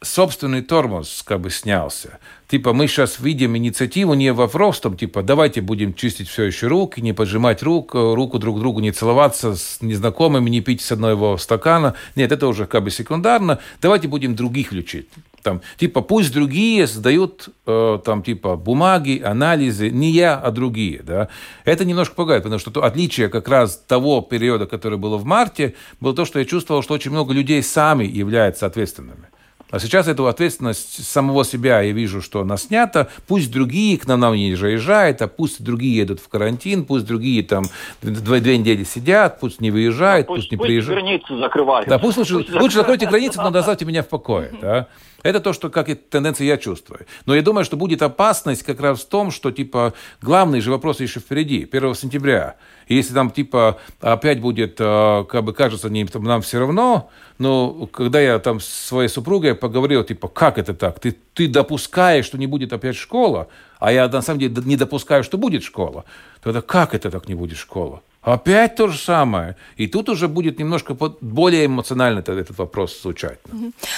собственный 0.00 0.62
тормоз 0.62 1.22
как 1.24 1.40
бы 1.40 1.50
снялся. 1.50 2.18
Типа 2.46 2.72
мы 2.72 2.86
сейчас 2.86 3.20
видим 3.20 3.56
инициативу 3.56 4.14
не 4.14 4.32
вопрос, 4.32 4.80
там, 4.80 4.96
типа 4.96 5.22
давайте 5.22 5.60
будем 5.60 5.92
чистить 5.92 6.28
все 6.28 6.44
еще 6.44 6.68
руки, 6.68 7.00
не 7.00 7.12
поджимать 7.12 7.62
рук, 7.62 7.94
руку 7.94 8.38
друг 8.38 8.58
другу, 8.58 8.80
не 8.80 8.92
целоваться 8.92 9.54
с 9.54 9.82
незнакомыми, 9.82 10.48
не 10.48 10.60
пить 10.60 10.80
с 10.80 10.92
одного 10.92 11.36
стакана. 11.36 11.94
Нет, 12.16 12.32
это 12.32 12.46
уже 12.46 12.66
как 12.66 12.84
бы 12.84 12.90
секундарно. 12.90 13.58
Давайте 13.82 14.08
будем 14.08 14.34
других 14.34 14.72
лечить. 14.72 15.08
Там, 15.42 15.60
типа 15.76 16.00
пусть 16.00 16.32
другие 16.32 16.86
сдают 16.86 17.48
э, 17.66 17.98
там 18.04 18.22
типа 18.22 18.56
бумаги, 18.56 19.20
анализы, 19.24 19.90
не 19.90 20.10
я, 20.10 20.36
а 20.36 20.50
другие. 20.50 21.02
Да? 21.02 21.28
Это 21.64 21.84
немножко 21.84 22.14
пугает, 22.14 22.42
потому 22.44 22.58
что 22.58 22.70
то 22.70 22.84
отличие 22.84 23.28
как 23.28 23.48
раз 23.48 23.76
того 23.86 24.20
периода, 24.20 24.66
который 24.66 24.98
было 24.98 25.16
в 25.16 25.24
марте, 25.24 25.74
было 26.00 26.14
то, 26.14 26.24
что 26.24 26.38
я 26.38 26.44
чувствовал, 26.44 26.82
что 26.82 26.94
очень 26.94 27.10
много 27.10 27.32
людей 27.32 27.62
сами 27.62 28.04
являются 28.04 28.66
ответственными. 28.66 29.28
А 29.70 29.78
сейчас 29.78 30.08
эту 30.08 30.26
ответственность 30.26 31.04
самого 31.06 31.44
себя 31.44 31.82
я 31.82 31.92
вижу, 31.92 32.22
что 32.22 32.40
она 32.40 32.56
снята. 32.56 33.08
Пусть 33.26 33.52
другие 33.52 33.98
к 33.98 34.06
нам 34.06 34.34
не 34.34 34.54
заезжают, 34.54 35.20
а 35.20 35.28
пусть 35.28 35.62
другие 35.62 35.96
едут 35.96 36.20
в 36.20 36.28
карантин, 36.28 36.84
пусть 36.86 37.04
другие 37.04 37.42
там 37.42 37.64
две, 38.00 38.40
две 38.40 38.56
недели 38.56 38.84
сидят, 38.84 39.40
пусть 39.40 39.60
не 39.60 39.70
выезжают, 39.70 40.26
да, 40.26 40.32
пусть, 40.32 40.44
пусть 40.44 40.52
не 40.52 40.56
пусть 40.56 40.66
приезжают. 40.66 41.02
границы 41.02 41.36
закрывают. 41.36 41.88
Да, 41.88 41.98
пусть 41.98 42.16
лучше, 42.16 42.38
пусть 42.38 42.52
лучше 42.52 42.76
закройте 42.76 43.06
границы, 43.06 43.40
но 43.42 43.48
оставьте 43.48 43.84
меня 43.84 44.02
в 44.02 44.08
покое. 44.08 44.52
Да? 44.60 44.88
Это 45.24 45.40
то, 45.40 45.52
что 45.52 45.68
как 45.68 45.88
и 45.88 45.94
тенденция 45.94 46.46
я 46.46 46.56
чувствую. 46.56 47.06
Но 47.26 47.34
я 47.34 47.42
думаю, 47.42 47.64
что 47.64 47.76
будет 47.76 48.02
опасность 48.02 48.62
как 48.62 48.80
раз 48.80 49.00
в 49.00 49.08
том, 49.08 49.32
что 49.32 49.50
типа 49.50 49.92
главный 50.22 50.60
же 50.60 50.70
вопрос 50.70 51.00
еще 51.00 51.18
впереди, 51.18 51.68
1 51.70 51.94
сентября. 51.94 52.54
И 52.86 52.94
если 52.94 53.14
там 53.14 53.30
типа 53.30 53.80
опять 54.00 54.40
будет, 54.40 54.76
э, 54.78 55.24
как 55.28 55.42
бы 55.42 55.52
кажется, 55.52 55.90
не, 55.90 56.06
нам 56.14 56.40
все 56.42 56.60
равно, 56.60 57.10
но 57.38 57.86
когда 57.86 58.20
я 58.20 58.38
там 58.38 58.60
с 58.60 58.66
своей 58.66 59.08
супругой 59.08 59.56
поговорил, 59.56 60.04
типа, 60.04 60.28
как 60.28 60.56
это 60.56 60.72
так? 60.72 61.00
Ты, 61.00 61.16
ты 61.34 61.48
допускаешь, 61.48 62.24
что 62.24 62.38
не 62.38 62.46
будет 62.46 62.72
опять 62.72 62.96
школа, 62.96 63.48
а 63.80 63.90
я 63.90 64.08
на 64.08 64.22
самом 64.22 64.38
деле 64.38 64.54
не 64.64 64.76
допускаю, 64.76 65.24
что 65.24 65.36
будет 65.36 65.64
школа. 65.64 66.04
Тогда 66.42 66.62
как 66.62 66.94
это 66.94 67.10
так 67.10 67.28
не 67.28 67.34
будет 67.34 67.58
школа? 67.58 68.02
Опять 68.32 68.74
то 68.74 68.88
же 68.88 68.98
самое. 68.98 69.56
И 69.78 69.86
тут 69.86 70.08
уже 70.10 70.28
будет 70.28 70.58
немножко 70.58 70.94
более 71.20 71.64
эмоционально 71.64 72.18
этот 72.18 72.58
вопрос 72.58 73.00
звучать. 73.02 73.38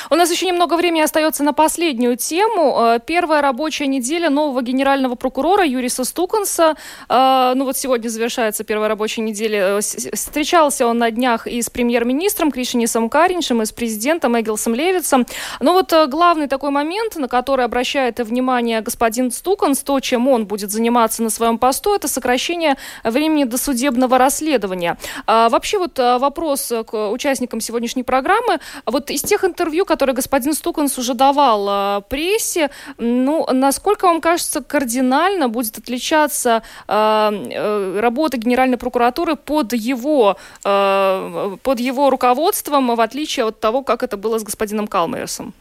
У 0.09 0.15
нас 0.15 0.31
еще 0.31 0.47
немного 0.47 0.77
времени 0.77 1.03
остается 1.03 1.43
на 1.43 1.53
последнюю 1.53 2.17
тему. 2.17 2.77
Э, 2.79 3.01
первая 3.05 3.43
рабочая 3.43 3.89
неделя 3.89 4.31
нового 4.31 4.63
генерального 4.63 5.17
прокурора 5.17 5.65
Юриса 5.65 6.05
Стуканса. 6.05 6.77
Э, 7.09 7.55
ну 7.57 7.65
вот 7.65 7.77
сегодня 7.77 8.09
завершается 8.09 8.63
первая 8.63 8.89
рабочая 8.89 9.23
неделя. 9.23 9.79
Э, 9.79 9.81
встречался 9.81 10.87
он 10.87 10.99
на 10.99 11.11
днях 11.11 11.49
и 11.49 11.61
с 11.61 11.69
премьер-министром 11.69 12.53
Кришинисом 12.53 13.09
Кариншем, 13.09 13.63
и 13.63 13.65
с 13.65 13.73
президентом 13.73 14.41
Эгилсом 14.41 14.77
Левицем. 14.77 15.27
Но 15.61 15.73
вот 15.73 15.93
главный 16.09 16.47
такой 16.47 16.71
момент, 16.71 17.17
на 17.17 17.27
который 17.27 17.65
обращает 17.65 18.21
внимание 18.21 18.81
господин 18.81 19.33
Стуканс, 19.33 19.81
то, 19.81 19.99
чем 19.99 20.29
он 20.29 20.47
будет 20.47 20.71
заниматься 20.71 21.23
на 21.25 21.31
своем 21.31 21.59
посту, 21.59 21.95
это 21.95 22.07
сокращение 22.07 22.77
времени 23.03 23.43
досудебного 23.43 24.20
расследования. 24.21 24.97
А, 25.27 25.49
вообще 25.49 25.79
вот 25.79 25.99
а, 25.99 26.19
вопрос 26.19 26.73
к 26.87 27.11
участникам 27.11 27.61
сегодняшней 27.61 28.05
программы. 28.05 28.59
Вот 28.87 29.11
из 29.11 29.23
тех 29.23 29.45
интервью, 29.45 29.85
которые 29.85 30.15
господин 30.15 30.55
Стуканс 30.55 30.99
уже 30.99 31.15
давал 31.15 31.67
а, 31.69 32.01
прессе, 32.03 32.71
ну, 32.99 33.47
насколько 33.53 34.05
вам 34.05 34.21
кажется, 34.21 34.63
кардинально 34.63 35.49
будет 35.49 35.79
отличаться 35.79 36.63
а, 36.87 37.33
э, 37.33 38.01
работа 38.01 38.37
Генеральной 38.37 38.77
прокуратуры 38.77 39.37
под 39.37 39.73
его, 39.73 40.37
а, 40.65 41.57
под 41.63 41.81
его 41.81 42.11
руководством, 42.11 42.95
в 42.95 43.01
отличие 43.01 43.47
от 43.47 43.61
того, 43.61 43.83
как 43.83 44.03
это 44.03 44.17
было 44.17 44.39
с 44.39 44.43
господином 44.43 44.87
Калмерсом? 44.87 45.55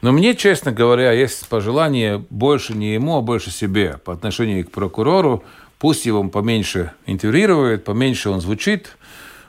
Но 0.00 0.12
мне, 0.12 0.34
честно 0.34 0.70
говоря, 0.70 1.10
есть 1.12 1.48
пожелание 1.48 2.24
больше 2.30 2.74
не 2.74 2.94
ему, 2.94 3.16
а 3.16 3.20
больше 3.20 3.50
себе 3.50 3.98
по 4.04 4.12
отношению 4.12 4.64
к 4.64 4.70
прокурору. 4.70 5.42
Пусть 5.78 6.06
его 6.06 6.24
поменьше 6.24 6.92
интервьюирует, 7.06 7.84
поменьше 7.84 8.30
он 8.30 8.40
звучит. 8.40 8.96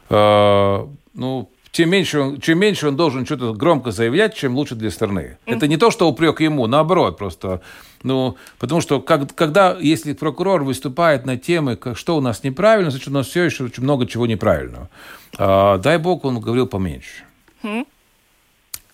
Э, 0.10 0.86
ну, 1.14 1.50
чем 1.72 1.90
меньше, 1.90 2.20
он, 2.20 2.42
чем 2.42 2.60
меньше 2.60 2.88
он 2.88 2.96
должен 2.96 3.26
что-то 3.26 3.54
громко 3.54 3.92
заявлять, 3.92 4.36
чем 4.36 4.56
лучше 4.56 4.76
для 4.76 4.92
страны. 4.92 5.38
Mm. 5.46 5.56
Это 5.56 5.68
не 5.68 5.78
то, 5.78 5.92
что 5.92 6.10
упрек 6.10 6.42
ему, 6.42 6.68
наоборот, 6.68 7.18
просто. 7.18 7.62
Ну, 8.04 8.38
потому 8.60 8.82
что 8.82 9.02
как, 9.02 9.34
когда, 9.36 9.78
если 9.80 10.14
прокурор 10.14 10.64
выступает 10.64 11.26
на 11.26 11.38
темы, 11.38 11.76
как, 11.76 11.98
что 11.98 12.18
у 12.18 12.22
нас 12.22 12.44
неправильно, 12.44 12.92
значит, 12.92 13.10
у 13.10 13.12
нас 13.12 13.28
все 13.28 13.44
еще 13.44 13.66
очень 13.66 13.84
много 13.84 14.08
чего 14.08 14.26
неправильного. 14.26 14.90
А, 15.38 15.78
дай 15.78 15.98
бог, 15.98 16.26
он 16.26 16.40
говорил 16.40 16.68
поменьше. 16.68 17.24
Mm. 17.64 17.86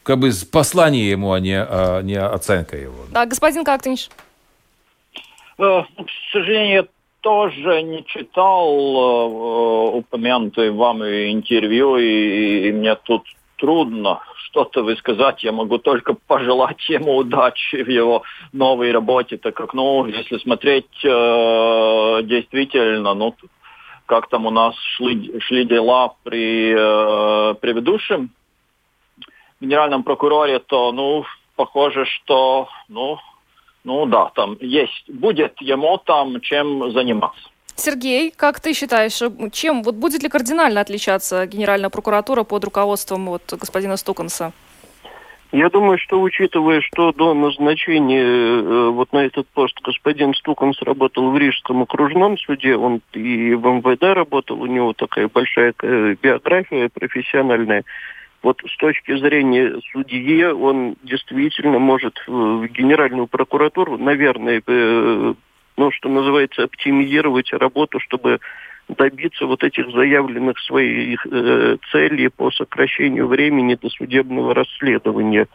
Как 0.04 0.20
бы 0.20 0.32
послание 0.52 1.10
ему, 1.10 1.32
а 1.32 1.40
не, 1.40 1.58
а 1.58 2.02
не 2.02 2.16
оценка 2.16 2.78
его. 2.78 3.06
Да, 3.12 3.26
господин 3.26 3.64
Кактынш. 3.64 4.10
Э, 5.58 5.82
к 5.82 6.32
сожалению, 6.32 6.88
тоже 7.26 7.82
не 7.82 8.06
читал 8.06 8.70
э, 8.70 9.98
упомянутые 9.98 10.72
вами 10.72 11.34
интервью, 11.34 11.98
и, 11.98 12.68
и 12.68 12.72
мне 12.72 12.94
тут 12.94 13.24
трудно 13.58 14.20
что-то 14.44 14.84
высказать. 14.84 15.44
Я 15.44 15.52
могу 15.52 15.80
только 15.80 16.14
пожелать 16.14 16.88
ему 16.88 17.16
удачи 17.16 17.82
в 17.82 17.90
его 17.90 18.22
новой 18.54 18.92
работе, 18.92 19.38
так 19.38 19.56
как, 19.56 19.74
ну, 19.74 20.06
если 20.06 20.38
смотреть 20.38 21.04
э, 21.04 22.22
действительно, 22.26 23.16
ну, 23.16 23.34
как 24.06 24.30
там 24.30 24.46
у 24.46 24.52
нас 24.52 24.76
шли, 24.96 25.40
шли 25.40 25.66
дела 25.66 26.14
при 26.24 26.76
э, 26.78 27.56
предыдущем 27.56 28.30
генеральном 29.60 30.04
прокуроре, 30.04 30.60
то, 30.60 30.92
ну, 30.92 31.26
похоже, 31.56 32.06
что, 32.06 32.70
ну, 32.88 33.18
ну 33.86 34.06
да, 34.06 34.32
там 34.36 34.58
есть, 34.60 35.10
будет 35.10 35.62
ему 35.62 35.98
там 35.98 36.42
чем 36.42 36.92
заниматься. 36.92 37.50
Сергей, 37.76 38.32
как 38.36 38.60
ты 38.60 38.74
считаешь, 38.74 39.22
чем, 39.52 39.84
вот 39.84 39.96
будет 39.96 40.24
ли 40.24 40.30
кардинально 40.30 40.82
отличаться 40.82 41.46
Генеральная 41.46 41.90
прокуратура 41.90 42.44
под 42.44 42.64
руководством 42.64 43.26
вот, 43.28 43.44
господина 43.60 43.98
Стуканса? 43.98 44.54
Я 45.52 45.70
думаю, 45.70 45.98
что 45.98 46.20
учитывая, 46.20 46.82
что 46.82 47.12
до 47.14 47.34
назначения 47.34 48.24
э, 48.24 48.90
вот 48.90 49.14
на 49.14 49.20
этот 49.20 49.48
пост 49.50 49.80
господин 49.84 50.34
Стуканс 50.34 50.82
работал 50.82 51.32
в 51.32 51.38
Рижском 51.38 51.84
окружном 51.84 52.38
суде, 52.38 52.76
он 52.76 53.02
и 53.14 53.54
в 53.54 53.66
МВД 53.66 54.04
работал, 54.04 54.62
у 54.62 54.66
него 54.66 54.94
такая 54.94 55.30
большая 55.30 55.74
э, 55.82 56.16
биография 56.22 56.90
профессиональная 56.90 57.84
вот 58.46 58.62
с 58.64 58.78
точки 58.78 59.18
зрения 59.18 59.74
судьи 59.92 60.44
он 60.44 60.98
действительно 61.02 61.80
может 61.80 62.22
в 62.28 62.68
Генеральную 62.68 63.26
прокуратуру, 63.26 63.98
наверное, 63.98 64.62
э, 64.68 65.34
ну, 65.78 65.92
что 65.92 66.10
называется, 66.10 66.66
оптимизировать 66.66 67.52
работу, 67.54 68.00
чтобы 68.00 68.40
добиться 68.88 69.48
вот 69.48 69.64
этих 69.64 69.90
заявленных 69.90 70.60
своих 70.60 71.26
э, 71.26 71.78
целей 71.92 72.28
по 72.30 72.52
сокращению 72.52 73.26
времени 73.26 73.74
до 73.82 73.90
судебного 73.90 74.54
расследования. 74.54 75.48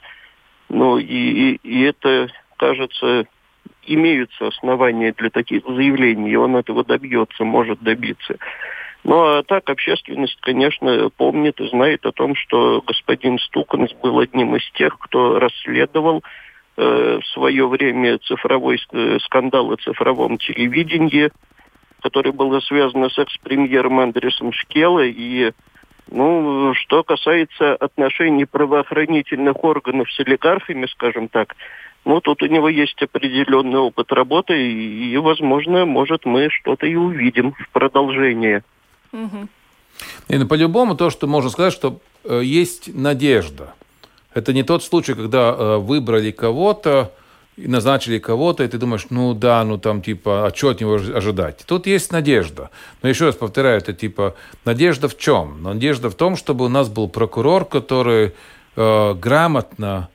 Ну 0.68 0.98
и, 0.98 1.04
и, 1.04 1.60
и 1.62 1.82
это, 1.82 2.26
кажется, 2.56 3.24
имеются 3.86 4.48
основания 4.48 5.14
для 5.16 5.30
таких 5.30 5.62
заявлений, 5.64 6.32
и 6.32 6.36
он 6.36 6.56
этого 6.56 6.82
добьется, 6.84 7.44
может 7.44 7.80
добиться. 7.82 8.36
Ну 9.02 9.22
а 9.22 9.42
так 9.42 9.68
общественность, 9.70 10.38
конечно, 10.40 11.08
помнит 11.10 11.58
и 11.60 11.68
знает 11.68 12.04
о 12.04 12.12
том, 12.12 12.34
что 12.34 12.82
господин 12.86 13.38
Стуканс 13.38 13.92
был 13.94 14.18
одним 14.18 14.56
из 14.56 14.70
тех, 14.72 14.98
кто 14.98 15.38
расследовал 15.38 16.22
э, 16.76 17.18
в 17.22 17.26
свое 17.28 17.66
время 17.66 18.18
цифровой 18.18 18.78
э, 18.92 19.18
скандал 19.20 19.72
о 19.72 19.76
цифровом 19.76 20.36
телевидении, 20.36 21.30
который 22.02 22.32
был 22.32 22.60
связан 22.60 23.08
с 23.08 23.18
экс-премьером 23.18 24.00
Андресом 24.00 24.52
Шкело. 24.52 25.02
И, 25.02 25.52
ну, 26.10 26.74
что 26.74 27.02
касается 27.02 27.74
отношений 27.76 28.44
правоохранительных 28.44 29.64
органов 29.64 30.12
с 30.12 30.20
олигархами, 30.20 30.84
скажем 30.86 31.28
так, 31.28 31.56
ну, 32.04 32.20
тут 32.20 32.42
у 32.42 32.46
него 32.46 32.68
есть 32.68 33.00
определенный 33.02 33.78
опыт 33.78 34.12
работы, 34.12 34.54
и, 34.60 35.12
и 35.12 35.16
возможно, 35.16 35.86
может, 35.86 36.26
мы 36.26 36.50
что-то 36.50 36.86
и 36.86 36.94
увидим 36.94 37.52
в 37.52 37.68
продолжении. 37.70 38.62
Угу. 39.12 39.48
И 40.28 40.44
по-любому 40.44 40.96
то, 40.96 41.10
что 41.10 41.26
можно 41.26 41.50
сказать, 41.50 41.72
что 41.72 42.00
э, 42.24 42.40
есть 42.44 42.94
надежда. 42.94 43.74
Это 44.34 44.52
не 44.52 44.62
тот 44.62 44.84
случай, 44.84 45.14
когда 45.14 45.50
э, 45.50 45.76
выбрали 45.78 46.30
кого-то, 46.30 47.12
и 47.56 47.68
назначили 47.68 48.18
кого-то, 48.18 48.64
и 48.64 48.68
ты 48.68 48.78
думаешь, 48.78 49.06
ну 49.10 49.34
да, 49.34 49.62
ну 49.64 49.76
там 49.76 50.02
типа, 50.02 50.46
а 50.46 50.54
что 50.54 50.70
от 50.70 50.80
него 50.80 50.94
ожидать? 50.94 51.64
Тут 51.66 51.86
есть 51.86 52.10
надежда. 52.10 52.70
Но 53.02 53.08
еще 53.08 53.26
раз 53.26 53.34
повторяю, 53.34 53.78
это 53.78 53.92
типа, 53.92 54.34
надежда 54.64 55.08
в 55.08 55.18
чем? 55.18 55.62
Надежда 55.62 56.08
в 56.08 56.14
том, 56.14 56.36
чтобы 56.36 56.64
у 56.64 56.68
нас 56.68 56.88
был 56.88 57.08
прокурор, 57.08 57.64
который 57.66 58.32
э, 58.76 59.14
грамотно 59.14 60.08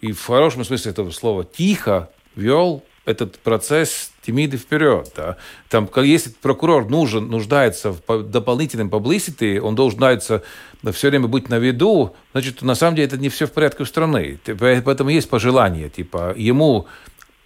и 0.00 0.12
в 0.12 0.24
хорошем 0.24 0.64
смысле 0.64 0.92
этого 0.92 1.10
слова 1.10 1.44
тихо 1.44 2.10
вел 2.36 2.82
этот 3.06 3.38
процесс 3.38 4.12
Тимиды 4.24 4.56
вперед. 4.56 5.12
Да. 5.16 5.36
Там, 5.68 5.88
если 5.96 6.30
прокурор 6.30 6.88
нужен, 6.88 7.28
нуждается 7.28 7.92
в 7.92 8.22
дополнительном 8.22 8.88
publicity, 8.88 9.58
он 9.58 9.74
должен 9.74 9.94
нуждается 9.94 10.42
все 10.92 11.08
время 11.08 11.28
быть 11.28 11.48
на 11.48 11.58
виду, 11.58 12.14
значит, 12.32 12.62
на 12.62 12.74
самом 12.74 12.96
деле 12.96 13.08
это 13.08 13.16
не 13.16 13.28
все 13.28 13.46
в 13.46 13.52
порядке 13.52 13.82
у 13.82 13.86
страны. 13.86 14.38
Поэтому 14.44 15.10
есть 15.10 15.28
пожелание, 15.28 15.88
типа, 15.88 16.34
ему 16.36 16.86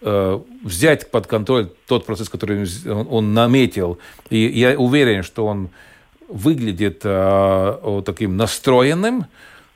э, 0.00 0.40
взять 0.64 1.10
под 1.10 1.26
контроль 1.26 1.68
тот 1.86 2.06
процесс, 2.06 2.28
который 2.28 2.66
он, 2.86 3.34
наметил. 3.34 3.98
И 4.30 4.38
я 4.38 4.78
уверен, 4.78 5.22
что 5.22 5.46
он 5.46 5.70
выглядит 6.28 7.00
э, 7.04 8.02
таким 8.04 8.36
настроенным, 8.36 9.26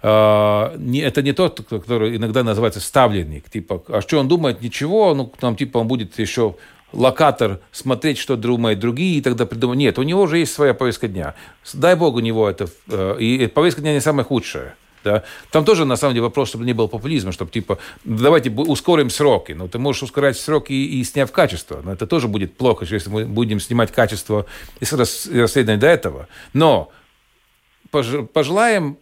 а, 0.05 0.77
это 0.77 1.23
не 1.23 1.33
тот, 1.33 1.61
который 1.69 2.17
иногда 2.17 2.43
называется 2.43 2.81
ставленник. 2.81 3.49
Типа, 3.49 3.83
а 3.87 4.01
что 4.01 4.19
он 4.19 4.27
думает? 4.27 4.61
Ничего, 4.61 5.15
ну, 5.15 5.33
там, 5.39 5.55
типа, 5.55 5.79
он 5.79 5.87
будет 5.87 6.19
еще 6.19 6.57
локатор 6.93 7.61
смотреть, 7.71 8.19
что 8.19 8.37
думают 8.37 8.79
другие, 8.79 9.19
и 9.19 9.21
тогда 9.21 9.47
придумать. 9.47 9.79
Нет, 9.79 9.99
у 9.99 10.03
него 10.03 10.23
уже 10.23 10.39
есть 10.39 10.53
своя 10.53 10.75
повестка 10.75 11.09
дня. 11.09 11.35
Дай 11.73 11.97
бог 11.97 12.15
у 12.15 12.21
него 12.21 12.49
это. 12.49 12.69
Э, 12.89 13.17
и 13.19 13.47
повестка 13.47 13.81
дня 13.81 13.93
не 13.93 14.01
самая 14.01 14.25
худшая. 14.25 14.77
Да? 15.05 15.25
Там 15.51 15.65
тоже, 15.65 15.85
на 15.85 15.97
самом 15.97 16.15
деле, 16.15 16.23
вопрос, 16.23 16.49
чтобы 16.49 16.65
не 16.65 16.73
было 16.73 16.87
популизма, 16.87 17.33
чтобы, 17.33 17.51
типа, 17.51 17.79
давайте 18.05 18.51
ускорим 18.51 19.11
сроки. 19.11 19.53
Но 19.53 19.69
ты 19.69 19.79
можешь 19.79 20.03
ускорять 20.05 20.39
сроки 20.39 20.73
и, 20.73 21.01
и 21.01 21.05
сняв 21.05 21.33
качество. 21.33 21.81
Но 21.83 21.93
это 21.93 22.07
тоже 22.07 22.29
будет 22.29 22.57
плохо, 22.57 22.87
если 22.89 23.11
мы 23.11 23.25
будем 23.25 23.59
снимать 23.61 23.93
качество 23.93 24.47
из 24.81 24.93
расследования 24.93 25.81
до 25.81 25.89
этого. 25.89 26.29
Но 26.53 26.93
пожелаем 27.91 28.97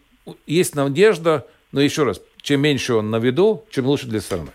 есть 0.46 0.74
надежда, 0.74 1.46
но 1.72 1.80
еще 1.80 2.04
раз, 2.04 2.20
чем 2.40 2.60
меньше 2.60 2.94
он 2.94 3.10
на 3.10 3.16
виду, 3.16 3.64
чем 3.70 3.86
лучше 3.86 4.06
для 4.06 4.20
страны. 4.20 4.50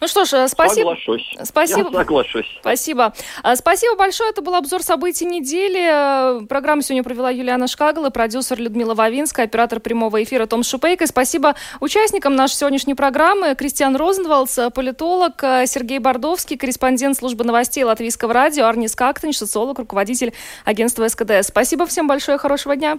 Ну 0.00 0.08
что 0.08 0.24
ж, 0.24 0.32
э, 0.34 0.48
спасибо. 0.48 0.90
Соглашусь. 0.90 1.36
Спасибо. 1.42 1.90
Я 1.90 1.98
соглашусь. 1.98 2.58
Спасибо. 2.60 3.12
А, 3.42 3.56
спасибо 3.56 3.96
большое. 3.96 4.30
Это 4.30 4.42
был 4.42 4.54
обзор 4.54 4.82
событий 4.82 5.24
недели. 5.24 6.44
Программу 6.46 6.82
сегодня 6.82 7.02
провела 7.02 7.30
Юлиана 7.30 7.66
Шкагала, 7.66 8.10
продюсер 8.10 8.58
Людмила 8.58 8.94
Вавинская, 8.94 9.46
оператор 9.46 9.80
прямого 9.80 10.22
эфира 10.22 10.46
Том 10.46 10.62
Шупейко. 10.62 11.06
Спасибо 11.06 11.54
участникам 11.80 12.36
нашей 12.36 12.54
сегодняшней 12.54 12.94
программы. 12.94 13.54
Кристиан 13.54 13.96
Розенвалдс, 13.96 14.58
политолог, 14.74 15.42
э, 15.42 15.66
Сергей 15.66 15.98
Бордовский, 15.98 16.56
корреспондент 16.56 17.16
службы 17.16 17.44
новостей 17.44 17.84
Латвийского 17.84 18.32
радио, 18.32 18.66
Арнис 18.66 18.94
Кактенч, 18.94 19.36
социолог, 19.36 19.78
руководитель 19.78 20.32
агентства 20.64 21.06
СКДС. 21.08 21.48
Спасибо 21.48 21.86
всем 21.86 22.06
большое. 22.06 22.38
Хорошего 22.38 22.76
дня. 22.76 22.98